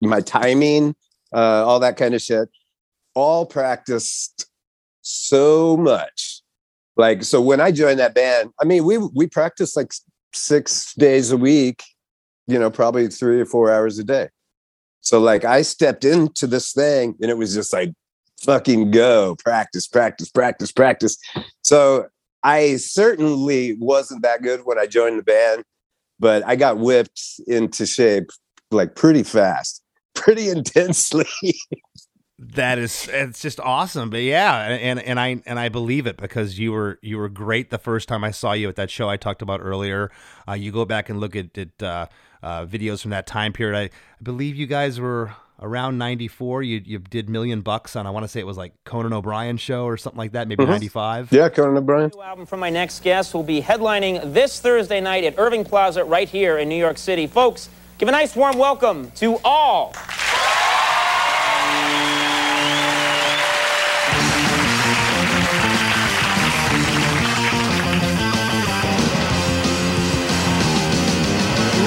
my 0.00 0.20
timing, 0.20 0.96
uh, 1.32 1.64
all 1.64 1.80
that 1.80 1.96
kind 1.96 2.14
of 2.14 2.20
shit, 2.20 2.48
all 3.14 3.46
practiced 3.46 4.46
so 5.02 5.76
much. 5.76 6.42
Like, 6.96 7.24
so 7.24 7.40
when 7.40 7.60
I 7.60 7.70
joined 7.70 8.00
that 8.00 8.14
band, 8.14 8.50
I 8.60 8.64
mean, 8.64 8.84
we 8.84 8.98
we 8.98 9.26
practiced 9.26 9.76
like 9.76 9.92
six 10.34 10.94
days 10.94 11.30
a 11.30 11.36
week, 11.36 11.82
you 12.46 12.58
know, 12.58 12.70
probably 12.70 13.08
three 13.08 13.40
or 13.40 13.46
four 13.46 13.70
hours 13.70 13.98
a 13.98 14.04
day. 14.04 14.28
So 15.00 15.20
like 15.20 15.44
I 15.44 15.62
stepped 15.62 16.04
into 16.04 16.46
this 16.46 16.72
thing 16.72 17.16
and 17.20 17.30
it 17.30 17.36
was 17.36 17.54
just 17.54 17.72
like 17.72 17.92
fucking 18.42 18.90
go, 18.90 19.36
practice, 19.42 19.86
practice, 19.86 20.30
practice, 20.30 20.72
practice. 20.72 21.16
So 21.62 22.06
I 22.42 22.76
certainly 22.76 23.76
wasn't 23.78 24.22
that 24.22 24.42
good 24.42 24.60
when 24.64 24.78
I 24.78 24.86
joined 24.86 25.18
the 25.18 25.22
band, 25.22 25.64
but 26.22 26.46
I 26.46 26.54
got 26.54 26.78
whipped 26.78 27.40
into 27.48 27.84
shape 27.84 28.30
like 28.70 28.94
pretty 28.94 29.24
fast, 29.24 29.82
pretty 30.14 30.48
intensely. 30.48 31.26
That 32.38 32.78
is, 32.78 33.08
it's 33.12 33.42
just 33.42 33.60
awesome. 33.60 34.08
But 34.08 34.22
yeah, 34.22 34.68
and 34.68 35.00
and 35.00 35.20
I 35.20 35.42
and 35.44 35.58
I 35.58 35.68
believe 35.68 36.06
it 36.06 36.16
because 36.16 36.58
you 36.58 36.72
were 36.72 36.98
you 37.02 37.18
were 37.18 37.28
great 37.28 37.70
the 37.70 37.78
first 37.78 38.08
time 38.08 38.24
I 38.24 38.30
saw 38.30 38.52
you 38.52 38.68
at 38.68 38.76
that 38.76 38.90
show 38.90 39.08
I 39.08 39.16
talked 39.16 39.42
about 39.42 39.60
earlier. 39.60 40.10
Uh, 40.48 40.52
you 40.54 40.72
go 40.72 40.84
back 40.84 41.08
and 41.08 41.20
look 41.20 41.36
at, 41.36 41.58
at 41.58 41.82
uh, 41.82 42.06
uh, 42.42 42.66
videos 42.66 43.02
from 43.02 43.10
that 43.10 43.26
time 43.26 43.52
period. 43.52 43.76
I, 43.76 43.82
I 43.84 43.90
believe 44.22 44.56
you 44.56 44.66
guys 44.66 44.98
were 45.00 45.34
around 45.62 45.96
94 45.96 46.62
you 46.64 46.82
you 46.84 46.98
did 46.98 47.30
million 47.30 47.60
bucks 47.62 47.94
on 47.96 48.06
i 48.06 48.10
want 48.10 48.24
to 48.24 48.28
say 48.28 48.40
it 48.40 48.46
was 48.46 48.56
like 48.58 48.72
conan 48.84 49.12
o'brien 49.12 49.56
show 49.56 49.84
or 49.84 49.96
something 49.96 50.18
like 50.18 50.32
that 50.32 50.48
maybe 50.48 50.64
Mhm. 50.64 50.68
95 50.68 51.32
yeah, 51.32 51.48
Conan 51.48 51.76
O'Brien. 51.76 52.10
New 52.14 52.22
album 52.22 52.46
from 52.46 52.60
my 52.60 52.68
next 52.70 53.02
guest 53.02 53.32
will 53.32 53.42
be 53.42 53.62
headlining 53.62 54.32
this 54.34 54.60
Thursday 54.60 55.00
night 55.00 55.24
at 55.24 55.38
Irving 55.38 55.64
Plaza 55.64 56.04
right 56.04 56.28
here 56.28 56.58
in 56.58 56.68
New 56.68 56.76
York 56.76 56.98
City. 56.98 57.26
Folks, 57.26 57.68
give 57.98 58.08
a 58.08 58.12
nice 58.12 58.34
warm 58.36 58.58
welcome 58.58 59.10
to 59.12 59.38
all. 59.44 59.94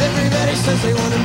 Everybody 0.07 0.55
says 0.55 0.81
they 0.83 0.93
want 0.93 1.13
a 1.13 1.17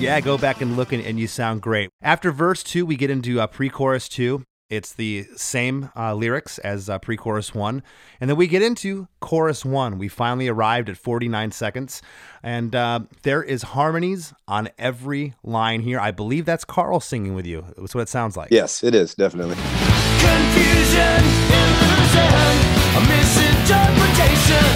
Yeah, 0.00 0.20
go 0.20 0.38
back 0.38 0.60
and 0.60 0.76
look 0.76 0.92
and, 0.92 1.04
and 1.04 1.18
you 1.18 1.26
sound 1.26 1.60
great. 1.60 1.90
After 2.00 2.30
verse 2.30 2.62
two, 2.62 2.86
we 2.86 2.96
get 2.96 3.10
into 3.10 3.40
uh, 3.40 3.46
pre-chorus 3.46 4.08
two. 4.08 4.42
It's 4.70 4.92
the 4.92 5.26
same 5.34 5.88
uh, 5.96 6.12
lyrics 6.12 6.58
as 6.58 6.90
uh, 6.90 6.98
pre-chorus 6.98 7.54
one, 7.54 7.82
and 8.20 8.28
then 8.28 8.36
we 8.36 8.46
get 8.46 8.60
into 8.60 9.08
chorus 9.18 9.64
one. 9.64 9.96
We 9.98 10.08
finally 10.08 10.46
arrived 10.46 10.90
at 10.90 10.98
49 10.98 11.52
seconds, 11.52 12.02
and 12.42 12.74
uh, 12.74 13.00
there 13.22 13.42
is 13.42 13.62
harmonies 13.62 14.34
on 14.46 14.68
every 14.78 15.32
line 15.42 15.80
here. 15.80 15.98
I 15.98 16.10
believe 16.10 16.44
that's 16.44 16.66
Karl 16.66 17.00
singing 17.00 17.34
with 17.34 17.46
you. 17.46 17.64
That's 17.78 17.94
what 17.94 18.02
it 18.02 18.10
sounds 18.10 18.36
like. 18.36 18.50
Yes, 18.50 18.84
it 18.84 18.94
is 18.94 19.14
definitely. 19.14 19.54
Confusion, 19.54 21.24
illusion, 21.48 22.52
a 22.92 23.00
misinterpretation 23.08 24.68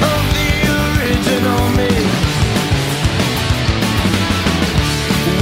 of 0.00 0.24
the 0.32 0.48
original 0.72 1.68
me. 1.76 1.92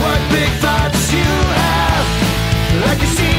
What 0.03 0.21
big 0.33 0.51
thoughts 0.59 1.13
you 1.13 1.23
have, 1.23 2.85
like 2.85 3.01
you 3.01 3.07
see 3.07 3.32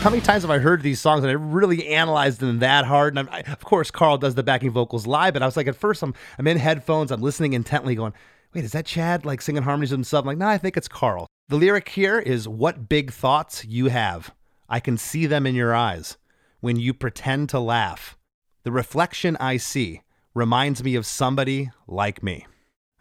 How 0.00 0.08
many 0.08 0.22
times 0.22 0.44
have 0.44 0.50
I 0.50 0.56
heard 0.56 0.80
these 0.80 0.98
songs 0.98 1.24
and 1.24 1.30
I 1.30 1.34
really 1.34 1.88
analyzed 1.88 2.40
them 2.40 2.60
that 2.60 2.86
hard? 2.86 3.18
And 3.18 3.28
I, 3.28 3.40
of 3.40 3.62
course, 3.62 3.90
Karl 3.90 4.16
does 4.16 4.34
the 4.34 4.42
backing 4.42 4.70
vocals 4.70 5.06
live, 5.06 5.34
but 5.34 5.42
I 5.42 5.44
was 5.44 5.58
like, 5.58 5.66
at 5.66 5.76
first, 5.76 6.02
I'm 6.02 6.14
I'm 6.38 6.46
in 6.46 6.56
headphones, 6.56 7.10
I'm 7.10 7.20
listening 7.20 7.52
intently, 7.52 7.94
going, 7.94 8.14
"Wait, 8.54 8.64
is 8.64 8.72
that 8.72 8.86
Chad 8.86 9.26
like 9.26 9.42
singing 9.42 9.62
harmonies 9.62 9.90
himself?" 9.90 10.22
I'm 10.22 10.28
like, 10.28 10.38
no, 10.38 10.48
I 10.48 10.56
think 10.56 10.78
it's 10.78 10.88
Karl. 10.88 11.26
The 11.50 11.56
lyric 11.56 11.90
here 11.90 12.18
is, 12.18 12.48
"What 12.48 12.88
big 12.88 13.12
thoughts 13.12 13.62
you 13.66 13.88
have, 13.88 14.34
I 14.70 14.80
can 14.80 14.96
see 14.96 15.26
them 15.26 15.46
in 15.46 15.54
your 15.54 15.74
eyes 15.74 16.16
when 16.60 16.76
you 16.76 16.94
pretend 16.94 17.50
to 17.50 17.60
laugh. 17.60 18.16
The 18.62 18.72
reflection 18.72 19.36
I 19.38 19.58
see 19.58 20.00
reminds 20.32 20.82
me 20.82 20.94
of 20.94 21.04
somebody 21.04 21.72
like 21.86 22.22
me." 22.22 22.46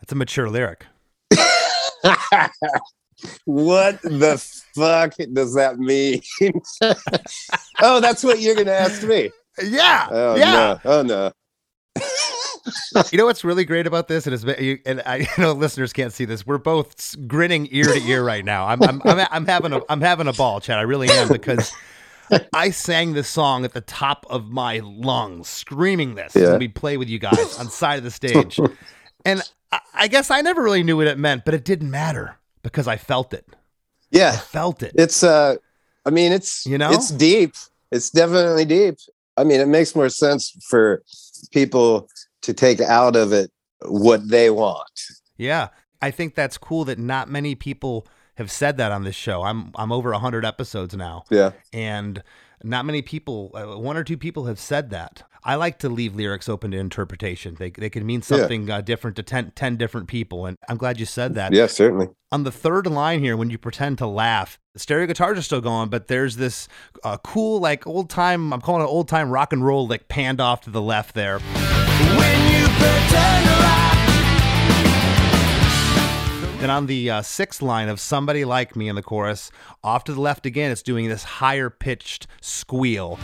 That's 0.01 0.11
a 0.11 0.15
mature 0.15 0.49
lyric. 0.49 0.85
what 3.45 4.01
the 4.01 4.37
fuck 4.75 5.13
does 5.33 5.53
that 5.55 5.77
mean? 5.79 6.21
oh, 7.81 7.99
that's 7.99 8.23
what 8.23 8.39
you're 8.39 8.55
gonna 8.55 8.71
ask 8.71 9.03
me. 9.03 9.29
Yeah. 9.63 10.07
Oh 10.09 10.35
yeah. 10.35 10.51
no. 10.51 10.79
Oh 10.85 11.01
no. 11.01 11.31
You 13.11 13.17
know 13.17 13.25
what's 13.25 13.43
really 13.43 13.65
great 13.65 13.87
about 13.87 14.07
this, 14.07 14.27
and 14.27 14.33
it's 14.33 14.43
you- 14.61 14.79
and 14.85 15.01
I 15.05 15.15
you 15.37 15.43
know 15.43 15.53
listeners 15.53 15.93
can't 15.93 16.13
see 16.13 16.25
this. 16.25 16.45
We're 16.45 16.57
both 16.57 17.15
grinning 17.27 17.67
ear 17.71 17.85
to 17.85 17.99
ear 18.03 18.23
right 18.23 18.43
now. 18.45 18.67
I'm 18.67 18.81
I'm 18.83 19.01
I'm, 19.05 19.27
I'm 19.31 19.45
having 19.45 19.73
a 19.73 19.81
I'm 19.89 20.01
having 20.01 20.27
a 20.27 20.33
ball, 20.33 20.59
Chad. 20.59 20.77
I 20.77 20.83
really 20.83 21.09
am 21.09 21.29
because 21.29 21.71
I 22.53 22.69
sang 22.69 23.13
this 23.13 23.27
song 23.27 23.65
at 23.65 23.73
the 23.73 23.81
top 23.81 24.25
of 24.29 24.49
my 24.49 24.81
lungs, 24.83 25.47
screaming 25.47 26.15
this 26.15 26.35
Yeah. 26.35 26.51
when 26.51 26.59
we 26.59 26.67
play 26.67 26.97
with 26.97 27.09
you 27.09 27.17
guys 27.19 27.57
on 27.59 27.69
side 27.69 27.97
of 27.97 28.03
the 28.03 28.11
stage, 28.11 28.59
and 29.25 29.41
I, 29.71 29.79
I 29.93 30.07
guess 30.07 30.29
I 30.29 30.41
never 30.41 30.61
really 30.61 30.83
knew 30.83 30.97
what 30.97 31.07
it 31.07 31.17
meant, 31.17 31.43
but 31.45 31.53
it 31.53 31.65
didn't 31.65 31.89
matter 31.89 32.37
because 32.63 32.87
I 32.87 32.97
felt 32.97 33.33
it. 33.33 33.45
Yeah, 34.11 34.31
I 34.33 34.37
Felt 34.37 34.81
it. 34.83 34.93
it's 34.95 35.23
uh, 35.23 35.55
I 36.05 36.09
mean, 36.09 36.31
it's 36.31 36.65
You 36.65 36.77
know? 36.77 36.91
it's 36.91 37.09
deep. 37.09 37.53
It's 37.91 38.09
definitely 38.09 38.65
deep. 38.65 38.95
I 39.37 39.43
mean, 39.43 39.59
it 39.61 39.67
makes 39.67 39.95
more 39.95 40.09
sense 40.09 40.51
for 40.69 41.03
people 41.51 42.07
to 42.41 42.53
take 42.53 42.81
out 42.81 43.15
of 43.15 43.31
it 43.33 43.51
what 43.85 44.27
they 44.29 44.49
want. 44.49 44.89
Yeah, 45.37 45.69
I 46.01 46.11
think 46.11 46.35
that's 46.35 46.57
cool 46.57 46.85
that 46.85 46.99
not 46.99 47.29
many 47.29 47.55
people 47.55 48.07
have 48.35 48.51
said 48.51 48.77
that 48.77 48.91
on 48.91 49.03
this 49.03 49.15
show. 49.15 49.43
I'm 49.43 49.71
I'm 49.75 49.91
over 49.91 50.11
hundred 50.13 50.45
episodes 50.45 50.95
now. 50.95 51.23
Yeah. 51.29 51.51
and 51.73 52.23
not 52.63 52.85
many 52.85 53.01
people, 53.01 53.51
uh, 53.53 53.77
one 53.79 53.95
or 53.95 54.03
two 54.03 54.17
people 54.17 54.45
have 54.47 54.59
said 54.59 54.89
that. 54.89 55.23
I 55.43 55.55
like 55.55 55.79
to 55.79 55.89
leave 55.89 56.15
lyrics 56.15 56.49
open 56.49 56.71
to 56.71 56.77
interpretation. 56.77 57.55
They, 57.57 57.69
they 57.69 57.89
can 57.89 58.05
mean 58.05 58.21
something 58.21 58.69
uh, 58.69 58.81
different 58.81 59.15
to 59.17 59.23
10, 59.23 59.53
10 59.55 59.77
different 59.77 60.07
people. 60.07 60.45
And 60.45 60.57
I'm 60.67 60.77
glad 60.77 60.99
you 60.99 61.05
said 61.05 61.35
that. 61.35 61.53
Yeah, 61.53 61.67
certainly. 61.67 62.07
On 62.31 62.43
the 62.43 62.51
third 62.51 62.85
line 62.87 63.21
here, 63.21 63.35
when 63.37 63.49
you 63.49 63.57
pretend 63.57 63.97
to 63.99 64.07
laugh, 64.07 64.59
the 64.73 64.79
stereo 64.79 65.07
guitars 65.07 65.37
are 65.37 65.41
still 65.41 65.61
going, 65.61 65.89
but 65.89 66.07
there's 66.07 66.35
this 66.35 66.67
uh, 67.03 67.17
cool, 67.17 67.59
like 67.59 67.87
old 67.87 68.09
time, 68.09 68.53
I'm 68.53 68.61
calling 68.61 68.81
it 68.81 68.85
old 68.85 69.07
time 69.07 69.29
rock 69.31 69.53
and 69.53 69.65
roll, 69.65 69.87
like 69.87 70.07
panned 70.07 70.39
off 70.41 70.61
to 70.61 70.69
the 70.69 70.81
left 70.81 71.15
there. 71.15 71.39
When 71.39 72.53
you 72.53 72.67
pretend 72.67 73.45
to 73.45 73.51
laugh. 73.51 73.89
Then 76.59 76.69
on 76.69 76.87
the 76.87 77.09
uh, 77.09 77.21
sixth 77.21 77.61
line 77.61 77.87
of 77.87 78.01
Somebody 78.01 78.43
Like 78.43 78.75
Me 78.75 78.89
in 78.89 78.95
the 78.95 79.01
chorus, 79.01 79.49
off 79.81 80.03
to 80.03 80.13
the 80.13 80.19
left 80.19 80.45
again, 80.45 80.71
it's 80.71 80.83
doing 80.83 81.07
this 81.07 81.23
higher 81.23 81.69
pitched 81.69 82.27
squeal. 82.41 83.17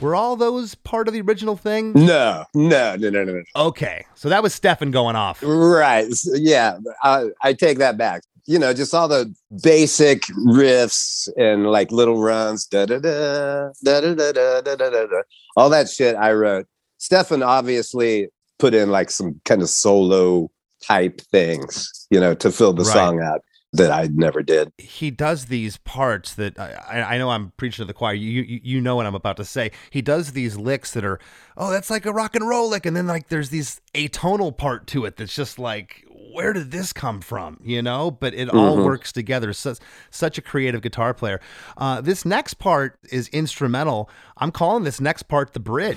Were 0.00 0.14
all 0.14 0.36
those 0.36 0.74
part 0.74 1.08
of 1.08 1.14
the 1.14 1.20
original 1.20 1.56
thing? 1.56 1.92
No, 1.94 2.44
no, 2.54 2.96
no, 2.96 3.10
no, 3.10 3.24
no, 3.24 3.32
no. 3.34 3.42
Okay, 3.56 4.04
so 4.14 4.28
that 4.28 4.42
was 4.42 4.54
Stefan 4.54 4.90
going 4.90 5.16
off. 5.16 5.42
Right. 5.42 6.06
Yeah, 6.24 6.78
I, 7.02 7.26
I 7.42 7.52
take 7.52 7.78
that 7.78 7.96
back. 7.98 8.22
You 8.46 8.58
know, 8.58 8.72
just 8.72 8.94
all 8.94 9.06
the 9.06 9.32
basic 9.62 10.22
riffs 10.46 11.28
and 11.36 11.66
like 11.70 11.92
little 11.92 12.20
runs, 12.20 12.66
da 12.66 12.86
da 12.86 12.98
da 12.98 13.68
da 13.84 14.00
da 14.00 14.14
da 14.14 14.32
da 14.32 14.60
da 14.60 14.76
da 14.76 14.90
da. 14.90 15.06
da. 15.06 15.22
All 15.56 15.70
that 15.70 15.88
shit 15.88 16.16
I 16.16 16.32
wrote. 16.32 16.66
Stefan 16.98 17.42
obviously 17.42 18.28
put 18.58 18.74
in 18.74 18.90
like 18.90 19.10
some 19.10 19.40
kind 19.44 19.62
of 19.62 19.68
solo 19.68 20.50
type 20.82 21.20
things, 21.30 22.06
you 22.10 22.18
know, 22.18 22.34
to 22.34 22.50
fill 22.50 22.72
the 22.72 22.82
Right. 22.84 22.92
song 22.92 23.20
out 23.22 23.40
that 23.72 23.90
I 23.92 24.08
never 24.12 24.42
did. 24.42 24.72
He 24.78 25.10
does 25.10 25.46
these 25.46 25.76
parts 25.76 26.34
that 26.34 26.58
I, 26.58 27.14
I- 27.14 27.18
know 27.18 27.30
I'm 27.30 27.52
preaching 27.56 27.84
to 27.84 27.86
the 27.86 27.94
choir. 27.94 28.14
You, 28.14 28.42
you 28.42 28.60
you 28.62 28.80
know 28.80 28.96
what 28.96 29.06
I'm 29.06 29.14
about 29.14 29.36
to 29.36 29.44
say. 29.44 29.70
He 29.90 30.02
does 30.02 30.32
these 30.32 30.56
licks 30.56 30.92
that 30.92 31.04
are 31.04 31.20
oh 31.56 31.70
that's 31.70 31.90
like 31.90 32.04
a 32.06 32.12
rock 32.12 32.34
and 32.34 32.48
roll 32.48 32.68
lick, 32.68 32.84
and 32.86 32.96
then 32.96 33.06
like 33.06 33.28
there's 33.28 33.50
these 33.50 33.80
atonal 33.94 34.56
part 34.56 34.86
to 34.88 35.04
it 35.04 35.16
that's 35.16 35.34
just 35.34 35.58
like 35.58 36.04
where 36.32 36.52
did 36.52 36.70
this 36.70 36.92
come 36.92 37.20
from? 37.20 37.58
You 37.62 37.82
know, 37.82 38.10
but 38.10 38.34
it 38.34 38.48
all 38.48 38.76
Mhm. 38.78 38.84
works 38.84 39.12
together. 39.12 39.52
Such 39.52 39.78
such 40.10 40.38
a 40.38 40.42
creative 40.42 40.80
guitar 40.82 41.12
player. 41.14 41.40
Uh, 41.76 42.00
this 42.00 42.24
next 42.24 42.54
part 42.54 42.98
is 43.10 43.28
instrumental. 43.28 44.08
I'm 44.36 44.50
calling 44.52 44.84
this 44.84 45.00
next 45.00 45.24
part 45.24 45.52
the 45.52 45.60
bridge. 45.60 45.96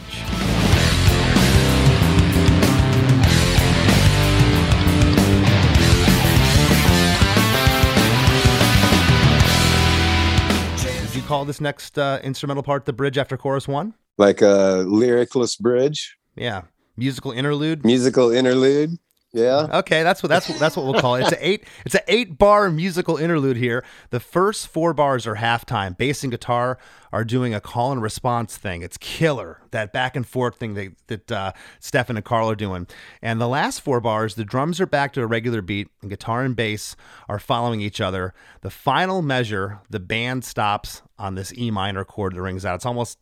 You 11.23 11.27
call 11.29 11.45
this 11.45 11.61
next 11.61 11.97
uh, 11.97 12.19
instrumental 12.21 12.63
part 12.63 12.83
the 12.85 12.91
bridge 12.91 13.17
after 13.17 13.37
chorus 13.37 13.65
one? 13.67 13.93
Like 14.17 14.41
a 14.41 14.83
lyricless 14.85 15.55
bridge, 15.55 16.17
Yeah, 16.35 16.63
musical 16.97 17.31
interlude. 17.31 17.85
musical 17.85 18.29
interlude. 18.31 18.97
Yeah. 19.33 19.79
Okay, 19.79 20.03
that's 20.03 20.21
what 20.21 20.29
that's 20.29 20.47
what 20.47 20.59
that's 20.59 20.77
what 20.77 20.85
we'll 20.85 21.01
call 21.01 21.15
it. 21.15 21.21
It's 21.21 21.31
an 21.31 21.39
eight 21.41 21.63
it's 21.87 21.95
an 21.95 22.01
eight 22.07 22.37
bar 22.37 22.69
musical 22.69 23.17
interlude 23.17 23.57
here. 23.57 23.83
The 24.11 24.19
first 24.19 24.67
four 24.67 24.93
bars 24.93 25.25
are 25.25 25.37
halftime. 25.37 25.97
Bass 25.97 26.23
and 26.23 26.29
guitar 26.31 26.77
are 27.11 27.23
doing 27.23 27.51
a 27.51 27.59
call 27.59 27.91
and 27.91 27.99
response 27.99 28.57
thing. 28.57 28.83
It's 28.83 28.95
killer. 28.97 29.61
That 29.71 29.91
back 29.91 30.15
and 30.15 30.25
forth 30.27 30.57
thing 30.57 30.75
that 30.75 30.93
that 31.07 31.31
uh, 31.31 31.51
Stefan 31.79 32.15
and 32.15 32.23
Karl 32.23 32.47
are 32.51 32.55
doing. 32.55 32.85
And 33.23 33.41
the 33.41 33.47
last 33.47 33.79
four 33.79 33.99
bars, 33.99 34.35
the 34.35 34.45
drums 34.45 34.79
are 34.79 34.85
back 34.85 35.13
to 35.13 35.23
a 35.23 35.27
regular 35.27 35.63
beat, 35.63 35.87
and 36.01 36.11
guitar 36.11 36.43
and 36.43 36.55
bass 36.55 36.95
are 37.27 37.39
following 37.39 37.81
each 37.81 37.99
other. 37.99 38.35
The 38.61 38.69
final 38.69 39.23
measure, 39.23 39.79
the 39.89 39.99
band 39.99 40.45
stops 40.45 41.01
on 41.17 41.33
this 41.33 41.51
E 41.57 41.71
minor 41.71 42.05
chord 42.05 42.35
that 42.35 42.41
rings 42.43 42.65
out. 42.65 42.75
It's 42.75 42.85
almost 42.85 43.17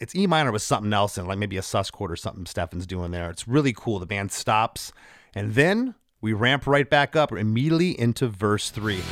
it's 0.00 0.14
E 0.14 0.28
minor 0.28 0.52
with 0.52 0.62
something 0.62 0.92
else 0.92 1.18
in, 1.18 1.26
like 1.26 1.38
maybe 1.38 1.56
a 1.56 1.62
sus 1.62 1.90
chord 1.90 2.12
or 2.12 2.16
something 2.16 2.46
Stefan's 2.46 2.86
doing 2.86 3.10
there. 3.10 3.30
It's 3.30 3.48
really 3.48 3.72
cool. 3.72 3.98
The 3.98 4.06
band 4.06 4.30
stops. 4.30 4.92
And 5.36 5.54
then 5.54 5.94
we 6.22 6.32
ramp 6.32 6.66
right 6.66 6.88
back 6.88 7.14
up 7.14 7.30
immediately 7.30 7.90
into 8.00 8.26
verse 8.26 8.70
three. 8.70 9.02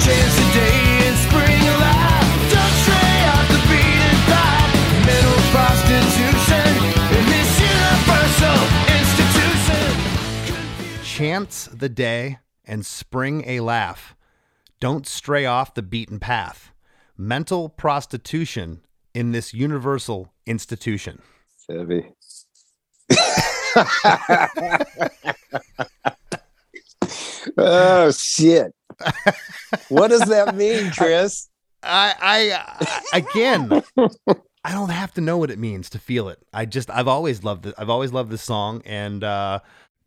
Chance 0.00 0.34
today 0.34 1.06
in 1.06 1.14
spring 1.14 1.62
alive. 1.62 2.50
Don't 2.50 2.74
stray 2.82 3.22
off 3.30 3.46
the 3.46 3.62
beaten 3.70 4.18
path. 4.26 4.74
Mental 5.06 5.38
prostitution 5.54 6.66
in 7.14 7.22
this 7.30 7.54
universal 7.62 8.58
institution. 8.98 9.86
Chance 11.04 11.70
the 11.72 11.88
day 11.88 12.40
and 12.64 12.84
spring 12.84 13.44
a 13.46 13.60
laugh. 13.60 14.16
Don't 14.80 15.06
stray 15.06 15.46
off 15.46 15.74
the 15.74 15.82
beaten 15.82 16.18
path. 16.18 16.72
Mental 17.16 17.68
prostitution 17.68 18.80
in 19.14 19.30
this 19.30 19.54
universal 19.54 20.32
institution. 20.46 21.22
Heavy. 21.68 22.12
Oh 27.58 28.10
shit. 28.12 28.74
What 29.88 30.08
does 30.08 30.28
that 30.28 30.54
mean, 30.54 30.90
Chris? 30.92 31.48
I, 31.82 32.14
I, 33.12 33.18
again, 33.18 33.82
I 34.64 34.72
don't 34.72 34.90
have 34.90 35.12
to 35.14 35.20
know 35.20 35.36
what 35.36 35.50
it 35.50 35.58
means 35.58 35.90
to 35.90 35.98
feel 35.98 36.28
it. 36.28 36.38
I 36.52 36.64
just, 36.64 36.88
I've 36.90 37.08
always 37.08 37.42
loved 37.42 37.66
it. 37.66 37.74
I've 37.76 37.90
always 37.90 38.12
loved 38.12 38.30
this 38.30 38.42
song. 38.42 38.82
And 38.84 39.24
uh, 39.24 39.58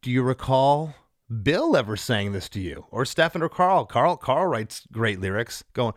do 0.01 0.09
you 0.11 0.23
recall 0.23 0.95
Bill 1.43 1.75
ever 1.75 1.97
saying 1.97 2.31
this 2.31 2.47
to 2.49 2.61
you, 2.61 2.85
or 2.91 3.03
Stefan 3.03 3.41
or 3.43 3.49
Karl? 3.49 3.85
Karl, 3.85 4.15
Karl 4.15 4.47
writes 4.47 4.87
great 4.91 5.19
lyrics, 5.19 5.63
going, 5.73 5.93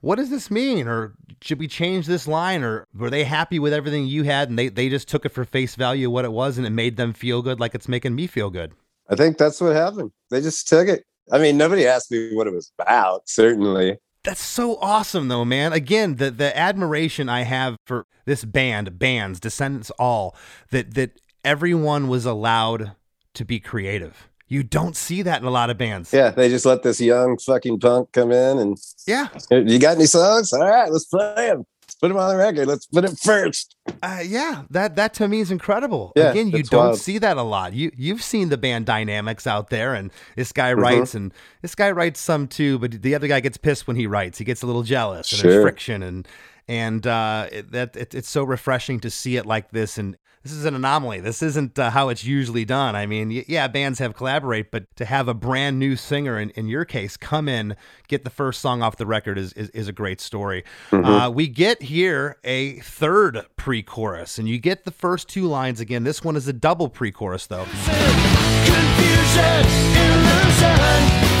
"What 0.00 0.16
does 0.16 0.30
this 0.30 0.50
mean?" 0.50 0.88
Or 0.88 1.14
should 1.42 1.58
we 1.58 1.68
change 1.68 2.06
this 2.06 2.26
line? 2.26 2.62
Or 2.62 2.86
were 2.94 3.10
they 3.10 3.24
happy 3.24 3.58
with 3.58 3.72
everything 3.72 4.06
you 4.06 4.24
had, 4.24 4.48
and 4.48 4.58
they 4.58 4.68
they 4.68 4.88
just 4.88 5.08
took 5.08 5.24
it 5.24 5.32
for 5.32 5.44
face 5.44 5.74
value 5.74 6.10
what 6.10 6.24
it 6.24 6.32
was, 6.32 6.58
and 6.58 6.66
it 6.66 6.70
made 6.70 6.96
them 6.96 7.12
feel 7.12 7.42
good, 7.42 7.60
like 7.60 7.74
it's 7.74 7.88
making 7.88 8.14
me 8.14 8.26
feel 8.26 8.50
good. 8.50 8.72
I 9.08 9.16
think 9.16 9.38
that's 9.38 9.60
what 9.60 9.74
happened. 9.74 10.12
They 10.30 10.40
just 10.40 10.68
took 10.68 10.88
it. 10.88 11.04
I 11.32 11.38
mean, 11.38 11.56
nobody 11.56 11.86
asked 11.86 12.10
me 12.10 12.34
what 12.34 12.46
it 12.46 12.52
was 12.52 12.72
about, 12.78 13.28
certainly. 13.28 13.98
That's 14.22 14.42
so 14.42 14.76
awesome, 14.76 15.28
though, 15.28 15.44
man. 15.44 15.72
Again, 15.72 16.16
the 16.16 16.30
the 16.30 16.56
admiration 16.56 17.28
I 17.28 17.42
have 17.42 17.76
for 17.86 18.06
this 18.24 18.44
band, 18.44 18.98
bands, 18.98 19.40
Descendents, 19.40 19.90
all 19.98 20.36
that 20.70 20.94
that 20.94 21.20
everyone 21.44 22.08
was 22.08 22.26
allowed 22.26 22.92
to 23.34 23.44
be 23.44 23.60
creative. 23.60 24.29
You 24.50 24.62
don't 24.64 24.96
see 24.96 25.22
that 25.22 25.40
in 25.40 25.46
a 25.46 25.50
lot 25.50 25.70
of 25.70 25.78
bands. 25.78 26.12
Yeah, 26.12 26.30
they 26.30 26.48
just 26.48 26.66
let 26.66 26.82
this 26.82 27.00
young 27.00 27.38
fucking 27.38 27.78
punk 27.80 28.10
come 28.12 28.32
in 28.32 28.58
and 28.58 28.76
Yeah. 29.06 29.28
you 29.50 29.78
got 29.78 29.96
any 29.96 30.06
songs? 30.06 30.52
All 30.52 30.60
right, 30.68 30.90
let's 30.90 31.04
play 31.06 31.34
them. 31.36 31.64
Let's 31.86 31.94
put 31.94 32.08
them 32.08 32.16
on 32.18 32.30
the 32.30 32.36
record. 32.36 32.66
Let's 32.66 32.86
put 32.86 33.04
it 33.04 33.16
first. 33.22 33.76
Uh, 34.02 34.18
yeah, 34.24 34.62
that 34.70 34.96
that 34.96 35.14
to 35.14 35.28
me 35.28 35.38
is 35.40 35.50
incredible. 35.52 36.12
Yeah, 36.16 36.30
Again, 36.32 36.50
you 36.50 36.62
don't 36.64 36.86
wild. 36.88 36.98
see 36.98 37.18
that 37.18 37.36
a 37.36 37.42
lot. 37.42 37.72
You 37.74 37.90
you've 37.96 38.22
seen 38.24 38.48
the 38.48 38.58
band 38.58 38.86
dynamics 38.86 39.46
out 39.46 39.70
there, 39.70 39.94
and 39.94 40.10
this 40.36 40.50
guy 40.52 40.72
Mhm. 40.74 40.78
writes, 40.82 41.14
and 41.14 41.32
this 41.62 41.74
guy 41.76 41.90
writes 41.92 42.20
some 42.20 42.46
too, 42.48 42.78
but 42.80 43.02
the 43.02 43.14
other 43.14 43.28
guy 43.28 43.38
gets 43.40 43.56
pissed 43.56 43.86
when 43.86 43.96
he 43.96 44.06
writes. 44.08 44.38
He 44.38 44.44
gets 44.44 44.62
a 44.62 44.66
little 44.66 44.82
jealous, 44.84 45.30
and 45.32 45.40
Sure. 45.40 45.50
there's 45.50 45.62
friction, 45.62 46.02
and 46.02 46.26
and 46.68 47.06
uh, 47.06 47.46
it, 47.52 47.72
that 47.72 47.96
it, 47.96 48.14
it's 48.14 48.30
so 48.30 48.42
refreshing 48.44 48.98
to 49.00 49.10
see 49.10 49.36
it 49.36 49.46
like 49.46 49.70
this. 49.70 49.96
And 49.98 50.16
this 50.42 50.52
is 50.52 50.64
an 50.64 50.74
anomaly. 50.74 51.20
This 51.20 51.42
isn't 51.42 51.78
uh, 51.78 51.90
how 51.90 52.08
it's 52.08 52.24
usually 52.24 52.64
done. 52.64 52.96
I 52.96 53.04
mean, 53.06 53.28
y- 53.28 53.44
yeah, 53.46 53.68
bands 53.68 53.98
have 53.98 54.14
collaborate, 54.14 54.70
but 54.70 54.84
to 54.96 55.04
have 55.04 55.28
a 55.28 55.34
brand 55.34 55.78
new 55.78 55.96
singer, 55.96 56.38
in, 56.38 56.50
in 56.50 56.66
your 56.66 56.84
case, 56.84 57.16
come 57.18 57.48
in, 57.48 57.76
get 58.08 58.24
the 58.24 58.30
first 58.30 58.60
song 58.60 58.82
off 58.82 58.96
the 58.96 59.06
record 59.06 59.38
is 59.38 59.52
is, 59.52 59.68
is 59.70 59.88
a 59.88 59.92
great 59.92 60.20
story. 60.20 60.64
Mhm. 60.90 61.26
Uh, 61.26 61.30
we 61.30 61.46
get 61.46 61.82
here 61.82 62.38
a 62.44 62.80
third 62.80 63.44
pre-chorus, 63.56 64.38
and 64.38 64.48
you 64.48 64.58
get 64.58 64.84
the 64.84 64.90
first 64.90 65.28
two 65.28 65.46
lines 65.46 65.80
again. 65.80 66.04
This 66.04 66.24
one 66.24 66.36
is 66.36 66.48
a 66.48 66.52
double 66.52 66.88
pre-chorus, 66.88 67.46
though. 67.46 67.64
Confusion, 67.64 67.90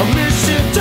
illusion, 0.00 0.72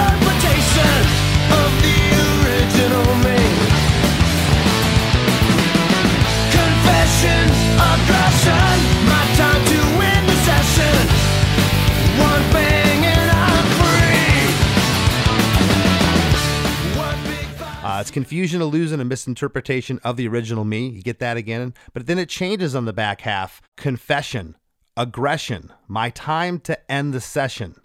Uh, 17.99 18.01
it's 18.01 18.11
confusion, 18.11 18.61
illusion, 18.61 19.01
a 19.01 19.03
misinterpretation 19.03 19.99
of 20.05 20.15
the 20.15 20.25
original 20.25 20.63
me. 20.63 20.87
You 20.87 21.01
get 21.01 21.19
that 21.19 21.35
again. 21.35 21.73
But 21.91 22.07
then 22.07 22.17
it 22.17 22.29
changes 22.29 22.73
on 22.73 22.85
the 22.85 22.93
back 22.93 23.19
half 23.21 23.61
confession, 23.75 24.55
aggression, 24.95 25.73
my 25.85 26.09
time 26.09 26.61
to 26.61 26.89
end 26.89 27.13
the 27.13 27.19
session. 27.19 27.75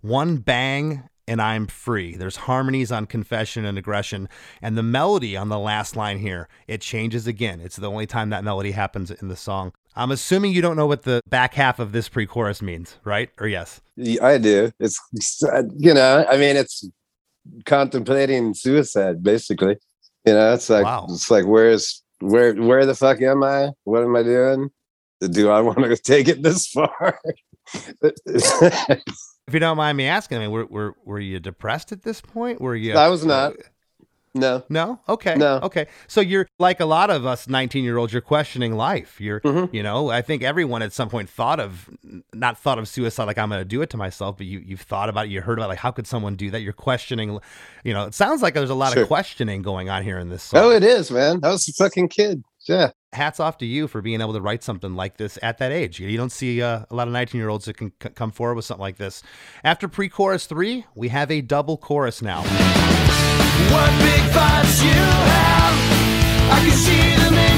One 0.00 0.38
bang 0.38 1.08
and 1.28 1.40
I'm 1.40 1.68
free. 1.68 2.16
There's 2.16 2.34
harmonies 2.34 2.90
on 2.90 3.06
confession 3.06 3.64
and 3.64 3.78
aggression. 3.78 4.28
And 4.60 4.76
the 4.76 4.82
melody 4.82 5.36
on 5.36 5.48
the 5.48 5.60
last 5.60 5.94
line 5.94 6.18
here, 6.18 6.48
it 6.66 6.80
changes 6.80 7.28
again. 7.28 7.60
It's 7.60 7.76
the 7.76 7.88
only 7.88 8.08
time 8.08 8.30
that 8.30 8.42
melody 8.42 8.72
happens 8.72 9.12
in 9.12 9.28
the 9.28 9.36
song. 9.36 9.72
I'm 9.94 10.10
assuming 10.10 10.52
you 10.52 10.62
don't 10.62 10.76
know 10.76 10.88
what 10.88 11.02
the 11.02 11.20
back 11.28 11.54
half 11.54 11.78
of 11.78 11.92
this 11.92 12.08
pre 12.08 12.26
chorus 12.26 12.62
means, 12.62 12.98
right? 13.04 13.30
Or 13.38 13.46
yes? 13.46 13.80
I 14.20 14.38
do. 14.38 14.72
It's, 14.80 14.98
you 15.76 15.94
know, 15.94 16.26
I 16.28 16.36
mean, 16.36 16.56
it's 16.56 16.84
contemplating 17.66 18.54
suicide, 18.54 19.22
basically. 19.22 19.76
You 20.24 20.34
know, 20.34 20.54
it's 20.54 20.70
like, 20.70 20.84
Wow. 20.84 21.06
it's 21.10 21.30
like, 21.30 21.46
where's, 21.46 22.02
where, 22.20 22.54
where 22.54 22.86
the 22.86 22.94
fuck 22.94 23.20
am 23.22 23.42
I? 23.42 23.70
What 23.84 24.02
am 24.02 24.14
I 24.14 24.22
doing? 24.22 24.70
Do 25.20 25.50
I 25.50 25.60
want 25.60 25.78
to 25.78 25.96
take 26.02 26.28
it 26.28 26.42
this 26.42 26.66
far? 26.68 27.18
If 29.48 29.54
you 29.54 29.60
don't 29.60 29.76
mind 29.76 29.98
me 29.98 30.06
asking, 30.06 30.38
I 30.38 30.40
mean, 30.42 30.50
were, 30.52 30.66
were, 30.66 30.94
were 31.04 31.18
you 31.18 31.40
depressed 31.40 31.90
at 31.90 32.02
this 32.02 32.20
point? 32.20 32.60
Were 32.60 32.76
you? 32.76 32.94
I 32.94 33.08
was 33.08 33.24
not. 33.24 33.54
No. 34.34 34.62
No. 34.70 34.98
Okay. 35.10 35.34
No. 35.34 35.60
Okay. 35.62 35.86
So 36.06 36.22
you're 36.22 36.46
like 36.58 36.80
a 36.80 36.86
lot 36.86 37.10
of 37.10 37.26
us 37.26 37.48
19 37.48 37.84
year 37.84 37.98
olds. 37.98 38.12
You're 38.14 38.22
questioning 38.22 38.74
life. 38.76 39.20
You're, 39.20 39.40
Mm-hmm. 39.40 39.74
you 39.76 39.82
know, 39.82 40.08
I 40.08 40.22
think 40.22 40.42
everyone 40.42 40.80
at 40.82 40.92
some 40.94 41.10
point 41.10 41.28
thought 41.28 41.60
of, 41.60 41.90
not 42.32 42.56
thought 42.56 42.78
of 42.78 42.88
suicide 42.88 43.24
like 43.24 43.36
I'm 43.36 43.50
going 43.50 43.60
to 43.60 43.64
do 43.66 43.82
it 43.82 43.90
to 43.90 43.96
myself, 43.98 44.38
but 44.38 44.46
you 44.46 44.62
you've 44.64 44.80
thought 44.80 45.08
about 45.10 45.26
it. 45.26 45.30
You 45.32 45.42
heard 45.42 45.58
about 45.58 45.66
it, 45.66 45.68
like 45.70 45.78
how 45.80 45.90
could 45.90 46.06
someone 46.06 46.34
do 46.36 46.50
that? 46.50 46.62
You're 46.62 46.72
questioning. 46.72 47.38
You 47.84 47.92
know, 47.92 48.04
it 48.06 48.14
sounds 48.14 48.40
like 48.40 48.54
there's 48.54 48.70
a 48.70 48.74
lot 48.74 48.94
Sure. 48.94 49.02
of 49.02 49.08
questioning 49.08 49.60
going 49.60 49.90
on 49.90 50.02
here 50.02 50.18
in 50.18 50.30
this 50.30 50.42
song. 50.44 50.60
Oh, 50.62 50.70
it 50.70 50.82
is, 50.82 51.10
man. 51.10 51.40
I 51.42 51.50
was 51.50 51.68
a 51.68 51.72
fucking 51.74 52.08
kid. 52.08 52.42
Yeah. 52.66 52.90
Hats 53.12 53.38
off 53.40 53.58
to 53.58 53.66
you 53.66 53.86
for 53.88 54.00
being 54.00 54.20
able 54.22 54.32
to 54.32 54.40
write 54.40 54.62
something 54.62 54.94
like 54.94 55.18
this 55.18 55.38
at 55.42 55.58
that 55.58 55.72
age. 55.72 56.00
You 56.00 56.16
don't 56.16 56.32
see 56.32 56.62
uh, 56.62 56.84
a 56.90 56.94
lot 56.94 57.06
of 57.08 57.12
19 57.12 57.38
year 57.38 57.50
olds 57.50 57.66
that 57.66 57.76
can 57.76 57.92
c- 58.02 58.08
come 58.10 58.30
forward 58.30 58.54
with 58.54 58.64
something 58.64 58.80
like 58.80 58.96
this. 58.96 59.22
After 59.62 59.88
pre 59.88 60.08
chorus 60.08 60.46
three, 60.46 60.86
we 60.94 61.08
have 61.08 61.30
a 61.30 61.42
double 61.42 61.76
chorus 61.76 62.22
now. 62.22 62.42
What 63.72 63.90
big 64.00 64.24
thoughts 64.36 64.82
you 64.82 65.02
have, 65.36 65.76
I 66.54 66.58
can 66.64 66.76
see 66.86 67.04
them 67.16 67.34
in 67.48 67.51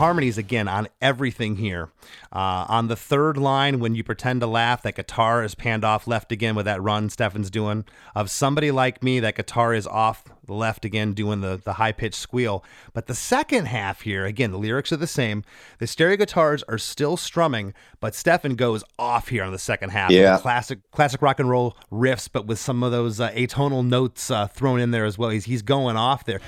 harmonies 0.00 0.38
again 0.38 0.66
on 0.66 0.88
everything 1.02 1.56
here. 1.56 1.90
Uh, 2.32 2.64
on 2.68 2.88
the 2.88 2.96
third 2.96 3.36
line, 3.36 3.80
when 3.80 3.94
you 3.94 4.02
pretend 4.02 4.40
to 4.40 4.46
laugh, 4.46 4.82
that 4.82 4.96
guitar 4.96 5.44
is 5.44 5.54
panned 5.54 5.84
off 5.84 6.06
left 6.06 6.32
again 6.32 6.54
with 6.54 6.64
that 6.64 6.80
run 6.82 7.10
Stefan's 7.10 7.50
doing. 7.50 7.84
Of 8.14 8.30
somebody 8.30 8.70
like 8.70 9.02
me, 9.02 9.20
that 9.20 9.36
guitar 9.36 9.74
is 9.74 9.86
off 9.86 10.24
left 10.48 10.86
again, 10.86 11.12
doing 11.12 11.42
the, 11.42 11.60
the 11.62 11.74
high 11.74 11.92
pitched 11.92 12.16
squeal. 12.16 12.64
But 12.94 13.08
the 13.08 13.14
second 13.14 13.66
half 13.66 14.00
here, 14.00 14.24
again, 14.24 14.52
the 14.52 14.58
lyrics 14.58 14.90
are 14.90 14.96
the 14.96 15.06
same. 15.06 15.44
The 15.78 15.86
stereo 15.86 16.16
guitars 16.16 16.62
are 16.64 16.78
still 16.78 17.18
strumming, 17.18 17.74
but 18.00 18.14
Stefan 18.14 18.54
goes 18.54 18.82
off 18.98 19.28
here 19.28 19.44
on 19.44 19.52
the 19.52 19.58
second 19.58 19.90
half. 19.90 20.10
Yeah. 20.10 20.38
Classic, 20.38 20.78
classic 20.92 21.20
rock 21.20 21.38
and 21.40 21.50
roll 21.50 21.76
riffs, 21.92 22.28
but 22.32 22.46
with 22.46 22.58
some 22.58 22.82
of 22.82 22.90
those 22.90 23.20
uh, 23.20 23.30
atonal 23.32 23.86
notes 23.86 24.30
uh, 24.30 24.46
thrown 24.46 24.80
in 24.80 24.92
there 24.92 25.04
as 25.04 25.18
well. 25.18 25.28
He's, 25.28 25.44
he's 25.44 25.62
going 25.62 25.96
off 25.96 26.24
there. 26.24 26.40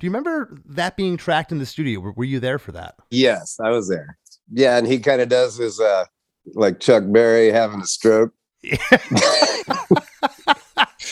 Do 0.00 0.06
you 0.06 0.10
remember 0.10 0.56
that 0.64 0.96
being 0.96 1.18
tracked 1.18 1.52
in 1.52 1.58
the 1.58 1.66
studio? 1.66 2.00
Were, 2.00 2.24
you 2.24 2.40
there 2.40 2.58
for 2.58 2.72
that? 2.72 2.94
Yes, 3.10 3.58
I 3.62 3.68
was 3.68 3.86
there. 3.86 4.16
Yeah, 4.50 4.78
and 4.78 4.86
he 4.86 4.98
kind 4.98 5.20
of 5.20 5.28
does 5.28 5.58
his 5.58 5.78
uh 5.78 6.06
like 6.54 6.80
Chuck 6.80 7.04
Berry 7.06 7.52
having 7.52 7.82
a 7.82 7.86
stroke. 7.86 8.32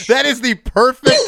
That 0.07 0.27
is 0.27 0.41
the 0.41 0.55
perfect, 0.55 1.19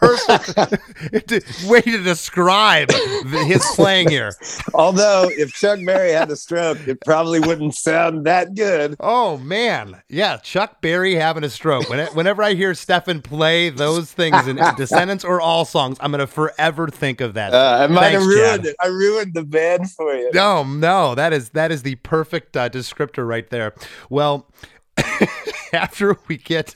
perfect 0.00 1.64
way 1.66 1.80
to 1.80 2.02
describe 2.02 2.90
his 2.92 3.64
playing 3.74 4.10
here. 4.10 4.32
Although 4.74 5.28
if 5.30 5.52
Chuck 5.54 5.78
Berry 5.84 6.12
had 6.12 6.30
a 6.30 6.36
stroke, 6.36 6.78
it 6.86 7.00
probably 7.04 7.40
wouldn't 7.40 7.74
sound 7.74 8.26
that 8.26 8.54
good. 8.54 8.96
Oh 9.00 9.38
man, 9.38 10.02
yeah, 10.08 10.36
Chuck 10.38 10.80
Berry 10.80 11.14
having 11.14 11.44
a 11.44 11.50
stroke. 11.50 11.88
Whenever 11.88 12.42
I 12.42 12.54
hear 12.54 12.74
Stefan 12.74 13.22
play 13.22 13.70
those 13.70 14.12
things 14.12 14.46
in 14.46 14.56
Descendents 14.76 15.24
or 15.24 15.40
all 15.40 15.64
songs, 15.64 15.96
I'm 16.00 16.10
gonna 16.10 16.26
forever 16.26 16.88
think 16.88 17.20
of 17.20 17.34
that. 17.34 17.52
Uh, 17.54 17.78
I 17.82 17.86
might 17.86 18.08
have 18.12 18.22
Thanks, 18.22 18.26
ruined 18.26 18.62
Chad. 18.64 18.66
it. 18.66 18.76
I 18.80 18.86
ruined 18.88 19.34
the 19.34 19.44
band 19.44 19.90
for 19.90 20.14
you. 20.14 20.30
No, 20.32 20.62
no, 20.64 21.14
that 21.14 21.32
is 21.32 21.50
that 21.50 21.70
is 21.72 21.82
the 21.82 21.96
perfect 21.96 22.56
uh, 22.56 22.68
descriptor 22.68 23.26
right 23.26 23.48
there. 23.50 23.74
Well, 24.08 24.50
after 25.72 26.16
we 26.28 26.36
get 26.36 26.74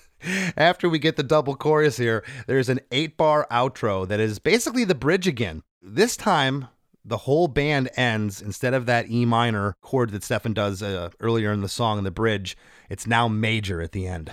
after 0.56 0.88
we 0.88 0.98
get 0.98 1.16
the 1.16 1.22
double 1.22 1.56
chorus 1.56 1.96
here, 1.96 2.24
there's 2.46 2.68
an 2.68 2.80
eight 2.90 3.16
bar 3.16 3.46
outro 3.50 4.06
that 4.08 4.20
is 4.20 4.38
basically 4.38 4.84
the 4.84 4.94
bridge 4.94 5.26
again. 5.26 5.62
This 5.82 6.16
time, 6.16 6.68
the 7.04 7.18
whole 7.18 7.48
band 7.48 7.90
ends 7.96 8.40
instead 8.40 8.74
of 8.74 8.86
that 8.86 9.10
E 9.10 9.24
minor 9.24 9.76
chord 9.82 10.10
that 10.10 10.22
Stefan 10.22 10.54
does 10.54 10.82
uh, 10.82 11.10
earlier 11.20 11.52
in 11.52 11.60
the 11.60 11.68
song 11.68 11.98
in 11.98 12.04
the 12.04 12.10
bridge. 12.10 12.56
It's 12.88 13.06
now 13.06 13.28
major 13.28 13.82
at 13.82 13.92
the 13.92 14.06
end. 14.06 14.30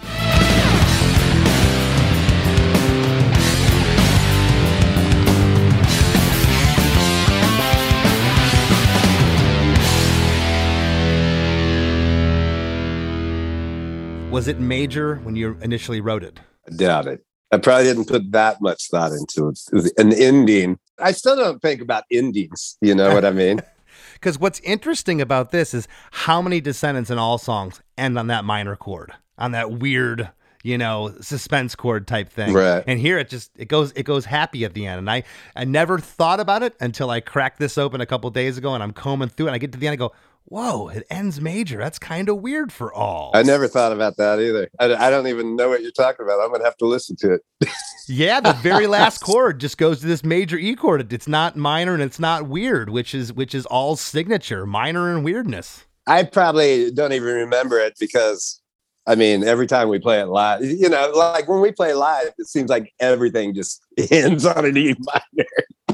Was 14.32 14.48
it 14.48 14.62
major 14.62 15.16
when 15.18 15.36
you 15.36 15.58
initially 15.62 16.00
wrote 16.00 16.24
it? 16.24 16.40
I 16.66 16.74
doubt 16.74 17.06
it. 17.06 17.26
I 17.52 17.58
probably 17.58 17.84
didn't 17.84 18.06
put 18.06 18.32
that 18.32 18.62
much 18.62 18.88
thought 18.90 19.12
into 19.12 19.50
it. 19.50 19.60
It 19.70 19.76
was 19.76 19.94
An 19.98 20.14
ending. 20.14 20.80
I 21.00 21.12
still 21.12 21.36
don't 21.36 21.62
think 21.62 21.82
about 21.82 22.06
endings. 22.10 22.78
You 22.80 22.96
know 22.96 23.14
what 23.14 23.26
I 23.26 23.32
mean? 23.32 23.62
Because 24.14 24.38
what's 24.38 24.60
interesting 24.60 25.20
about 25.20 25.50
this 25.50 25.74
is 25.74 25.88
how 26.12 26.44
many 26.44 26.62
Descendents 26.62 27.10
in 27.10 27.18
all 27.18 27.40
songs 27.40 27.82
end 27.98 28.20
on 28.20 28.28
that 28.28 28.46
minor 28.46 28.76
chord, 28.76 29.12
on 29.40 29.52
that 29.54 29.72
weird, 29.72 30.30
you 30.64 30.78
know, 30.78 31.16
suspense 31.22 31.76
chord 31.76 32.08
type 32.08 32.30
thing. 32.30 32.54
Right. 32.54 32.84
And 32.86 33.00
here 33.00 33.18
it 33.18 33.30
just 33.30 33.50
it 33.58 33.68
goes 33.68 33.92
it 33.96 34.04
goes 34.04 34.26
happy 34.26 34.64
at 34.64 34.76
the 34.76 34.86
end. 34.86 35.00
And 35.00 35.10
I 35.10 35.24
I 35.56 35.66
never 35.66 35.98
thought 35.98 36.40
about 36.40 36.62
it 36.62 36.76
until 36.80 37.10
I 37.10 37.20
cracked 37.20 37.58
this 37.58 37.80
open 37.80 38.00
a 38.00 38.06
couple 38.06 38.30
days 38.30 38.60
ago 38.60 38.76
and 38.76 38.84
I'm 38.84 38.94
combing 38.94 39.30
through 39.30 39.48
it 39.48 39.50
and 39.50 39.56
I 39.56 39.58
get 39.58 39.72
to 39.72 39.80
the 39.80 39.88
end 39.88 39.94
and 39.94 40.00
go, 40.00 40.14
whoa, 40.46 40.90
it 40.90 41.06
ends 41.10 41.40
major. 41.40 41.78
That's 41.78 42.00
kind 42.00 42.30
of 42.30 42.38
weird 42.38 42.72
for 42.72 42.94
all. 42.94 43.32
I 43.34 43.44
never 43.44 43.68
thought 43.68 43.92
about 43.92 44.18
that 44.18 44.40
either. 44.40 44.70
I, 44.80 45.08
I 45.08 45.10
don't 45.10 45.28
even 45.28 45.56
know 45.56 45.70
what 45.70 45.82
you're 45.82 45.92
talking 45.92 46.26
about. 46.26 46.42
I'm 46.42 46.50
going 46.50 46.62
to 46.62 46.66
have 46.66 46.78
to 46.78 46.86
listen 46.86 47.16
to 47.18 47.36
it. 47.36 47.42
Yeah, 48.08 48.42
the 48.42 48.54
very 48.54 48.88
last 48.88 49.20
chord 49.20 49.60
just 49.60 49.78
goes 49.78 50.02
to 50.02 50.08
this 50.08 50.24
major 50.24 50.58
E 50.58 50.76
chord. 50.76 51.14
It's 51.14 51.30
not 51.30 51.56
minor 51.56 51.94
and 51.94 52.04
it's 52.04 52.20
not 52.20 52.48
weird, 52.48 52.90
which 52.90 53.14
is 53.14 53.32
which 53.32 53.56
is 53.56 53.66
all 53.68 53.96
signature, 53.96 54.66
minor 54.66 55.14
and 55.16 55.24
weirdness. 55.24 55.86
I 56.08 56.24
probably 56.24 56.92
don't 56.92 57.14
even 57.14 57.34
remember 57.34 57.80
it 57.80 57.94
because, 58.00 58.60
I 59.08 59.16
mean, 59.16 59.44
every 59.44 59.68
time 59.68 59.88
we 59.88 60.00
play 60.00 60.20
it 60.20 60.26
live, 60.26 60.64
you 60.64 60.90
know, 60.90 61.12
like 61.16 61.48
when 61.48 61.62
we 61.62 61.72
play 61.72 61.94
live, 61.94 62.32
it 62.38 62.48
seems 62.48 62.70
like 62.70 62.92
everything 63.00 63.54
just 63.54 63.82
ends 64.12 64.46
on 64.46 64.66
an 64.66 64.76
E 64.76 64.96
minor. 65.00 65.50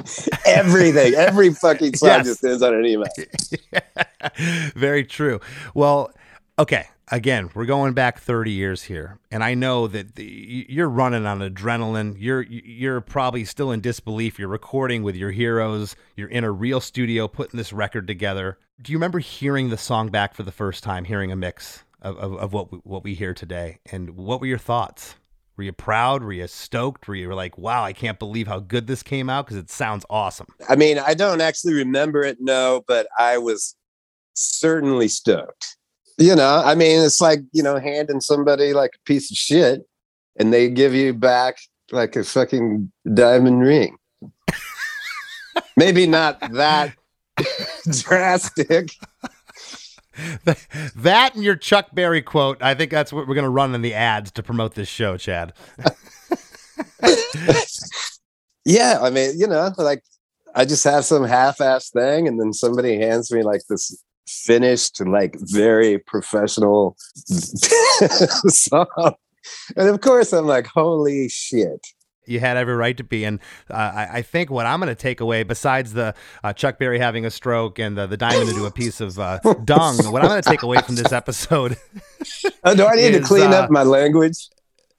everything, 0.46 1.14
every 1.16 1.54
fucking 1.54 1.96
song 1.96 2.10
Yes. 2.10 2.26
just 2.26 2.44
ends 2.44 2.62
on 2.64 2.74
an 2.74 2.86
E 2.86 2.98
minor. 2.98 3.12
Very 4.76 5.04
true. 5.06 5.40
Well, 5.74 6.12
okay. 6.60 6.88
Again, 7.10 7.50
we're 7.56 7.66
going 7.66 7.94
back 7.94 8.20
30 8.20 8.52
years 8.52 8.84
here, 8.84 9.18
and 9.32 9.42
I 9.42 9.54
know 9.54 9.88
that 9.88 10.16
the, 10.16 10.66
you're 10.68 10.90
running 10.90 11.26
on 11.26 11.40
adrenaline. 11.40 12.16
You're 12.20 12.42
you're 12.42 13.00
probably 13.00 13.46
still 13.46 13.72
in 13.72 13.80
disbelief. 13.80 14.38
You're 14.38 14.50
recording 14.50 15.04
with 15.04 15.16
your 15.16 15.32
heroes. 15.32 15.96
You're 16.18 16.28
in 16.28 16.44
a 16.44 16.52
real 16.52 16.82
studio 16.82 17.30
putting 17.30 17.58
this 17.58 17.72
record 17.72 18.08
together. 18.08 18.58
Do 18.82 18.92
you 18.92 18.98
remember 18.98 19.20
hearing 19.20 19.70
the 19.70 19.78
song 19.78 20.10
back 20.10 20.34
for 20.34 20.44
the 20.44 20.52
first 20.52 20.84
time, 20.84 21.06
hearing 21.06 21.32
a 21.32 21.38
mix 21.38 21.86
of, 22.02 22.18
of, 22.18 22.34
of 22.34 22.54
what 22.54 22.72
we, 22.72 22.80
what 22.80 23.04
we 23.04 23.14
hear 23.14 23.34
today. 23.34 23.80
And 23.92 24.12
what 24.12 24.40
were 24.40 24.48
your 24.48 24.58
thoughts? 24.58 25.16
Were 25.58 25.64
you 25.64 25.74
proud? 25.74 26.24
Were 26.24 26.34
you 26.34 26.48
stoked? 26.48 27.08
Were 27.08 27.16
you 27.16 27.34
like, 27.34 27.58
wow, 27.58 27.84
I 27.84 27.92
can't 27.92 28.20
believe 28.20 28.48
how 28.48 28.60
good 28.60 28.86
this 28.86 29.02
came 29.02 29.30
out 29.30 29.46
because 29.46 29.58
it 29.58 29.72
sounds 29.72 30.06
awesome. 30.10 30.48
I 30.70 30.76
mean, 30.76 31.00
I 31.00 31.16
don't 31.16 31.42
actually 31.42 31.74
remember 31.74 32.22
it, 32.24 32.38
no, 32.40 32.84
but 32.88 33.08
I 33.18 33.40
was 33.40 33.76
certainly 34.36 35.08
stoked. 35.08 35.78
You 36.20 36.36
know, 36.36 36.62
I 36.64 36.76
mean, 36.76 37.04
it's 37.04 37.22
like, 37.22 37.40
you 37.54 37.64
know, 37.64 37.80
handing 37.80 38.22
somebody 38.22 38.74
like 38.74 38.92
a 38.96 39.04
piece 39.06 39.32
of 39.32 39.38
shit 39.38 39.88
and 40.36 40.54
they 40.54 40.70
give 40.70 40.94
you 40.94 41.14
back 41.14 41.58
like 41.92 42.16
a 42.16 42.24
fucking 42.24 42.92
diamond 43.14 43.62
ring. 43.62 43.98
Maybe 45.76 46.06
not 46.08 46.40
that 46.54 46.94
drastic. 47.92 48.92
that 50.96 51.36
and 51.36 51.44
your 51.44 51.56
Chuck 51.56 51.88
Berry 51.94 52.22
quote, 52.22 52.62
I 52.62 52.74
think 52.74 52.92
that's 52.92 53.14
what 53.14 53.28
we're 53.28 53.36
going 53.36 53.44
to 53.44 53.50
run 53.50 53.76
in 53.76 53.82
the 53.82 53.94
ads 53.94 54.32
to 54.32 54.44
promote 54.44 54.76
this 54.76 54.88
show, 54.88 55.18
Chad. 55.18 55.54
yeah, 58.66 59.00
I 59.02 59.10
mean, 59.10 59.40
you 59.40 59.48
know, 59.48 59.72
like 59.78 60.04
I 60.56 60.66
just 60.66 60.84
have 60.84 61.06
some 61.06 61.24
half-ass 61.24 61.90
thing, 61.92 62.28
and 62.28 62.40
then 62.40 62.54
somebody 62.54 62.98
hands 62.98 63.32
me 63.32 63.44
like 63.44 63.62
this 63.70 63.96
finished, 64.28 65.00
like 65.06 65.36
very 65.40 66.00
professional 66.00 66.98
song, 68.48 69.16
and 69.76 69.90
of 69.90 70.02
course, 70.02 70.34
I'm 70.34 70.48
like, 70.48 70.68
holy 70.68 71.30
shit. 71.30 71.86
You 72.28 72.40
had 72.40 72.58
every 72.58 72.76
right 72.76 72.96
to 72.98 73.04
be, 73.04 73.24
and 73.24 73.40
uh, 73.70 73.74
I, 73.74 74.10
I, 74.14 74.22
think 74.22 74.50
what 74.50 74.66
I'm 74.66 74.80
going 74.80 74.90
to 74.90 74.96
take 74.96 75.22
away, 75.22 75.44
besides 75.44 75.94
the 75.94 76.14
uh, 76.44 76.54
Chuck 76.54 76.78
Berry 76.78 77.00
having 77.00 77.26
a 77.26 77.32
stroke 77.32 77.80
and 77.80 77.98
the, 77.98 78.06
the 78.06 78.18
diamond 78.18 78.50
into 78.50 78.66
a 78.66 78.72
piece 78.72 79.00
of 79.00 79.18
uh, 79.18 79.40
dung, 79.64 79.98
what 80.12 80.22
I'm 80.22 80.30
going 80.30 80.42
to 80.42 80.50
take 80.50 80.64
away 80.64 80.78
from 80.82 80.96
this 80.96 81.12
episode. 81.12 81.78
oh, 82.64 82.76
do 82.76 82.86
I 82.86 82.96
need 82.96 83.16
is, 83.16 83.22
to 83.22 83.26
clean 83.26 83.54
up 83.54 83.70
uh, 83.70 83.74
my 83.74 83.84
language? 83.84 84.50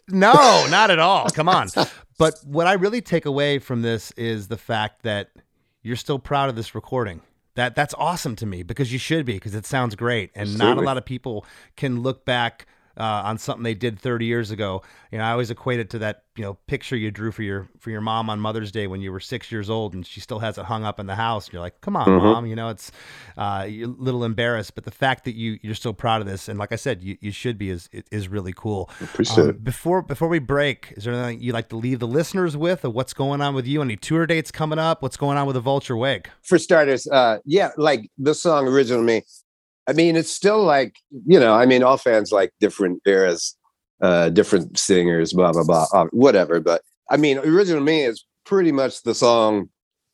No, 0.09 0.67
not 0.71 0.91
at 0.91 0.99
all. 0.99 1.29
Come 1.29 1.49
on. 1.49 1.69
But 2.19 2.41
what 2.45 2.67
I 2.67 2.73
really 2.73 3.01
take 3.01 3.27
away 3.27 3.59
from 3.59 3.83
this 3.83 4.11
is 4.13 4.49
the 4.49 4.57
fact 4.57 5.03
that 5.03 5.31
you're 5.83 5.97
still 5.97 6.19
proud 6.19 6.49
of 6.49 6.57
this 6.57 6.75
recording. 6.75 7.21
That 7.55 7.75
that's 7.75 7.95
awesome 7.95 8.37
to 8.37 8.47
me 8.47 8.63
because 8.63 8.93
you 8.93 8.99
should 8.99 9.27
be 9.27 9.35
because 9.35 9.55
it 9.55 9.67
sounds 9.67 9.97
great, 9.97 10.31
and 10.35 10.43
Absolutely. 10.43 10.75
not 10.75 10.83
a 10.83 10.87
lot 10.87 10.97
of 10.97 11.05
people 11.05 11.45
can 11.77 12.03
look 12.03 12.25
back 12.25 12.67
uh, 12.99 13.23
on 13.25 13.39
something 13.39 13.63
they 13.63 13.75
did 13.75 13.99
30 13.99 14.27
years 14.27 14.51
ago. 14.51 14.83
You 15.13 15.19
know, 15.19 15.25
I 15.25 15.31
always 15.31 15.51
equate 15.51 15.81
it 15.81 15.91
to 15.91 15.99
that 16.01 16.25
you 16.39 16.45
know 16.45 16.55
picture 16.69 16.97
you 16.97 17.11
drew 17.11 17.33
for 17.33 17.43
your 17.43 17.69
for 17.81 17.91
your 17.91 18.01
mom 18.01 18.31
on 18.31 18.39
Mother's 18.39 18.71
Day 18.71 18.87
when 18.87 19.01
you 19.01 19.11
were 19.11 19.19
six 19.19 19.51
years 19.51 19.69
old, 19.69 19.93
and 19.93 20.07
she 20.07 20.21
still 20.21 20.39
has 20.39 20.57
it 20.57 20.67
hung 20.67 20.85
up 20.85 21.01
in 21.01 21.07
the 21.07 21.17
house. 21.17 21.47
And 21.47 21.55
you're 21.55 21.63
like, 21.63 21.81
"Come 21.81 21.97
on, 21.97 22.07
mm-hmm. 22.07 22.25
mom," 22.25 22.47
you 22.47 22.55
know, 22.55 22.69
it's 22.69 22.93
uh, 23.37 23.67
you're 23.69 23.89
a 23.89 23.93
little 23.93 24.25
embarrassed, 24.25 24.77
but 24.77 24.85
the 24.85 24.93
fact 24.93 25.25
that 25.25 25.35
you 25.35 25.59
you're 25.63 25.75
still 25.75 25.93
proud 25.93 26.21
of 26.21 26.29
this, 26.29 26.49
and 26.49 26.57
like 26.57 26.71
I 26.71 26.77
said, 26.77 27.03
you, 27.03 27.19
you 27.21 27.33
should 27.33 27.59
be 27.59 27.71
is 27.71 27.91
is 28.13 28.29
really 28.29 28.53
cool. 28.55 28.89
Appreciate 29.01 29.39
um, 29.39 29.51
it. 29.51 29.65
Before 29.65 30.01
before 30.01 30.29
we 30.29 30.39
break, 30.39 30.95
is 30.97 31.05
there 31.05 31.13
anything 31.13 31.43
you'd 31.43 31.55
like 31.55 31.69
to 31.71 31.77
leave 31.77 31.99
the 31.99 32.07
listeners 32.07 32.57
with, 32.57 32.85
of 32.85 32.95
what's 32.95 33.13
going 33.13 33.41
on 33.41 33.55
with 33.55 33.67
you? 33.67 33.83
Any 33.83 33.97
tour 33.97 34.25
dates 34.25 34.53
coming 34.53 34.79
up? 34.79 35.03
What's 35.03 35.17
going 35.17 35.37
on 35.39 35.47
with 35.47 35.55
the 35.55 35.61
Vulture 35.61 35.97
Wake? 35.97 36.29
For 36.43 36.59
starters, 36.59 37.09
uh, 37.09 37.39
yeah, 37.45 37.71
like 37.77 38.11
the 38.17 38.35
song 38.35 38.69
original 38.69 39.03
me. 39.03 39.25
I 39.89 39.95
mean, 39.95 40.15
it's 40.15 40.31
still 40.31 40.63
like 40.63 40.97
you 41.27 41.41
know. 41.41 41.55
I 41.55 41.67
mean, 41.67 41.83
all 41.83 41.97
fans 41.97 42.31
like 42.31 42.53
different 42.61 43.01
eras 43.07 43.57
uh, 44.01 44.29
different 44.31 44.79
singers, 44.79 45.33
blah 45.33 45.53
blah 45.53 45.65
blah, 45.65 45.87
uh, 45.93 46.07
whatever. 46.13 46.61
But 46.61 46.83
I 47.11 47.17
mean, 47.17 47.39
original 47.39 47.83
me 47.83 48.03
is 48.03 48.25
pretty 48.45 48.73
much 48.73 49.03
the 49.03 49.15
song 49.15 49.69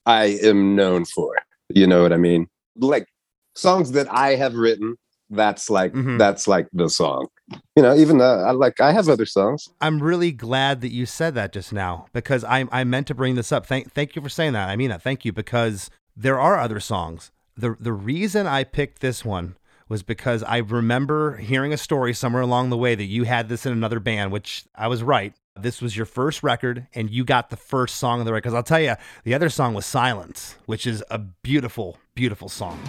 I 0.06 0.38
am 0.42 0.74
known 0.74 1.04
for. 1.04 1.34
You 1.68 1.86
know 1.86 2.02
what 2.02 2.12
I 2.12 2.16
mean? 2.16 2.46
Like 2.76 3.06
songs 3.54 3.92
that 3.92 4.12
I 4.12 4.36
have 4.36 4.54
written. 4.54 4.96
That's 5.30 5.70
like 5.70 5.92
mm-hmm. 5.92 6.18
that's 6.18 6.46
like 6.46 6.68
the 6.72 6.88
song. 6.88 7.28
You 7.76 7.82
know, 7.82 7.94
even 7.94 8.18
though 8.18 8.40
I 8.40 8.52
like 8.52 8.80
I 8.80 8.92
have 8.92 9.08
other 9.08 9.26
songs. 9.26 9.68
I'm 9.80 10.02
really 10.02 10.32
glad 10.32 10.80
that 10.82 10.92
you 10.92 11.06
said 11.06 11.34
that 11.34 11.52
just 11.52 11.72
now 11.72 12.06
because 12.12 12.44
I 12.44 12.66
I 12.70 12.84
meant 12.84 13.06
to 13.08 13.14
bring 13.14 13.34
this 13.34 13.50
up. 13.50 13.66
Thank 13.66 13.92
thank 13.92 14.16
you 14.16 14.22
for 14.22 14.28
saying 14.28 14.52
that. 14.52 14.68
I 14.68 14.76
mean 14.76 14.90
that. 14.90 15.02
Thank 15.02 15.24
you 15.24 15.32
because 15.32 15.90
there 16.16 16.38
are 16.38 16.58
other 16.58 16.78
songs. 16.78 17.32
The 17.56 17.76
the 17.80 17.92
reason 17.92 18.46
I 18.46 18.64
picked 18.64 19.00
this 19.00 19.24
one 19.24 19.56
was 19.94 20.02
because 20.02 20.42
I 20.42 20.56
remember 20.56 21.36
hearing 21.36 21.72
a 21.72 21.76
story 21.76 22.14
somewhere 22.14 22.42
along 22.42 22.70
the 22.70 22.76
way 22.76 22.96
that 22.96 23.04
you 23.04 23.22
had 23.22 23.48
this 23.48 23.64
in 23.64 23.70
another 23.70 24.00
band, 24.00 24.32
which 24.32 24.64
I 24.74 24.88
was 24.88 25.04
right. 25.04 25.32
This 25.54 25.80
was 25.80 25.96
your 25.96 26.04
first 26.04 26.42
record, 26.42 26.88
and 26.96 27.08
you 27.08 27.22
got 27.24 27.48
the 27.48 27.56
first 27.56 27.94
song 27.94 28.18
of 28.18 28.26
the 28.26 28.32
record. 28.32 28.42
Because 28.42 28.54
I'll 28.54 28.64
tell 28.64 28.80
you, 28.80 28.96
the 29.22 29.34
other 29.34 29.48
song 29.48 29.72
was 29.72 29.86
Silence, 29.86 30.56
which 30.66 30.84
is 30.84 31.04
a 31.12 31.18
beautiful, 31.18 31.96
beautiful 32.16 32.48
song. 32.48 32.80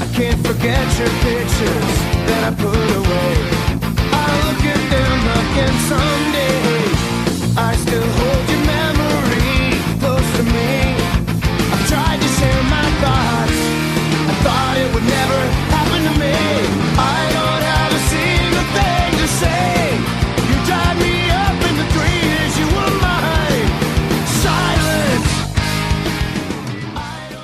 I 0.00 0.08
can't 0.14 0.40
forget 0.40 0.80
your 0.98 1.12
pictures 1.20 1.92
that 2.24 2.48
I 2.48 2.54
put 2.56 2.80
away. 2.96 3.36
I 4.08 4.26
look 4.48 4.64
at 4.64 4.82
them 4.88 5.20
again 5.36 5.76
someday. 5.84 6.72
I 7.60 7.76
still 7.76 8.08
hold 8.08 8.44
your 8.48 8.64
memory 8.72 9.76
close 10.00 10.36
to 10.38 10.44
me. 10.48 10.96
I've 11.76 11.86
tried 11.92 12.22
to 12.24 12.28
share 12.40 12.62
my 12.72 12.88
thoughts. 13.04 13.58
I 14.32 14.34
thought 14.40 14.74
it 14.80 14.88
would 14.94 15.04
never 15.04 15.51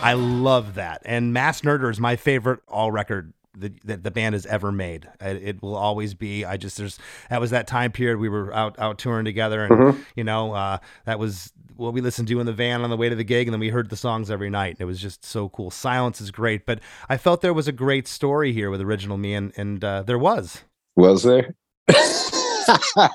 I 0.08 0.14
love 0.14 0.76
that. 0.76 1.02
And 1.04 1.34
Mass 1.34 1.60
Nerder 1.60 1.90
is 1.90 2.00
my 2.00 2.16
favorite 2.16 2.60
all 2.66 2.90
record 2.90 3.34
that 3.58 3.78
the, 3.86 3.98
the, 3.98 4.10
band 4.10 4.34
has 4.34 4.46
ever 4.46 4.72
made. 4.72 5.06
It, 5.20 5.42
it, 5.42 5.62
will 5.62 5.76
always 5.76 6.14
be. 6.14 6.46
I 6.46 6.56
just 6.56 6.78
there's 6.78 6.98
that 7.28 7.42
was 7.42 7.50
that 7.50 7.66
time 7.66 7.92
period 7.92 8.18
we 8.18 8.30
were 8.30 8.50
out 8.54 8.78
out 8.78 8.98
touring 8.98 9.26
together, 9.26 9.64
and 9.64 9.72
mm-hmm. 9.72 10.02
you 10.16 10.24
know 10.24 10.54
uh, 10.54 10.78
that 11.04 11.18
was 11.18 11.52
what 11.76 11.92
we 11.92 12.00
listened 12.00 12.26
to 12.28 12.40
in 12.40 12.46
the 12.46 12.54
van 12.54 12.80
on 12.80 12.88
the 12.88 12.96
way 12.96 13.10
to 13.10 13.14
the 13.14 13.24
gig, 13.24 13.48
and 13.48 13.52
then 13.52 13.60
we 13.60 13.68
heard 13.68 13.90
the 13.90 13.96
songs 13.96 14.30
every 14.30 14.48
night. 14.48 14.76
It 14.78 14.86
was 14.86 14.98
just 14.98 15.26
so 15.26 15.50
cool. 15.50 15.70
Silence 15.70 16.22
is 16.22 16.30
great, 16.30 16.64
but 16.64 16.80
I 17.10 17.18
felt 17.18 17.42
there 17.42 17.52
was 17.52 17.68
a 17.68 17.72
great 17.72 18.08
story 18.08 18.54
here 18.54 18.70
with 18.70 18.80
original 18.80 19.18
me, 19.18 19.34
and 19.34 19.52
and 19.58 19.84
uh, 19.84 20.04
there 20.04 20.18
was. 20.18 20.62
Was 20.96 21.22
there? 21.22 21.54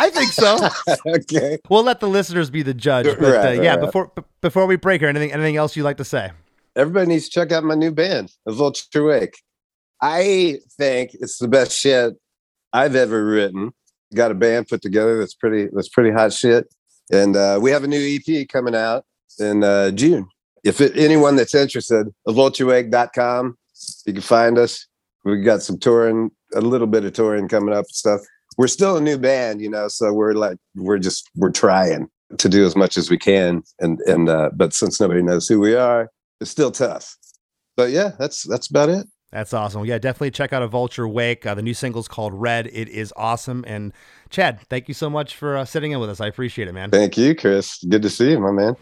I 0.00 0.10
think 0.10 0.32
so. 0.32 0.68
okay. 1.06 1.58
We'll 1.68 1.84
let 1.84 2.00
the 2.00 2.08
listeners 2.08 2.50
be 2.50 2.62
the 2.62 2.74
judge. 2.74 3.06
But 3.06 3.20
right, 3.20 3.58
uh, 3.58 3.62
yeah, 3.62 3.70
right. 3.72 3.80
before 3.80 4.12
b- 4.14 4.22
before 4.40 4.66
we 4.66 4.76
break 4.76 5.00
here, 5.00 5.08
anything 5.08 5.32
anything 5.32 5.56
else 5.56 5.76
you'd 5.76 5.84
like 5.84 5.96
to 5.98 6.04
say? 6.04 6.30
Everybody 6.76 7.08
needs 7.08 7.28
to 7.28 7.30
check 7.30 7.52
out 7.52 7.64
my 7.64 7.74
new 7.74 7.90
band, 7.90 8.32
Vulture 8.46 9.04
Wake. 9.04 9.42
I 10.00 10.58
think 10.76 11.10
it's 11.14 11.38
the 11.38 11.48
best 11.48 11.72
shit 11.72 12.14
I've 12.72 12.94
ever 12.94 13.24
written. 13.24 13.72
Got 14.14 14.30
a 14.30 14.34
band 14.34 14.68
put 14.68 14.82
together 14.82 15.18
that's 15.18 15.34
pretty 15.34 15.68
that's 15.72 15.88
pretty 15.88 16.10
hot 16.10 16.32
shit, 16.32 16.72
and 17.12 17.36
uh, 17.36 17.58
we 17.60 17.70
have 17.70 17.84
a 17.84 17.88
new 17.88 18.18
EP 18.18 18.48
coming 18.48 18.74
out 18.74 19.04
in 19.38 19.62
uh, 19.62 19.90
June. 19.90 20.28
If 20.64 20.80
it, 20.80 20.96
anyone 20.96 21.36
that's 21.36 21.54
interested, 21.54 22.08
vulturewake.com, 22.26 23.56
you 24.06 24.12
can 24.12 24.22
find 24.22 24.58
us. 24.58 24.87
We 25.28 25.42
got 25.42 25.62
some 25.62 25.78
touring, 25.78 26.30
a 26.54 26.60
little 26.60 26.86
bit 26.86 27.04
of 27.04 27.12
touring 27.12 27.48
coming 27.48 27.74
up 27.74 27.84
and 27.84 27.88
stuff 27.88 28.20
we're 28.58 28.66
still 28.66 28.96
a 28.96 29.00
new 29.00 29.16
band, 29.16 29.62
you 29.62 29.70
know, 29.70 29.88
so 29.88 30.12
we're 30.12 30.34
like 30.34 30.58
we're 30.74 30.98
just 30.98 31.30
we're 31.36 31.50
trying 31.50 32.10
to 32.36 32.48
do 32.48 32.66
as 32.66 32.76
much 32.76 32.98
as 32.98 33.08
we 33.08 33.16
can, 33.16 33.62
and 33.78 34.00
and 34.00 34.28
uh, 34.28 34.50
but 34.54 34.74
since 34.74 35.00
nobody 35.00 35.22
knows 35.22 35.48
who 35.48 35.58
we 35.60 35.74
are, 35.74 36.10
it's 36.40 36.50
still 36.50 36.70
tough. 36.70 37.16
But 37.76 37.90
yeah, 37.90 38.10
that's 38.18 38.42
that's 38.42 38.68
about 38.68 38.90
it. 38.90 39.06
That's 39.30 39.54
awesome. 39.54 39.84
Yeah, 39.84 39.98
definitely 39.98 40.32
check 40.32 40.52
out 40.52 40.62
a 40.62 40.66
Vulture 40.66 41.06
Wake. 41.06 41.46
Uh, 41.46 41.54
the 41.54 41.62
new 41.62 41.74
single's 41.74 42.08
called 42.08 42.32
Red. 42.34 42.66
It 42.66 42.88
is 42.88 43.12
awesome. 43.14 43.62
And 43.66 43.92
Chad, 44.30 44.60
thank 44.68 44.88
you 44.88 44.94
so 44.94 45.10
much 45.10 45.36
for 45.36 45.56
uh, 45.56 45.64
sitting 45.66 45.92
in 45.92 46.00
with 46.00 46.08
us. 46.08 46.20
I 46.20 46.26
appreciate 46.26 46.66
it, 46.66 46.72
man. 46.72 46.90
Thank 46.90 47.18
you, 47.18 47.34
Chris. 47.34 47.84
Good 47.84 48.02
to 48.02 48.10
see 48.10 48.30
you, 48.30 48.40
my 48.40 48.50
man. 48.50 48.74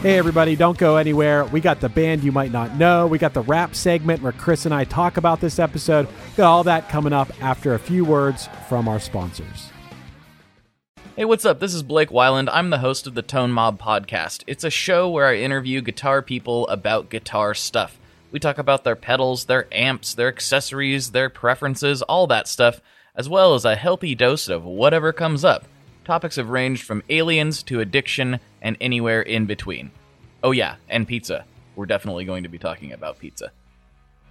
Hey, 0.00 0.16
everybody, 0.16 0.54
don't 0.54 0.78
go 0.78 0.96
anywhere. 0.96 1.44
We 1.46 1.60
got 1.60 1.80
the 1.80 1.88
band 1.88 2.22
you 2.22 2.30
might 2.30 2.52
not 2.52 2.76
know. 2.76 3.08
We 3.08 3.18
got 3.18 3.34
the 3.34 3.40
rap 3.40 3.74
segment 3.74 4.22
where 4.22 4.30
Chris 4.30 4.64
and 4.64 4.72
I 4.72 4.84
talk 4.84 5.16
about 5.16 5.40
this 5.40 5.58
episode. 5.58 6.06
We 6.06 6.36
got 6.36 6.48
all 6.48 6.62
that 6.64 6.88
coming 6.88 7.12
up 7.12 7.32
after 7.42 7.74
a 7.74 7.80
few 7.80 8.04
words 8.04 8.48
from 8.68 8.86
our 8.86 9.00
sponsors. 9.00 9.70
Hey, 11.16 11.24
what's 11.24 11.44
up? 11.44 11.58
This 11.58 11.74
is 11.74 11.82
Blake 11.82 12.10
Wyland. 12.10 12.48
I'm 12.52 12.70
the 12.70 12.78
host 12.78 13.08
of 13.08 13.16
the 13.16 13.22
Tone 13.22 13.50
Mob 13.50 13.80
podcast. 13.80 14.44
It's 14.46 14.62
a 14.62 14.70
show 14.70 15.10
where 15.10 15.26
I 15.26 15.38
interview 15.38 15.80
guitar 15.80 16.22
people 16.22 16.68
about 16.68 17.10
guitar 17.10 17.54
stuff. 17.54 17.98
We 18.30 18.38
talk 18.38 18.56
about 18.56 18.84
their 18.84 18.94
pedals, 18.94 19.46
their 19.46 19.66
amps, 19.72 20.14
their 20.14 20.28
accessories, 20.28 21.10
their 21.10 21.28
preferences, 21.28 22.02
all 22.02 22.28
that 22.28 22.46
stuff, 22.46 22.80
as 23.18 23.28
well 23.28 23.54
as 23.54 23.64
a 23.64 23.74
healthy 23.74 24.14
dose 24.14 24.48
of 24.48 24.64
whatever 24.64 25.12
comes 25.12 25.44
up. 25.44 25.64
Topics 26.04 26.36
have 26.36 26.48
ranged 26.48 26.84
from 26.84 27.02
aliens 27.10 27.64
to 27.64 27.80
addiction 27.80 28.38
and 28.62 28.76
anywhere 28.80 29.20
in 29.20 29.44
between. 29.44 29.90
Oh, 30.42 30.52
yeah, 30.52 30.76
and 30.88 31.06
pizza. 31.06 31.44
We're 31.74 31.86
definitely 31.86 32.24
going 32.24 32.44
to 32.44 32.48
be 32.48 32.58
talking 32.58 32.92
about 32.92 33.18
pizza. 33.18 33.50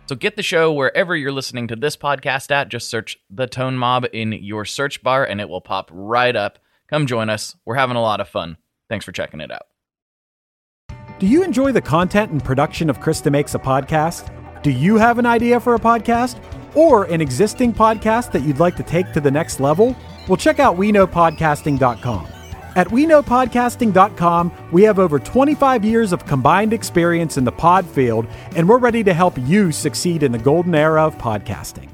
So 0.08 0.16
get 0.16 0.38
the 0.38 0.44
show 0.44 0.72
wherever 0.72 1.18
you're 1.18 1.34
listening 1.34 1.68
to 1.68 1.76
this 1.76 1.98
podcast 1.98 2.50
at. 2.50 2.70
Just 2.70 2.90
search 2.90 3.20
The 3.30 3.46
Tone 3.46 3.78
Mob 3.78 4.06
in 4.14 4.32
your 4.32 4.64
search 4.64 5.04
bar 5.04 5.26
and 5.26 5.42
it 5.42 5.50
will 5.50 5.62
pop 5.62 5.92
right 5.94 6.36
up. 6.36 6.58
Come 6.88 7.08
join 7.08 7.30
us. 7.30 7.58
We're 7.66 7.76
having 7.76 7.98
a 7.98 8.02
lot 8.02 8.22
of 8.22 8.30
fun. 8.30 8.56
Thanks 8.90 9.04
for 9.04 9.12
checking 9.12 9.42
it 9.42 9.52
out. 9.52 9.68
Do 11.20 11.28
you 11.28 11.44
enjoy 11.44 11.74
the 11.74 11.82
content 11.82 12.32
and 12.32 12.42
production 12.42 12.90
of 12.90 13.02
Chris 13.02 13.22
DeMakes 13.22 13.54
a 13.54 13.60
Podcast? 13.60 14.32
Do 14.64 14.72
you 14.72 14.96
have 14.96 15.20
an 15.20 15.26
idea 15.26 15.60
for 15.60 15.76
a 15.76 15.80
podcast 15.80 16.42
or 16.76 17.06
an 17.06 17.22
existing 17.22 17.74
podcast 17.74 18.32
that 18.32 18.44
you'd 18.44 18.60
like 18.60 18.76
to 18.78 18.84
take 18.84 19.12
to 19.14 19.22
the 19.22 19.32
next 19.32 19.60
level? 19.60 19.96
Well, 20.28 20.38
check 20.38 20.60
out 20.60 20.78
WeKnowPodcasting.com. 20.78 22.28
At 22.76 22.88
WeKnowPodcasting.com, 22.88 24.52
we 24.72 24.84
have 24.84 25.00
over 25.00 25.18
25 25.18 25.84
years 25.84 26.14
of 26.14 26.26
combined 26.26 26.74
experience 26.74 27.38
in 27.38 27.44
the 27.44 27.52
pod 27.52 27.88
field, 27.88 28.28
and 28.56 28.70
we're 28.70 28.78
ready 28.78 29.04
to 29.04 29.14
help 29.14 29.36
you 29.40 29.72
succeed 29.72 30.22
in 30.22 30.32
the 30.32 30.38
golden 30.38 30.76
era 30.76 31.04
of 31.04 31.18
podcasting. 31.18 31.90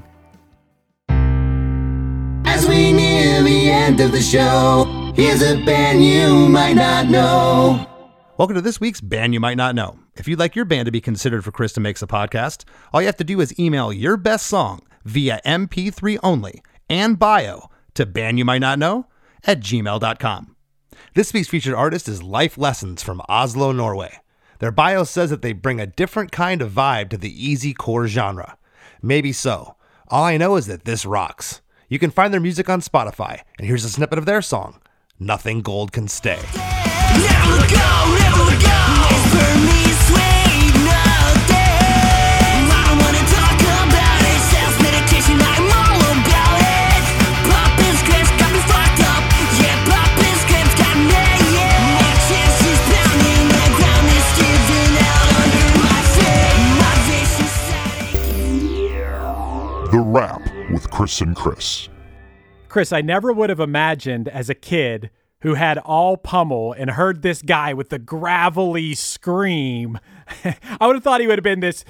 As 2.46 2.68
we 2.68 2.92
near 2.92 3.42
the 3.42 3.70
end 3.70 4.00
of 4.00 4.12
the 4.12 4.20
show, 4.20 5.12
here's 5.16 5.42
a 5.42 5.64
band 5.64 6.04
you 6.04 6.48
might 6.48 6.74
not 6.74 7.08
know. 7.08 7.86
Welcome 8.36 8.56
to 8.56 8.60
this 8.60 8.78
week's 8.78 9.00
Band 9.00 9.32
You 9.32 9.40
Might 9.40 9.56
Not 9.56 9.74
Know. 9.74 10.03
If 10.16 10.28
you'd 10.28 10.38
like 10.38 10.54
your 10.54 10.64
band 10.64 10.86
to 10.86 10.92
be 10.92 11.00
considered 11.00 11.44
for 11.44 11.50
Chris 11.50 11.72
DeMakes 11.72 12.02
a 12.02 12.06
Podcast, 12.06 12.64
all 12.92 13.00
you 13.00 13.06
have 13.06 13.16
to 13.16 13.24
do 13.24 13.40
is 13.40 13.58
email 13.58 13.92
your 13.92 14.16
best 14.16 14.46
song 14.46 14.80
via 15.04 15.40
MP3 15.44 16.18
only 16.22 16.62
and 16.88 17.18
bio 17.18 17.68
to 17.94 18.06
bandyoumightnotknow 18.06 19.06
at 19.44 19.60
gmail.com. 19.60 20.56
This 21.14 21.32
week's 21.32 21.48
featured 21.48 21.74
artist 21.74 22.08
is 22.08 22.22
Life 22.22 22.56
Lessons 22.56 23.02
from 23.02 23.22
Oslo, 23.28 23.72
Norway. 23.72 24.20
Their 24.60 24.70
bio 24.70 25.02
says 25.02 25.30
that 25.30 25.42
they 25.42 25.52
bring 25.52 25.80
a 25.80 25.86
different 25.86 26.30
kind 26.30 26.62
of 26.62 26.70
vibe 26.70 27.10
to 27.10 27.16
the 27.16 27.46
easy 27.46 27.74
core 27.74 28.06
genre. 28.06 28.56
Maybe 29.02 29.32
so. 29.32 29.74
All 30.08 30.24
I 30.24 30.36
know 30.36 30.54
is 30.54 30.66
that 30.66 30.84
this 30.84 31.04
rocks. 31.04 31.60
You 31.88 31.98
can 31.98 32.10
find 32.10 32.32
their 32.32 32.40
music 32.40 32.70
on 32.70 32.80
Spotify, 32.80 33.40
and 33.58 33.66
here's 33.66 33.84
a 33.84 33.90
snippet 33.90 34.18
of 34.18 34.26
their 34.26 34.42
song, 34.42 34.80
Nothing 35.18 35.60
Gold 35.60 35.92
Can 35.92 36.06
Stay. 36.06 36.40
Never 36.54 37.58
go, 37.74 38.16
never 38.18 38.62
go. 38.62 39.83
Chris 60.94 61.20
and 61.20 61.34
Chris. 61.34 61.88
Chris, 62.68 62.92
I 62.92 63.00
never 63.00 63.32
would 63.32 63.50
have 63.50 63.58
imagined 63.58 64.28
as 64.28 64.48
a 64.48 64.54
kid 64.54 65.10
who 65.40 65.54
had 65.54 65.76
all 65.78 66.16
pummel 66.16 66.72
and 66.72 66.90
heard 66.90 67.22
this 67.22 67.42
guy 67.42 67.74
with 67.74 67.88
the 67.88 67.98
gravelly 67.98 68.94
scream. 68.94 69.98
I 70.44 70.86
would 70.86 70.94
have 70.94 71.02
thought 71.02 71.20
he 71.20 71.26
would 71.26 71.36
have 71.36 71.42
been 71.42 71.58
this 71.58 71.84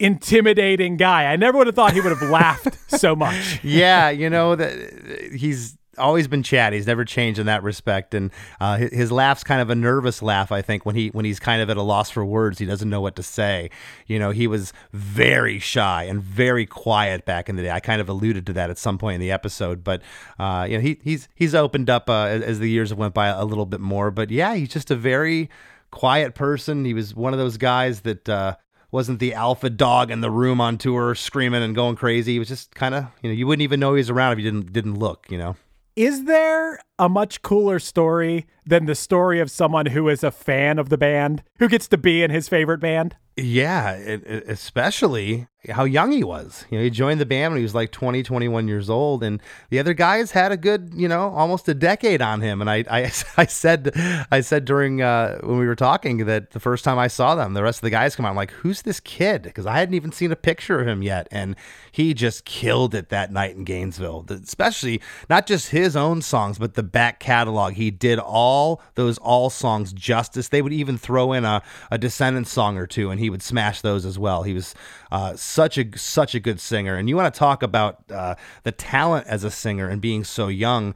intimidating 0.00 0.96
guy. 0.96 1.26
I 1.26 1.36
never 1.36 1.58
would 1.58 1.68
have 1.68 1.76
thought 1.76 1.92
he 1.92 2.00
would 2.00 2.10
have 2.10 2.28
laughed 2.28 2.76
so 2.90 3.14
much. 3.14 3.60
yeah, 3.62 4.10
you 4.10 4.28
know 4.28 4.56
that 4.56 4.72
uh, 4.72 5.36
he's 5.36 5.78
always 5.98 6.28
been 6.28 6.42
chatty. 6.42 6.76
He's 6.76 6.86
never 6.86 7.04
changed 7.04 7.38
in 7.38 7.46
that 7.46 7.62
respect, 7.62 8.14
and 8.14 8.30
uh, 8.60 8.76
his, 8.78 8.92
his 8.92 9.12
laugh's 9.12 9.44
kind 9.44 9.60
of 9.60 9.70
a 9.70 9.74
nervous 9.74 10.22
laugh. 10.22 10.52
I 10.52 10.62
think 10.62 10.84
when 10.84 10.94
he 10.94 11.08
when 11.08 11.24
he's 11.24 11.40
kind 11.40 11.60
of 11.62 11.70
at 11.70 11.76
a 11.76 11.82
loss 11.82 12.10
for 12.10 12.24
words, 12.24 12.58
he 12.58 12.66
doesn't 12.66 12.88
know 12.88 13.00
what 13.00 13.16
to 13.16 13.22
say. 13.22 13.70
You 14.06 14.18
know, 14.18 14.30
he 14.30 14.46
was 14.46 14.72
very 14.92 15.58
shy 15.58 16.04
and 16.04 16.22
very 16.22 16.66
quiet 16.66 17.24
back 17.24 17.48
in 17.48 17.56
the 17.56 17.62
day. 17.62 17.70
I 17.70 17.80
kind 17.80 18.00
of 18.00 18.08
alluded 18.08 18.46
to 18.46 18.52
that 18.54 18.70
at 18.70 18.78
some 18.78 18.98
point 18.98 19.14
in 19.16 19.20
the 19.20 19.30
episode, 19.30 19.84
but 19.84 20.02
uh, 20.38 20.66
you 20.68 20.76
know, 20.76 20.82
he 20.82 20.98
he's 21.02 21.28
he's 21.34 21.54
opened 21.54 21.90
up 21.90 22.08
uh, 22.08 22.24
as, 22.24 22.42
as 22.42 22.58
the 22.58 22.70
years 22.70 22.90
have 22.90 22.98
went 22.98 23.14
by 23.14 23.28
a 23.28 23.44
little 23.44 23.66
bit 23.66 23.80
more. 23.80 24.10
But 24.10 24.30
yeah, 24.30 24.54
he's 24.54 24.70
just 24.70 24.90
a 24.90 24.96
very 24.96 25.50
quiet 25.90 26.34
person. 26.34 26.84
He 26.84 26.94
was 26.94 27.14
one 27.14 27.32
of 27.32 27.38
those 27.38 27.56
guys 27.56 28.00
that. 28.00 28.28
Uh, 28.28 28.56
wasn't 28.94 29.18
the 29.18 29.34
alpha 29.34 29.68
dog 29.68 30.08
in 30.12 30.20
the 30.20 30.30
room 30.30 30.60
on 30.60 30.78
tour 30.78 31.16
screaming 31.16 31.64
and 31.64 31.74
going 31.74 31.96
crazy. 31.96 32.34
He 32.34 32.38
was 32.38 32.46
just 32.46 32.76
kind 32.76 32.94
of, 32.94 33.06
you 33.22 33.28
know, 33.28 33.34
you 33.34 33.44
wouldn't 33.44 33.64
even 33.64 33.80
know 33.80 33.92
he 33.94 33.98
was 33.98 34.08
around 34.08 34.34
if 34.34 34.38
you 34.38 34.44
didn't 34.44 34.72
didn't 34.72 34.94
look, 34.94 35.26
you 35.30 35.36
know. 35.36 35.56
Is 35.96 36.24
there 36.24 36.80
a 36.98 37.08
much 37.08 37.42
cooler 37.42 37.78
story 37.78 38.46
than 38.66 38.86
the 38.86 38.94
story 38.94 39.40
of 39.40 39.50
someone 39.50 39.86
who 39.86 40.08
is 40.08 40.22
a 40.24 40.30
fan 40.30 40.78
of 40.78 40.88
the 40.88 40.98
band 40.98 41.42
who 41.58 41.68
gets 41.68 41.88
to 41.88 41.98
be 41.98 42.22
in 42.22 42.30
his 42.30 42.48
favorite 42.48 42.78
band? 42.78 43.16
Yeah, 43.36 43.92
it, 43.96 44.22
it- 44.24 44.44
especially 44.48 45.48
how 45.70 45.84
young 45.84 46.12
he 46.12 46.22
was. 46.22 46.66
You 46.70 46.78
know, 46.78 46.84
he 46.84 46.90
joined 46.90 47.20
the 47.20 47.26
band 47.26 47.52
when 47.52 47.58
he 47.58 47.62
was 47.64 47.74
like 47.74 47.90
20, 47.90 48.22
21 48.22 48.68
years 48.68 48.88
old, 48.90 49.24
and 49.24 49.40
the 49.70 49.78
other 49.78 49.94
guys 49.94 50.30
had 50.32 50.52
a 50.52 50.56
good, 50.58 50.92
you 50.94 51.08
know, 51.08 51.30
almost 51.30 51.66
a 51.68 51.74
decade 51.74 52.20
on 52.22 52.42
him. 52.42 52.60
And 52.60 52.68
I, 52.70 52.84
I, 52.88 53.00
I 53.38 53.46
said, 53.46 53.90
I 54.30 54.40
said 54.40 54.64
during 54.66 55.02
uh, 55.02 55.38
when 55.42 55.58
we 55.58 55.66
were 55.66 55.74
talking 55.74 56.26
that 56.26 56.50
the 56.52 56.60
first 56.60 56.84
time 56.84 56.98
I 56.98 57.08
saw 57.08 57.34
them, 57.34 57.54
the 57.54 57.62
rest 57.62 57.78
of 57.78 57.82
the 57.82 57.90
guys 57.90 58.14
come 58.14 58.24
out. 58.26 58.30
I'm 58.30 58.36
like, 58.36 58.50
who's 58.52 58.82
this 58.82 59.00
kid? 59.00 59.42
Because 59.42 59.66
I 59.66 59.78
hadn't 59.78 59.94
even 59.94 60.12
seen 60.12 60.30
a 60.30 60.36
picture 60.36 60.80
of 60.80 60.86
him 60.86 61.02
yet, 61.02 61.26
and 61.32 61.56
he 61.90 62.14
just 62.14 62.44
killed 62.44 62.94
it 62.94 63.08
that 63.08 63.32
night 63.32 63.56
in 63.56 63.64
Gainesville. 63.64 64.26
Especially 64.28 65.00
not 65.28 65.46
just 65.46 65.70
his 65.70 65.96
own 65.96 66.22
songs, 66.22 66.58
but 66.58 66.74
the 66.74 66.83
back 66.84 67.20
catalog. 67.20 67.74
He 67.74 67.90
did 67.90 68.18
all 68.18 68.80
those 68.94 69.18
all 69.18 69.50
songs 69.50 69.92
justice. 69.92 70.48
They 70.48 70.62
would 70.62 70.72
even 70.72 70.98
throw 70.98 71.32
in 71.32 71.44
a, 71.44 71.62
a 71.90 71.98
Descendents 71.98 72.50
song 72.50 72.78
or 72.78 72.86
two, 72.86 73.10
and 73.10 73.20
he 73.20 73.30
would 73.30 73.42
smash 73.42 73.80
those 73.80 74.04
as 74.04 74.18
well. 74.18 74.42
He 74.42 74.54
was 74.54 74.74
uh, 75.10 75.36
such 75.36 75.78
a 75.78 75.98
such 75.98 76.34
a 76.34 76.40
good 76.40 76.60
singer. 76.60 76.96
And 76.96 77.08
you 77.08 77.16
want 77.16 77.32
to 77.32 77.38
talk 77.38 77.62
about 77.62 78.02
uh, 78.10 78.34
the 78.62 78.72
talent 78.72 79.26
as 79.26 79.44
a 79.44 79.50
singer 79.50 79.88
and 79.88 80.00
being 80.00 80.24
so 80.24 80.48
young. 80.48 80.94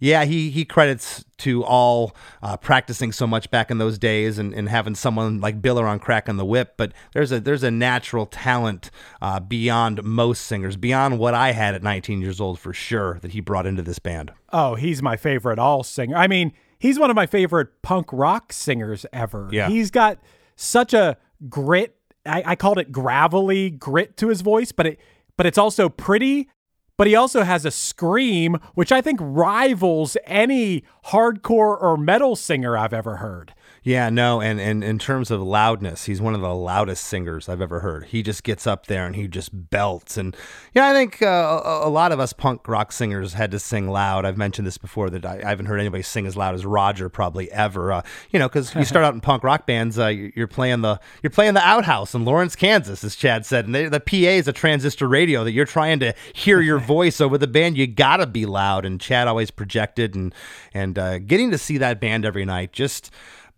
Yeah, 0.00 0.24
he 0.24 0.50
he 0.50 0.64
credits 0.64 1.26
to 1.38 1.62
all 1.62 2.16
uh, 2.42 2.56
practicing 2.56 3.12
so 3.12 3.26
much 3.26 3.50
back 3.50 3.70
in 3.70 3.78
those 3.78 3.98
days 3.98 4.38
and, 4.38 4.54
and 4.54 4.68
having 4.68 4.94
someone 4.94 5.40
like 5.40 5.60
Biller 5.60 5.84
on 5.84 5.98
cracking 5.98 6.38
the 6.38 6.44
whip. 6.44 6.74
But 6.78 6.92
there's 7.12 7.30
a 7.32 7.38
there's 7.38 7.62
a 7.62 7.70
natural 7.70 8.24
talent 8.24 8.90
uh, 9.20 9.40
beyond 9.40 10.02
most 10.02 10.46
singers, 10.46 10.76
beyond 10.76 11.18
what 11.18 11.34
I 11.34 11.52
had 11.52 11.74
at 11.74 11.82
19 11.82 12.22
years 12.22 12.40
old 12.40 12.58
for 12.58 12.72
sure 12.72 13.18
that 13.20 13.32
he 13.32 13.40
brought 13.40 13.66
into 13.66 13.82
this 13.82 13.98
band. 13.98 14.32
Oh, 14.52 14.74
he's 14.74 15.02
my 15.02 15.16
favorite 15.16 15.58
all 15.58 15.82
singer. 15.82 16.16
I 16.16 16.26
mean, 16.26 16.52
he's 16.78 16.98
one 16.98 17.10
of 17.10 17.16
my 17.16 17.26
favorite 17.26 17.82
punk 17.82 18.08
rock 18.12 18.52
singers 18.52 19.06
ever. 19.12 19.48
Yeah. 19.52 19.68
He's 19.68 19.90
got 19.90 20.18
such 20.56 20.92
a 20.92 21.16
grit. 21.48 21.96
I, 22.26 22.42
I 22.46 22.56
called 22.56 22.78
it 22.78 22.92
gravelly 22.92 23.70
grit 23.70 24.16
to 24.18 24.28
his 24.28 24.40
voice, 24.40 24.72
but 24.72 24.86
it 24.86 25.00
but 25.36 25.46
it's 25.46 25.58
also 25.58 25.88
pretty. 25.88 26.48
But 26.96 27.06
he 27.06 27.14
also 27.14 27.44
has 27.44 27.64
a 27.64 27.70
scream, 27.70 28.58
which 28.74 28.92
I 28.92 29.00
think 29.00 29.20
rivals 29.22 30.18
any 30.26 30.84
hardcore 31.06 31.80
or 31.80 31.96
metal 31.96 32.36
singer 32.36 32.76
I've 32.76 32.92
ever 32.92 33.16
heard. 33.16 33.54
Yeah, 33.82 34.10
no, 34.10 34.42
and, 34.42 34.60
and 34.60 34.84
in 34.84 34.98
terms 34.98 35.30
of 35.30 35.40
loudness, 35.40 36.04
he's 36.04 36.20
one 36.20 36.34
of 36.34 36.42
the 36.42 36.54
loudest 36.54 37.02
singers 37.02 37.48
I've 37.48 37.62
ever 37.62 37.80
heard. 37.80 38.04
He 38.06 38.22
just 38.22 38.42
gets 38.44 38.66
up 38.66 38.86
there 38.88 39.06
and 39.06 39.16
he 39.16 39.26
just 39.26 39.70
belts. 39.70 40.18
And 40.18 40.36
yeah, 40.74 40.90
I 40.90 40.92
think 40.92 41.22
uh, 41.22 41.62
a, 41.64 41.88
a 41.88 41.88
lot 41.88 42.12
of 42.12 42.20
us 42.20 42.34
punk 42.34 42.68
rock 42.68 42.92
singers 42.92 43.32
had 43.32 43.50
to 43.52 43.58
sing 43.58 43.88
loud. 43.88 44.26
I've 44.26 44.36
mentioned 44.36 44.66
this 44.66 44.76
before 44.76 45.08
that 45.08 45.24
I, 45.24 45.40
I 45.42 45.48
haven't 45.48 45.64
heard 45.64 45.80
anybody 45.80 46.02
sing 46.02 46.26
as 46.26 46.36
loud 46.36 46.54
as 46.54 46.66
Roger 46.66 47.08
probably 47.08 47.50
ever. 47.52 47.90
Uh, 47.90 48.02
you 48.30 48.38
know, 48.38 48.48
because 48.48 48.74
you 48.74 48.84
start 48.84 49.02
out 49.06 49.14
in 49.14 49.22
punk 49.22 49.42
rock 49.44 49.66
bands, 49.66 49.98
uh, 49.98 50.08
you- 50.08 50.30
you're 50.36 50.46
playing 50.46 50.82
the 50.82 51.00
you're 51.22 51.30
playing 51.30 51.54
the 51.54 51.66
outhouse 51.66 52.14
in 52.14 52.26
Lawrence, 52.26 52.54
Kansas, 52.54 53.02
as 53.02 53.16
Chad 53.16 53.46
said, 53.46 53.64
and 53.64 53.74
they, 53.74 53.88
the 53.88 53.98
PA 54.00 54.14
is 54.16 54.46
a 54.46 54.52
transistor 54.52 55.08
radio 55.08 55.42
that 55.42 55.52
you're 55.52 55.64
trying 55.64 56.00
to 56.00 56.14
hear 56.34 56.60
your 56.60 56.78
voice 56.96 57.18
over 57.18 57.38
the 57.38 57.46
band. 57.48 57.78
You 57.78 57.86
gotta 57.86 58.26
be 58.26 58.44
loud, 58.44 58.84
and 58.84 59.00
Chad 59.00 59.26
always 59.26 59.50
projected, 59.50 60.14
and 60.14 60.34
and 60.74 60.98
uh, 60.98 61.18
getting 61.18 61.50
to 61.50 61.56
see 61.56 61.78
that 61.78 61.98
band 61.98 62.26
every 62.26 62.44
night 62.44 62.72
just 62.74 63.10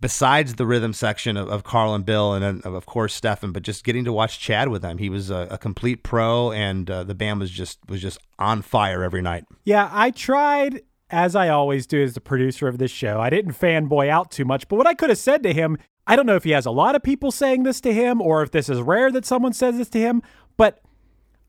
besides 0.02 0.56
the 0.56 0.66
rhythm 0.66 0.92
section 0.92 1.36
of, 1.36 1.48
of 1.48 1.62
Karl 1.62 1.94
and 1.94 2.04
Bill 2.04 2.34
and 2.34 2.60
of 2.66 2.86
course 2.86 3.14
Stefan, 3.14 3.52
but 3.52 3.62
just 3.62 3.84
getting 3.84 4.04
to 4.04 4.12
watch 4.12 4.40
Chad 4.40 4.68
with 4.68 4.82
them. 4.82 4.98
He 4.98 5.08
was 5.08 5.30
a, 5.30 5.46
a 5.52 5.56
complete 5.56 6.02
pro, 6.02 6.50
and 6.50 6.90
uh, 6.90 7.04
the 7.04 7.14
band 7.14 7.40
was 7.40 7.50
just 7.50 7.78
was 7.88 8.02
just 8.02 8.18
on 8.38 8.60
fire 8.60 9.02
every 9.02 9.22
night. 9.22 9.44
Yeah, 9.64 9.88
I 9.90 10.10
tried, 10.10 10.82
as 11.08 11.34
I 11.36 11.48
always 11.48 11.86
do 11.86 12.02
as 12.02 12.14
the 12.14 12.20
producer 12.20 12.68
of 12.68 12.78
this 12.78 12.90
show. 12.90 13.20
I 13.20 13.30
didn't 13.30 13.52
fanboy 13.52 14.08
out 14.08 14.30
too 14.30 14.44
much, 14.44 14.68
but 14.68 14.76
what 14.76 14.88
I 14.88 14.94
could 14.94 15.08
have 15.08 15.18
said 15.18 15.42
to 15.44 15.54
him, 15.54 15.78
I 16.06 16.16
don't 16.16 16.26
know 16.26 16.36
if 16.36 16.44
he 16.44 16.50
has 16.50 16.66
a 16.66 16.72
lot 16.72 16.96
of 16.96 17.02
people 17.02 17.30
saying 17.30 17.62
this 17.62 17.80
to 17.82 17.94
him 17.94 18.20
or 18.20 18.42
if 18.42 18.50
this 18.50 18.68
is 18.68 18.80
rare 18.80 19.10
that 19.12 19.24
someone 19.24 19.52
says 19.52 19.78
this 19.78 19.88
to 19.90 20.00
him, 20.00 20.20
but 20.56 20.80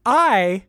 I, 0.05 0.65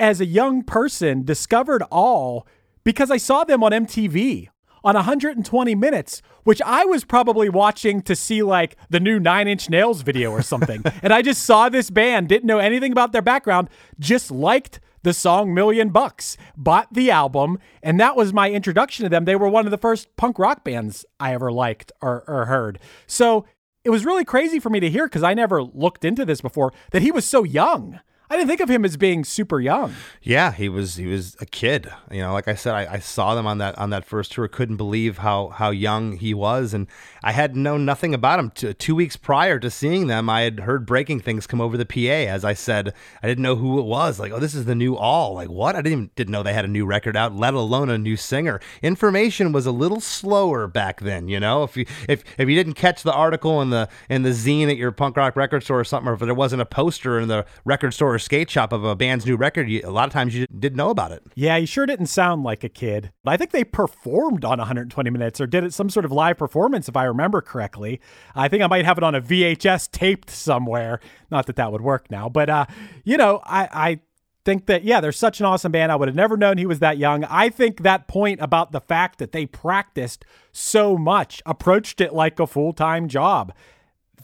as 0.00 0.20
a 0.20 0.26
young 0.26 0.64
person, 0.64 1.24
discovered 1.24 1.84
all 1.92 2.46
because 2.82 3.10
I 3.10 3.18
saw 3.18 3.44
them 3.44 3.62
on 3.62 3.70
MTV 3.70 4.48
on 4.84 4.94
120 4.94 5.74
minutes, 5.74 6.22
which 6.44 6.62
I 6.62 6.84
was 6.84 7.04
probably 7.04 7.48
watching 7.48 8.02
to 8.02 8.16
see 8.16 8.42
like 8.42 8.76
the 8.90 9.00
new 9.00 9.18
Nine 9.18 9.48
Inch 9.48 9.68
Nails 9.70 10.02
video 10.02 10.30
or 10.30 10.42
something. 10.42 10.82
and 11.02 11.12
I 11.12 11.22
just 11.22 11.44
saw 11.44 11.68
this 11.68 11.90
band, 11.90 12.28
didn't 12.28 12.46
know 12.46 12.58
anything 12.58 12.92
about 12.92 13.12
their 13.12 13.22
background, 13.22 13.68
just 13.98 14.30
liked 14.30 14.80
the 15.02 15.12
song 15.14 15.54
Million 15.54 15.90
Bucks, 15.90 16.36
bought 16.56 16.92
the 16.92 17.10
album, 17.10 17.58
and 17.82 18.00
that 18.00 18.16
was 18.16 18.32
my 18.32 18.50
introduction 18.50 19.04
to 19.04 19.08
them. 19.08 19.24
They 19.24 19.36
were 19.36 19.48
one 19.48 19.64
of 19.64 19.70
the 19.70 19.78
first 19.78 20.14
punk 20.16 20.38
rock 20.38 20.64
bands 20.64 21.06
I 21.20 21.34
ever 21.34 21.52
liked 21.52 21.92
or, 22.02 22.24
or 22.26 22.46
heard. 22.46 22.78
So 23.06 23.46
it 23.84 23.90
was 23.90 24.04
really 24.04 24.24
crazy 24.24 24.58
for 24.58 24.70
me 24.70 24.80
to 24.80 24.90
hear 24.90 25.06
because 25.06 25.22
I 25.22 25.34
never 25.34 25.62
looked 25.62 26.04
into 26.04 26.24
this 26.24 26.40
before 26.40 26.72
that 26.90 27.02
he 27.02 27.10
was 27.10 27.24
so 27.24 27.44
young. 27.44 28.00
I 28.30 28.36
didn't 28.36 28.48
think 28.48 28.60
of 28.60 28.68
him 28.68 28.84
as 28.84 28.98
being 28.98 29.24
super 29.24 29.58
young. 29.58 29.94
Yeah, 30.22 30.52
he 30.52 30.68
was 30.68 30.96
he 30.96 31.06
was 31.06 31.34
a 31.40 31.46
kid. 31.46 31.90
You 32.10 32.20
know, 32.20 32.34
like 32.34 32.46
I 32.46 32.54
said, 32.54 32.74
I, 32.74 32.94
I 32.94 32.98
saw 32.98 33.34
them 33.34 33.46
on 33.46 33.56
that 33.58 33.78
on 33.78 33.88
that 33.88 34.04
first 34.04 34.32
tour. 34.32 34.46
Couldn't 34.48 34.76
believe 34.76 35.18
how 35.18 35.48
how 35.48 35.70
young 35.70 36.18
he 36.18 36.34
was, 36.34 36.74
and 36.74 36.88
I 37.22 37.32
had 37.32 37.56
known 37.56 37.86
nothing 37.86 38.12
about 38.12 38.38
him. 38.38 38.50
Two, 38.50 38.74
two 38.74 38.94
weeks 38.94 39.16
prior 39.16 39.58
to 39.58 39.70
seeing 39.70 40.08
them, 40.08 40.28
I 40.28 40.42
had 40.42 40.60
heard 40.60 40.84
breaking 40.84 41.20
things 41.20 41.46
come 41.46 41.62
over 41.62 41.78
the 41.78 41.86
PA. 41.86 42.30
As 42.30 42.44
I 42.44 42.52
said, 42.52 42.92
I 43.22 43.26
didn't 43.26 43.42
know 43.42 43.56
who 43.56 43.78
it 43.78 43.86
was. 43.86 44.20
Like, 44.20 44.30
oh, 44.30 44.38
this 44.38 44.54
is 44.54 44.66
the 44.66 44.74
new 44.74 44.94
All. 44.94 45.32
Like, 45.32 45.48
what? 45.48 45.74
I 45.74 45.80
didn't 45.80 45.92
even, 45.92 46.10
didn't 46.14 46.32
know 46.32 46.42
they 46.42 46.52
had 46.52 46.66
a 46.66 46.68
new 46.68 46.84
record 46.84 47.16
out, 47.16 47.34
let 47.34 47.54
alone 47.54 47.88
a 47.88 47.96
new 47.96 48.16
singer. 48.18 48.60
Information 48.82 49.52
was 49.52 49.64
a 49.64 49.72
little 49.72 50.00
slower 50.00 50.66
back 50.66 51.00
then. 51.00 51.28
You 51.28 51.40
know, 51.40 51.62
if 51.62 51.78
you 51.78 51.86
if 52.06 52.24
if 52.36 52.46
you 52.46 52.54
didn't 52.54 52.74
catch 52.74 53.04
the 53.04 53.12
article 53.12 53.62
in 53.62 53.70
the 53.70 53.88
in 54.10 54.22
the 54.22 54.30
zine 54.30 54.70
at 54.70 54.76
your 54.76 54.92
punk 54.92 55.16
rock 55.16 55.34
record 55.34 55.62
store 55.62 55.80
or 55.80 55.84
something, 55.84 56.10
or 56.10 56.12
if 56.12 56.20
there 56.20 56.34
wasn't 56.34 56.60
a 56.60 56.66
poster 56.66 57.18
in 57.18 57.28
the 57.28 57.46
record 57.64 57.94
store 57.94 58.17
or 58.18 58.20
skate 58.20 58.50
shop 58.50 58.72
of 58.72 58.84
a 58.84 58.96
band's 58.96 59.24
new 59.24 59.36
record, 59.36 59.70
you, 59.70 59.80
a 59.84 59.90
lot 59.90 60.08
of 60.08 60.12
times 60.12 60.34
you 60.34 60.46
didn't 60.58 60.76
know 60.76 60.90
about 60.90 61.12
it. 61.12 61.22
Yeah, 61.34 61.56
he 61.58 61.66
sure 61.66 61.86
didn't 61.86 62.06
sound 62.06 62.42
like 62.42 62.64
a 62.64 62.68
kid. 62.68 63.12
I 63.24 63.36
think 63.36 63.52
they 63.52 63.62
performed 63.62 64.44
on 64.44 64.58
120 64.58 65.10
minutes 65.10 65.40
or 65.40 65.46
did 65.46 65.62
it 65.62 65.72
some 65.72 65.88
sort 65.88 66.04
of 66.04 66.10
live 66.10 66.36
performance, 66.36 66.88
if 66.88 66.96
I 66.96 67.04
remember 67.04 67.40
correctly. 67.40 68.00
I 68.34 68.48
think 68.48 68.62
I 68.62 68.66
might 68.66 68.84
have 68.84 68.98
it 68.98 69.04
on 69.04 69.14
a 69.14 69.22
VHS 69.22 69.90
taped 69.92 70.30
somewhere. 70.30 71.00
Not 71.30 71.46
that 71.46 71.56
that 71.56 71.70
would 71.70 71.80
work 71.80 72.10
now, 72.10 72.28
but 72.28 72.50
uh, 72.50 72.66
you 73.04 73.16
know, 73.16 73.40
I, 73.44 73.68
I 73.72 74.00
think 74.44 74.66
that 74.66 74.82
yeah, 74.82 75.00
they're 75.00 75.12
such 75.12 75.38
an 75.38 75.46
awesome 75.46 75.70
band. 75.70 75.92
I 75.92 75.96
would 75.96 76.08
have 76.08 76.16
never 76.16 76.36
known 76.36 76.58
he 76.58 76.66
was 76.66 76.80
that 76.80 76.98
young. 76.98 77.22
I 77.24 77.50
think 77.50 77.82
that 77.82 78.08
point 78.08 78.40
about 78.40 78.72
the 78.72 78.80
fact 78.80 79.18
that 79.20 79.30
they 79.30 79.46
practiced 79.46 80.24
so 80.50 80.98
much, 80.98 81.40
approached 81.46 82.00
it 82.00 82.12
like 82.12 82.40
a 82.40 82.46
full 82.48 82.72
time 82.72 83.06
job 83.06 83.52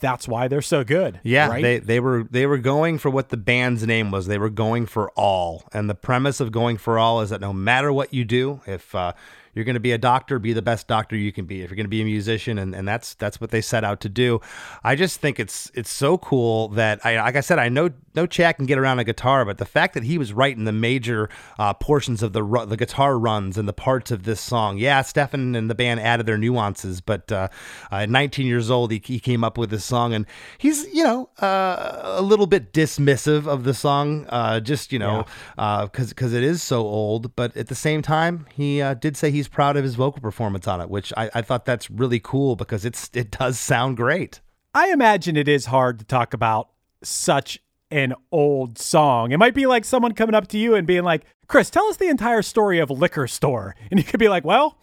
that's 0.01 0.28
why 0.28 0.49
they're 0.49 0.62
so 0.62 0.84
good. 0.84 1.20
Yeah, 1.22 1.49
right? 1.49 1.62
they 1.62 1.78
they 1.78 2.01
were 2.01 2.26
they 2.30 2.47
were 2.47 2.59
going 2.59 2.99
for 2.99 3.11
what 3.11 3.28
the 3.28 3.36
band's 3.36 3.86
name 3.86 4.11
was. 4.11 4.26
They 4.26 4.38
were 4.38 4.51
going 4.51 4.86
for 4.86 5.11
all, 5.11 5.64
and 5.72 5.88
the 5.88 5.95
premise 5.95 6.40
of 6.40 6.53
going 6.53 6.76
for 6.76 6.99
all 6.99 7.20
is 7.20 7.30
that 7.30 7.40
no 7.40 7.53
matter 7.53 7.92
what 7.92 8.12
you 8.12 8.24
do, 8.24 8.61
if 8.66 8.95
uh, 8.95 9.12
you're 9.55 9.64
going 9.64 9.74
to 9.74 9.80
be 9.80 9.92
a 9.92 9.98
doctor, 9.98 10.38
be 10.38 10.52
the 10.52 10.62
best 10.62 10.88
doctor 10.88 11.16
you 11.16 11.32
can 11.32 11.46
be. 11.46 11.62
If 11.62 11.70
you're 11.70 11.76
going 11.76 11.86
to 11.86 11.90
be 11.90 12.02
a 12.02 12.05
musician, 12.05 12.59
and, 12.59 12.74
and 12.74 12.86
that's 12.86 13.14
that's 13.14 13.40
what 13.40 13.50
they 13.50 13.61
set 13.61 13.84
out 13.84 14.00
to 14.00 14.09
do. 14.09 14.40
I 14.82 14.96
just 14.96 15.20
think 15.20 15.38
it's 15.40 15.70
it's 15.74 15.90
so 15.90 16.18
cool 16.18 16.68
that 16.70 17.05
I 17.05 17.20
like 17.20 17.36
I 17.36 17.40
said 17.40 17.59
I 17.59 17.68
know 17.68 17.90
no 18.14 18.26
Chad 18.26 18.57
can 18.57 18.66
get 18.66 18.78
around 18.78 18.98
a 18.98 19.05
guitar, 19.05 19.44
but 19.44 19.59
the 19.59 19.64
fact 19.64 19.94
that 19.94 20.05
he 20.05 20.18
was 20.18 20.32
writing 20.32 20.64
the 20.64 20.72
major 20.72 21.28
uh, 21.59 21.74
portions 21.74 22.22
of 22.22 22.32
the 22.32 22.42
the 22.66 22.76
guitar 22.76 23.18
runs 23.18 23.59
and 23.59 23.68
the 23.68 23.72
parts 23.72 24.11
of 24.11 24.24
this 24.24 24.40
song. 24.40 24.78
Yeah, 24.78 25.02
Stefan 25.02 25.55
and 25.55 25.68
the 25.68 25.74
band 25.74 26.00
added 26.00 26.26
their 26.26 26.38
nuances, 26.38 27.00
but 27.00 27.30
uh, 27.32 27.48
at 27.90 28.09
19 28.09 28.46
years 28.46 28.70
old, 28.70 28.90
he, 28.90 29.02
he 29.05 29.18
came 29.18 29.42
up 29.44 29.59
with 29.59 29.70
this 29.70 29.84
song, 29.84 30.14
and 30.14 30.26
he's 30.59 30.86
you 30.92 31.05
know 31.05 31.28
uh, 31.40 32.00
a 32.02 32.22
little 32.22 32.46
bit 32.46 32.72
dismissive 32.72 33.46
of 33.46 33.64
the 33.64 33.74
song, 33.74 34.26
uh, 34.28 34.61
just 34.61 34.92
you 34.92 34.98
know 34.98 35.26
because 35.57 36.11
because 36.11 36.32
it 36.32 36.42
is 36.42 36.62
so 36.62 36.82
old. 36.82 37.34
But 37.36 37.57
at 37.57 37.68
the 37.68 37.74
same 37.74 38.02
time, 38.02 38.46
he 38.55 38.80
uh, 38.80 38.94
did 38.94 39.16
say 39.16 39.30
he's 39.30 39.43
proud 39.49 39.76
of 39.76 39.84
his 39.84 39.95
vocal 39.95 40.20
performance 40.20 40.66
on 40.66 40.80
it, 40.80 40.88
which 40.88 41.12
I, 41.16 41.30
I 41.34 41.42
thought 41.42 41.64
that's 41.64 41.90
really 41.90 42.20
cool 42.20 42.57
because 42.57 42.84
it's 42.84 43.11
it 43.12 43.30
does 43.30 43.59
sound 43.59 43.97
great. 43.97 44.40
I 44.74 44.90
imagine 44.90 45.36
it 45.36 45.49
is 45.49 45.66
hard 45.66 45.99
to 46.01 46.05
talk 46.05 46.34
about 46.34 46.70
such 47.03 47.61
an 47.90 48.14
old 48.32 48.78
song. 48.78 49.30
It 49.30 49.36
might 49.36 49.55
be 49.55 49.66
like 49.66 49.84
someone 49.84 50.12
coming 50.12 50.34
up 50.34 50.49
to 50.49 50.59
you 50.59 50.74
and 50.74 50.86
being 50.86 51.05
like, 51.05 51.24
Chris, 51.47 51.70
tell 51.70 51.86
us 51.86 51.97
the 51.97 52.09
entire 52.09 52.42
story 52.42 52.78
of 52.80 52.90
Liquor 52.90 53.28
Store. 53.28 53.76
And 53.90 54.01
you 54.01 54.05
could 54.05 54.18
be 54.18 54.28
like, 54.28 54.45
well, 54.45 54.78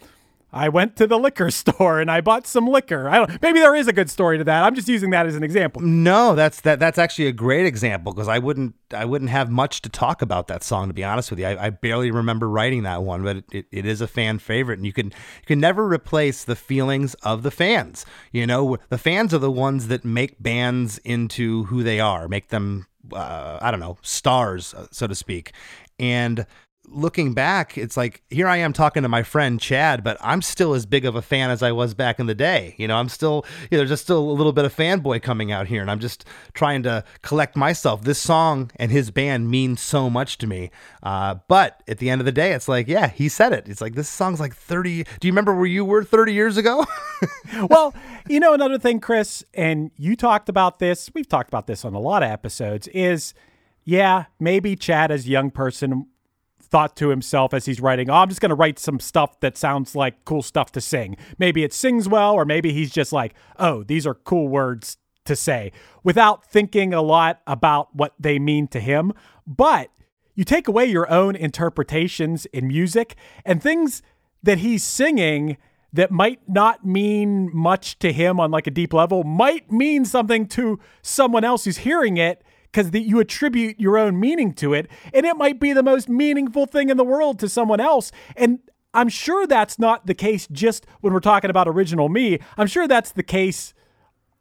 I 0.53 0.69
went 0.69 0.95
to 0.97 1.07
the 1.07 1.17
liquor 1.17 1.51
store 1.51 1.99
and 1.99 2.09
I 2.11 2.21
bought 2.21 2.47
some 2.47 2.67
liquor. 2.67 3.09
I 3.09 3.17
don't 3.17 3.41
maybe 3.41 3.59
there 3.59 3.75
is 3.75 3.87
a 3.87 3.93
good 3.93 4.09
story 4.09 4.37
to 4.37 4.43
that. 4.43 4.63
I'm 4.63 4.75
just 4.75 4.87
using 4.87 5.09
that 5.11 5.25
as 5.25 5.35
an 5.35 5.43
example. 5.43 5.81
No, 5.81 6.35
that's 6.35 6.61
that 6.61 6.79
that's 6.79 6.97
actually 6.97 7.27
a 7.27 7.31
great 7.31 7.65
example 7.65 8.13
because 8.13 8.27
I 8.27 8.39
wouldn't 8.39 8.75
I 8.93 9.05
wouldn't 9.05 9.31
have 9.31 9.49
much 9.49 9.81
to 9.83 9.89
talk 9.89 10.21
about 10.21 10.47
that 10.47 10.63
song 10.63 10.87
to 10.87 10.93
be 10.93 11.03
honest 11.03 11.29
with 11.29 11.39
you. 11.39 11.45
I, 11.45 11.67
I 11.67 11.69
barely 11.69 12.11
remember 12.11 12.49
writing 12.49 12.83
that 12.83 13.03
one, 13.03 13.23
but 13.23 13.37
it, 13.37 13.45
it, 13.51 13.65
it 13.71 13.85
is 13.85 14.01
a 14.01 14.07
fan 14.07 14.39
favorite 14.39 14.79
and 14.79 14.85
you 14.85 14.93
can 14.93 15.07
you 15.07 15.45
can 15.45 15.59
never 15.59 15.87
replace 15.87 16.43
the 16.43 16.55
feelings 16.55 17.13
of 17.15 17.43
the 17.43 17.51
fans. 17.51 18.05
You 18.31 18.45
know, 18.47 18.77
the 18.89 18.97
fans 18.97 19.33
are 19.33 19.39
the 19.39 19.51
ones 19.51 19.87
that 19.87 20.03
make 20.05 20.41
bands 20.41 20.97
into 20.99 21.65
who 21.65 21.83
they 21.83 21.99
are, 21.99 22.27
make 22.27 22.49
them 22.49 22.87
uh, 23.13 23.59
I 23.61 23.71
don't 23.71 23.79
know, 23.79 23.97
stars, 24.01 24.73
uh, 24.73 24.87
so 24.91 25.07
to 25.07 25.15
speak. 25.15 25.53
And 25.99 26.45
looking 26.91 27.33
back, 27.33 27.77
it's 27.77 27.97
like 27.97 28.21
here 28.29 28.47
I 28.47 28.57
am 28.57 28.73
talking 28.73 29.03
to 29.03 29.09
my 29.09 29.23
friend 29.23 29.59
Chad, 29.59 30.03
but 30.03 30.17
I'm 30.21 30.41
still 30.41 30.73
as 30.73 30.85
big 30.85 31.05
of 31.05 31.15
a 31.15 31.21
fan 31.21 31.49
as 31.49 31.63
I 31.63 31.71
was 31.71 31.93
back 31.93 32.19
in 32.19 32.25
the 32.25 32.35
day. 32.35 32.75
You 32.77 32.87
know, 32.87 32.97
I'm 32.97 33.09
still, 33.09 33.45
you 33.69 33.77
know, 33.77 33.85
just 33.85 34.03
still 34.03 34.19
a 34.19 34.31
little 34.33 34.51
bit 34.51 34.65
of 34.65 34.75
fanboy 34.75 35.21
coming 35.21 35.51
out 35.51 35.67
here, 35.67 35.81
and 35.81 35.89
I'm 35.89 35.99
just 35.99 36.25
trying 36.53 36.83
to 36.83 37.03
collect 37.21 37.55
myself. 37.55 38.03
This 38.03 38.19
song 38.19 38.71
and 38.75 38.91
his 38.91 39.11
band 39.11 39.49
mean 39.49 39.77
so 39.77 40.09
much 40.09 40.37
to 40.39 40.47
me. 40.47 40.71
Uh, 41.01 41.35
but 41.47 41.81
at 41.87 41.97
the 41.97 42.09
end 42.09 42.21
of 42.21 42.25
the 42.25 42.31
day, 42.31 42.51
it's 42.53 42.67
like, 42.67 42.87
yeah, 42.87 43.07
he 43.07 43.29
said 43.29 43.53
it. 43.53 43.67
It's 43.67 43.81
like 43.81 43.95
this 43.95 44.09
song's 44.09 44.39
like 44.39 44.55
30. 44.55 45.03
Do 45.19 45.27
you 45.27 45.31
remember 45.31 45.55
where 45.55 45.65
you 45.65 45.85
were 45.85 46.03
30 46.03 46.33
years 46.33 46.57
ago? 46.57 46.85
well, 47.69 47.93
you 48.27 48.39
know, 48.39 48.53
another 48.53 48.77
thing, 48.77 48.99
Chris, 48.99 49.43
and 49.53 49.91
you 49.97 50.15
talked 50.15 50.49
about 50.49 50.79
this. 50.79 51.09
We've 51.13 51.27
talked 51.27 51.49
about 51.49 51.67
this 51.67 51.85
on 51.85 51.93
a 51.93 51.99
lot 51.99 52.23
of 52.23 52.29
episodes. 52.29 52.87
Is 52.89 53.33
yeah, 53.83 54.25
maybe 54.39 54.75
Chad 54.75 55.11
as 55.11 55.25
a 55.25 55.29
young 55.29 55.51
person 55.51 56.07
thought 56.71 56.95
to 56.95 57.09
himself 57.09 57.53
as 57.53 57.65
he's 57.65 57.81
writing, 57.81 58.09
oh, 58.09 58.15
I'm 58.15 58.29
just 58.29 58.41
going 58.41 58.49
to 58.49 58.55
write 58.55 58.79
some 58.79 58.99
stuff 58.99 59.39
that 59.41 59.57
sounds 59.57 59.95
like 59.95 60.23
cool 60.25 60.41
stuff 60.41 60.71
to 60.71 60.81
sing. 60.81 61.17
Maybe 61.37 61.63
it 61.63 61.73
sings 61.73 62.07
well, 62.07 62.33
or 62.33 62.45
maybe 62.45 62.71
he's 62.73 62.91
just 62.91 63.11
like, 63.11 63.35
oh, 63.59 63.83
these 63.83 64.07
are 64.07 64.15
cool 64.15 64.47
words 64.47 64.97
to 65.25 65.35
say 65.35 65.71
without 66.03 66.45
thinking 66.45 66.93
a 66.93 67.01
lot 67.01 67.41
about 67.45 67.95
what 67.95 68.13
they 68.19 68.39
mean 68.39 68.67
to 68.69 68.79
him. 68.79 69.13
But 69.45 69.91
you 70.33 70.43
take 70.43 70.67
away 70.67 70.85
your 70.85 71.11
own 71.11 71.35
interpretations 71.35 72.45
in 72.47 72.67
music 72.67 73.15
and 73.45 73.61
things 73.61 74.01
that 74.41 74.59
he's 74.59 74.83
singing 74.83 75.57
that 75.93 76.09
might 76.09 76.39
not 76.47 76.85
mean 76.85 77.49
much 77.53 77.99
to 77.99 78.13
him 78.13 78.39
on 78.39 78.49
like 78.49 78.65
a 78.65 78.71
deep 78.71 78.93
level 78.93 79.23
might 79.23 79.69
mean 79.71 80.05
something 80.05 80.47
to 80.47 80.79
someone 81.01 81.43
else 81.43 81.65
who's 81.65 81.79
hearing 81.79 82.17
it 82.17 82.43
because 82.71 82.91
you 82.93 83.19
attribute 83.19 83.79
your 83.79 83.97
own 83.97 84.19
meaning 84.19 84.53
to 84.53 84.73
it, 84.73 84.87
and 85.13 85.25
it 85.25 85.35
might 85.37 85.59
be 85.59 85.73
the 85.73 85.83
most 85.83 86.09
meaningful 86.09 86.65
thing 86.65 86.89
in 86.89 86.97
the 86.97 87.03
world 87.03 87.39
to 87.39 87.49
someone 87.49 87.79
else. 87.79 88.11
And 88.35 88.59
I'm 88.93 89.09
sure 89.09 89.47
that's 89.47 89.79
not 89.79 90.07
the 90.07 90.13
case 90.13 90.47
just 90.51 90.85
when 91.01 91.13
we're 91.13 91.19
talking 91.19 91.49
about 91.49 91.67
original 91.67 92.09
me. 92.09 92.39
I'm 92.57 92.67
sure 92.67 92.87
that's 92.87 93.11
the 93.11 93.23
case 93.23 93.73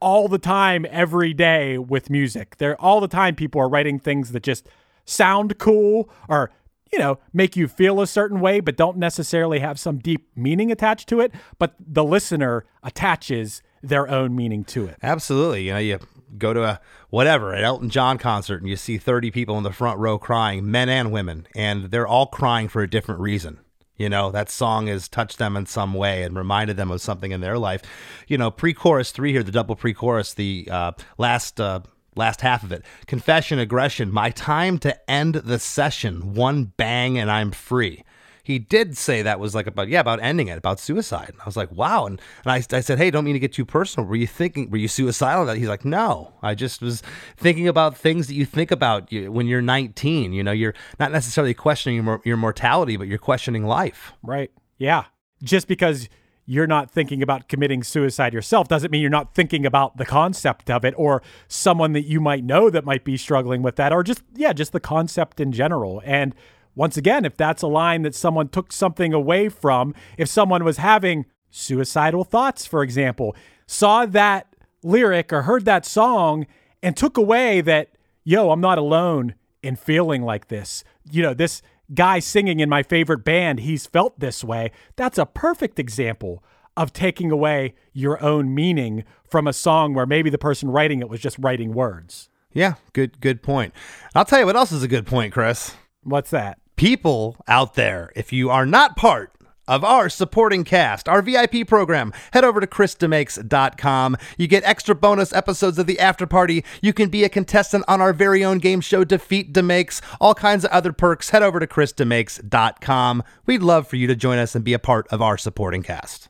all 0.01 0.28
the 0.28 0.39
time, 0.39 0.87
every 0.91 1.35
day 1.35 1.76
with 1.76 2.09
music. 2.09 2.57
There, 2.57 2.81
all 2.81 3.01
the 3.01 3.09
time, 3.09 3.35
people 3.35 3.61
are 3.61 3.68
writing 3.68 3.99
things 3.99 4.33
that 4.33 4.43
just 4.43 4.66
sound 5.05 5.59
cool 5.59 6.09
or 6.28 6.51
you 6.93 6.99
know, 6.99 7.18
make 7.33 7.57
you 7.57 7.68
feel 7.68 8.01
a 8.01 8.07
certain 8.07 8.41
way, 8.41 8.61
but 8.61 8.76
don't 8.76 8.97
necessarily 8.97 9.61
have 9.61 9.78
some 9.78 9.99
deep 9.99 10.28
meaning 10.35 10.72
attached 10.72 11.09
to 11.09 11.20
it. 11.20 11.33
But 11.59 11.74
the 11.78 12.05
listener 12.05 12.64
attaches 12.83 13.62
their 13.83 14.09
own 14.09 14.35
meaning 14.35 14.64
to 14.64 14.87
it. 14.87 14.97
Absolutely. 15.03 15.66
You 15.66 15.72
know, 15.72 15.78
you 15.78 15.99
go 16.39 16.53
to 16.53 16.62
a 16.62 16.81
whatever 17.09 17.53
an 17.53 17.64
Elton 17.64 17.91
John 17.91 18.18
concert 18.18 18.61
and 18.61 18.68
you 18.68 18.76
see 18.76 18.99
30 18.99 19.31
people 19.31 19.57
in 19.59 19.64
the 19.64 19.72
front 19.72 19.99
row 19.99 20.18
crying, 20.18 20.70
men 20.70 20.89
and 20.89 21.12
women, 21.12 21.47
and 21.55 21.91
they're 21.91 22.07
all 22.07 22.26
crying 22.26 22.68
for 22.68 22.83
a 22.83 22.91
different 22.91 23.20
reason. 23.20 23.61
You 23.97 24.09
know, 24.09 24.31
that 24.31 24.49
song 24.49 24.87
has 24.87 25.09
touched 25.09 25.37
them 25.39 25.57
in 25.57 25.66
some 25.66 25.93
way 25.93 26.22
and 26.22 26.35
reminded 26.35 26.78
them 26.78 26.91
of 26.91 27.03
something 27.03 27.33
in 27.33 27.43
their 27.43 27.59
life. 27.59 27.83
You 28.28 28.39
know, 28.39 28.51
pre 28.51 28.72
chorus 28.72 29.12
three 29.12 29.33
here, 29.33 29.43
the 29.43 29.53
double 29.53 29.76
pre 29.76 29.93
chorus, 29.95 30.35
the 30.35 30.68
uh, 30.70 30.93
last. 31.18 31.61
Uh, 31.61 31.81
last 32.16 32.41
half 32.41 32.64
of 32.64 32.72
it. 32.72 32.85
Confession, 33.07 33.61
aggression, 33.61 34.12
my 34.12 34.31
time 34.31 34.78
to 34.78 35.11
end 35.11 35.37
the 35.37 35.61
session. 35.61 36.35
One 36.35 36.64
bang 36.64 37.16
and 37.16 37.31
I'm 37.31 37.53
free 37.53 38.03
he 38.43 38.59
did 38.59 38.97
say 38.97 39.22
that 39.22 39.41
was 39.41 39.55
like 39.55 39.66
about 39.66 39.88
yeah 39.88 40.01
about 40.01 40.20
ending 40.22 40.49
it 40.49 40.59
about 40.59 40.80
suicide. 40.80 41.34
I 41.41 41.45
was 41.45 41.57
like 41.57 41.70
wow, 41.72 42.07
and, 42.07 42.20
and 42.45 42.53
I, 42.53 42.76
I 42.76 42.80
said 42.80 42.99
hey 42.99 43.11
don't 43.11 43.24
mean 43.24 43.34
to 43.34 43.41
get 43.41 43.53
too 43.53 43.64
personal. 43.64 44.09
Were 44.09 44.16
you 44.16 44.26
thinking 44.26 44.70
were 44.70 44.78
you 44.78 44.88
suicidal? 44.88 45.47
That 45.47 45.57
He's 45.57 45.68
like 45.68 45.84
no, 45.84 46.32
I 46.43 46.55
just 46.55 46.82
was 46.82 47.03
thinking 47.36 47.68
about 47.68 47.97
things 47.97 48.26
that 48.26 48.34
you 48.34 48.47
think 48.47 48.70
about 48.70 49.12
when 49.12 49.47
you're 49.47 49.62
19. 49.62 50.32
You 50.32 50.43
know 50.43 50.53
you're 50.53 50.74
not 50.99 51.12
necessarily 51.12 51.55
questioning 51.55 52.05
your, 52.05 52.20
your 52.24 52.36
mortality, 52.36 52.97
but 52.97 53.07
you're 53.07 53.18
questioning 53.18 53.64
life. 53.64 54.12
Right? 54.22 54.51
Yeah. 54.78 55.05
Just 55.43 55.68
because 55.68 56.09
you're 56.51 56.66
not 56.66 56.91
thinking 56.91 57.22
about 57.22 57.49
committing 57.49 57.80
suicide 57.80 58.34
yourself 58.34 58.66
doesn't 58.66 58.91
mean 58.91 59.01
you're 59.01 59.09
not 59.09 59.34
thinking 59.36 59.64
about 59.64 59.99
the 59.99 60.05
concept 60.05 60.68
of 60.68 60.84
it 60.84 60.93
or 60.97 61.22
someone 61.47 61.93
that 61.93 62.07
you 62.07 62.20
might 62.20 62.43
know 62.43 62.68
that 62.68 62.84
might 62.84 63.05
be 63.05 63.16
struggling 63.16 63.62
with 63.62 63.76
that 63.76 63.93
or 63.93 64.03
just 64.03 64.22
yeah 64.34 64.53
just 64.53 64.72
the 64.72 64.80
concept 64.80 65.38
in 65.38 65.53
general 65.53 66.03
and 66.05 66.34
once 66.75 66.97
again, 66.97 67.25
if 67.25 67.37
that's 67.37 67.62
a 67.62 67.66
line 67.66 68.03
that 68.03 68.14
someone 68.14 68.49
took 68.49 68.73
something 68.73 69.12
away 69.12 69.49
from, 69.49 69.95
if 70.16 70.29
someone 70.29 70.64
was 70.64 70.77
having 70.79 71.27
suicidal 71.51 72.25
thoughts, 72.25 72.66
for 72.66 72.83
example, 72.83 73.35
saw 73.66 74.07
that 74.07 74.55
lyric 74.83 75.33
or 75.33 75.43
heard 75.43 75.64
that 75.64 75.85
song 75.85 76.47
and 76.83 76.97
took 76.97 77.16
away 77.16 77.61
that, 77.61 77.91
yo, 78.25 78.51
I'm 78.51 78.61
not 78.61 78.79
alone 78.79 79.35
in 79.62 79.77
feeling 79.77 80.23
like 80.23 80.49
this. 80.49 80.85
You 81.11 81.23
know, 81.23 81.35
this 81.35 81.62
guy 81.95 82.18
singing 82.18 82.61
in 82.61 82.68
my 82.68 82.83
favorite 82.83 83.25
band, 83.25 83.61
he's 83.61 83.87
felt 83.87 84.18
this 84.18 84.45
way. 84.45 84.71
That's 84.97 85.18
a 85.18 85.27
perfect 85.27 85.79
example 85.79 86.43
of 86.77 86.93
taking 86.93 87.31
away 87.31 87.75
your 87.93 88.23
own 88.23 88.55
meaning 88.55 89.05
from 89.29 89.47
a 89.47 89.53
song 89.53 89.93
where 89.93 90.07
maybe 90.07 90.31
the 90.31 90.39
person 90.39 90.71
writing 90.71 91.01
it 91.01 91.09
was 91.09 91.21
just 91.21 91.39
writing 91.39 91.75
words. 91.75 92.29
Yeah, 92.53 92.75
good 92.93 93.21
good 93.21 93.43
point. 93.43 93.75
I'll 94.14 94.25
tell 94.25 94.41
you 94.41 94.47
what 94.47 94.57
else 94.57 94.73
is 94.73 94.83
a 94.83 94.89
good 94.89 95.07
point, 95.07 95.33
Chris. 95.33 95.75
What's 96.03 96.31
that? 96.31 96.59
People 96.77 97.37
out 97.47 97.75
there, 97.75 98.11
if 98.17 98.33
you 98.33 98.49
are 98.49 98.65
not 98.65 98.97
part 98.97 99.35
of 99.69 99.85
our 99.85 100.09
supporting 100.09 100.65
cast, 100.65 101.09
our 101.09 101.21
VIP 101.21 101.67
program, 101.69 102.13
head 102.33 102.43
over 102.43 102.59
to 102.59 102.67
chrisdemakes.com. 102.67 104.17
You 104.39 104.49
get 104.49 104.65
extra 104.65 104.95
bonus 104.95 105.33
episodes 105.35 105.79
of 105.79 105.87
the 105.87 106.01
after 106.01 106.27
party. 106.27 106.65
You 106.81 106.95
can 106.95 107.11
be 107.11 107.23
a 107.23 107.29
contestant 107.29 107.85
on 107.87 108.01
our 108.01 108.15
very 108.15 108.43
own 108.43 108.59
game 108.59 108.81
show, 108.81 109.05
Defeat 109.05 109.53
Demakes, 109.53 110.01
all 110.21 110.35
kinds 110.35 110.65
of 110.65 110.71
other 110.71 110.93
perks. 110.93 111.31
Head 111.31 111.43
over 111.43 111.61
to 111.61 111.67
chrisdemakes.com. 111.67 113.23
We'd 113.45 113.63
love 113.63 113.87
for 113.87 113.97
you 113.97 114.07
to 114.07 114.17
join 114.17 114.39
us 114.39 114.55
and 114.55 114.65
be 114.65 114.73
a 114.73 114.79
part 114.79 115.07
of 115.09 115.21
our 115.21 115.37
supporting 115.37 115.83
cast. 115.83 116.30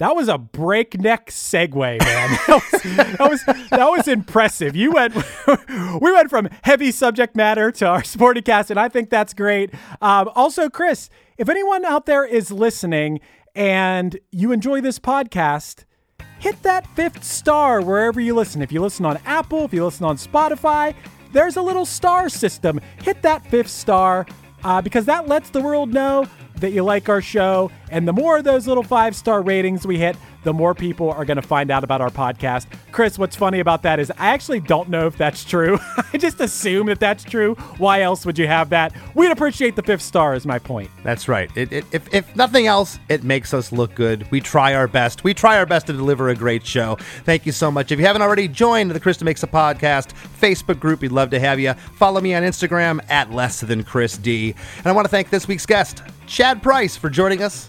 That 0.00 0.16
was 0.16 0.28
a 0.28 0.38
breakneck 0.38 1.26
segue, 1.26 2.00
man. 2.00 2.38
That 2.46 2.62
was, 2.72 2.82
that 2.82 3.30
was 3.30 3.68
that 3.70 3.90
was 3.90 4.08
impressive. 4.08 4.74
You 4.74 4.92
went, 4.92 5.14
we 6.00 6.10
went 6.10 6.30
from 6.30 6.48
heavy 6.62 6.90
subject 6.90 7.36
matter 7.36 7.70
to 7.72 7.86
our 7.86 8.02
sporty 8.02 8.40
cast, 8.40 8.70
and 8.70 8.80
I 8.80 8.88
think 8.88 9.10
that's 9.10 9.34
great. 9.34 9.74
Um, 10.00 10.30
also, 10.34 10.70
Chris, 10.70 11.10
if 11.36 11.50
anyone 11.50 11.84
out 11.84 12.06
there 12.06 12.24
is 12.24 12.50
listening 12.50 13.20
and 13.54 14.18
you 14.32 14.52
enjoy 14.52 14.80
this 14.80 14.98
podcast, 14.98 15.84
hit 16.38 16.62
that 16.62 16.86
fifth 16.96 17.22
star 17.22 17.82
wherever 17.82 18.22
you 18.22 18.34
listen. 18.34 18.62
If 18.62 18.72
you 18.72 18.80
listen 18.80 19.04
on 19.04 19.18
Apple, 19.26 19.66
if 19.66 19.74
you 19.74 19.84
listen 19.84 20.06
on 20.06 20.16
Spotify, 20.16 20.94
there's 21.34 21.56
a 21.56 21.62
little 21.62 21.84
star 21.84 22.30
system. 22.30 22.80
Hit 23.02 23.20
that 23.20 23.46
fifth 23.46 23.68
star 23.68 24.26
uh, 24.64 24.80
because 24.80 25.04
that 25.04 25.28
lets 25.28 25.50
the 25.50 25.60
world 25.60 25.92
know 25.92 26.26
that 26.56 26.72
you 26.72 26.84
like 26.84 27.10
our 27.10 27.20
show. 27.20 27.70
And 27.90 28.06
the 28.06 28.12
more 28.12 28.38
of 28.38 28.44
those 28.44 28.66
little 28.66 28.82
five 28.82 29.14
star 29.16 29.42
ratings 29.42 29.86
we 29.86 29.98
hit, 29.98 30.16
the 30.42 30.52
more 30.52 30.74
people 30.74 31.10
are 31.10 31.24
going 31.24 31.36
to 31.36 31.46
find 31.46 31.70
out 31.70 31.84
about 31.84 32.00
our 32.00 32.10
podcast. 32.10 32.66
Chris, 32.92 33.18
what's 33.18 33.36
funny 33.36 33.60
about 33.60 33.82
that 33.82 34.00
is 34.00 34.10
I 34.12 34.28
actually 34.28 34.60
don't 34.60 34.88
know 34.88 35.06
if 35.06 35.16
that's 35.16 35.44
true. 35.44 35.78
I 36.12 36.18
just 36.18 36.40
assume 36.40 36.86
that 36.86 37.00
that's 37.00 37.24
true. 37.24 37.54
Why 37.76 38.02
else 38.02 38.24
would 38.24 38.38
you 38.38 38.46
have 38.46 38.70
that? 38.70 38.94
We'd 39.14 39.30
appreciate 39.30 39.76
the 39.76 39.82
fifth 39.82 40.02
star, 40.02 40.34
is 40.34 40.46
my 40.46 40.58
point. 40.58 40.90
That's 41.02 41.28
right. 41.28 41.50
It, 41.56 41.72
it, 41.72 41.84
if, 41.92 42.12
if 42.14 42.34
nothing 42.36 42.66
else, 42.66 42.98
it 43.08 43.22
makes 43.22 43.52
us 43.52 43.72
look 43.72 43.94
good. 43.94 44.30
We 44.30 44.40
try 44.40 44.74
our 44.74 44.88
best. 44.88 45.24
We 45.24 45.34
try 45.34 45.58
our 45.58 45.66
best 45.66 45.86
to 45.88 45.92
deliver 45.92 46.28
a 46.30 46.34
great 46.34 46.64
show. 46.66 46.96
Thank 47.24 47.44
you 47.44 47.52
so 47.52 47.70
much. 47.70 47.92
If 47.92 47.98
you 47.98 48.06
haven't 48.06 48.22
already 48.22 48.48
joined 48.48 48.90
the 48.90 49.00
Chris 49.00 49.18
DeMakes 49.18 49.42
a 49.42 49.46
Podcast 49.46 50.12
Facebook 50.40 50.80
group, 50.80 51.00
we'd 51.00 51.12
love 51.12 51.30
to 51.30 51.40
have 51.40 51.60
you. 51.60 51.74
Follow 51.96 52.20
me 52.20 52.34
on 52.34 52.42
Instagram 52.42 53.00
at 53.10 53.30
less 53.30 53.60
than 53.60 53.84
Chris 53.84 54.16
D. 54.16 54.54
And 54.78 54.86
I 54.86 54.92
want 54.92 55.04
to 55.04 55.10
thank 55.10 55.30
this 55.30 55.46
week's 55.46 55.66
guest, 55.66 56.02
Chad 56.26 56.62
Price, 56.62 56.96
for 56.96 57.10
joining 57.10 57.42
us. 57.42 57.68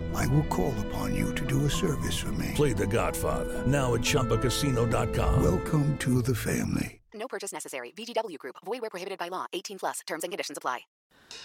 I 0.15 0.27
will 0.27 0.43
call 0.43 0.73
upon 0.87 1.15
you 1.15 1.33
to 1.35 1.45
do 1.45 1.65
a 1.65 1.69
service 1.69 2.17
for 2.17 2.31
me. 2.33 2.51
Play 2.55 2.73
The 2.73 2.87
Godfather 2.87 3.65
now 3.67 3.93
at 3.93 4.01
ChumbaCasino.com. 4.01 5.43
Welcome 5.43 5.97
to 5.99 6.21
the 6.21 6.35
family. 6.35 7.01
No 7.13 7.27
purchase 7.27 7.51
necessary. 7.53 7.91
VGW 7.97 8.37
Group. 8.37 8.55
Void 8.65 8.81
where 8.81 8.89
prohibited 8.89 9.19
by 9.19 9.27
law. 9.27 9.45
18 9.53 9.79
plus. 9.79 9.99
Terms 10.07 10.23
and 10.23 10.31
conditions 10.31 10.57
apply. 10.57 10.79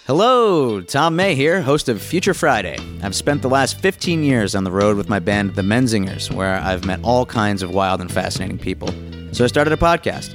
Hello, 0.06 0.80
Tom 0.80 1.14
May 1.16 1.34
here, 1.34 1.62
host 1.62 1.88
of 1.88 2.02
Future 2.02 2.34
Friday. 2.34 2.76
I've 3.02 3.14
spent 3.14 3.42
the 3.42 3.48
last 3.48 3.80
15 3.80 4.22
years 4.22 4.54
on 4.54 4.64
the 4.64 4.70
road 4.70 4.96
with 4.96 5.08
my 5.08 5.18
band, 5.20 5.54
The 5.54 5.62
Menzingers, 5.62 6.32
where 6.32 6.56
I've 6.56 6.84
met 6.84 7.00
all 7.04 7.24
kinds 7.24 7.62
of 7.62 7.70
wild 7.70 8.00
and 8.00 8.10
fascinating 8.10 8.58
people. 8.58 8.88
So 9.32 9.44
I 9.44 9.46
started 9.46 9.72
a 9.72 9.76
podcast. 9.76 10.34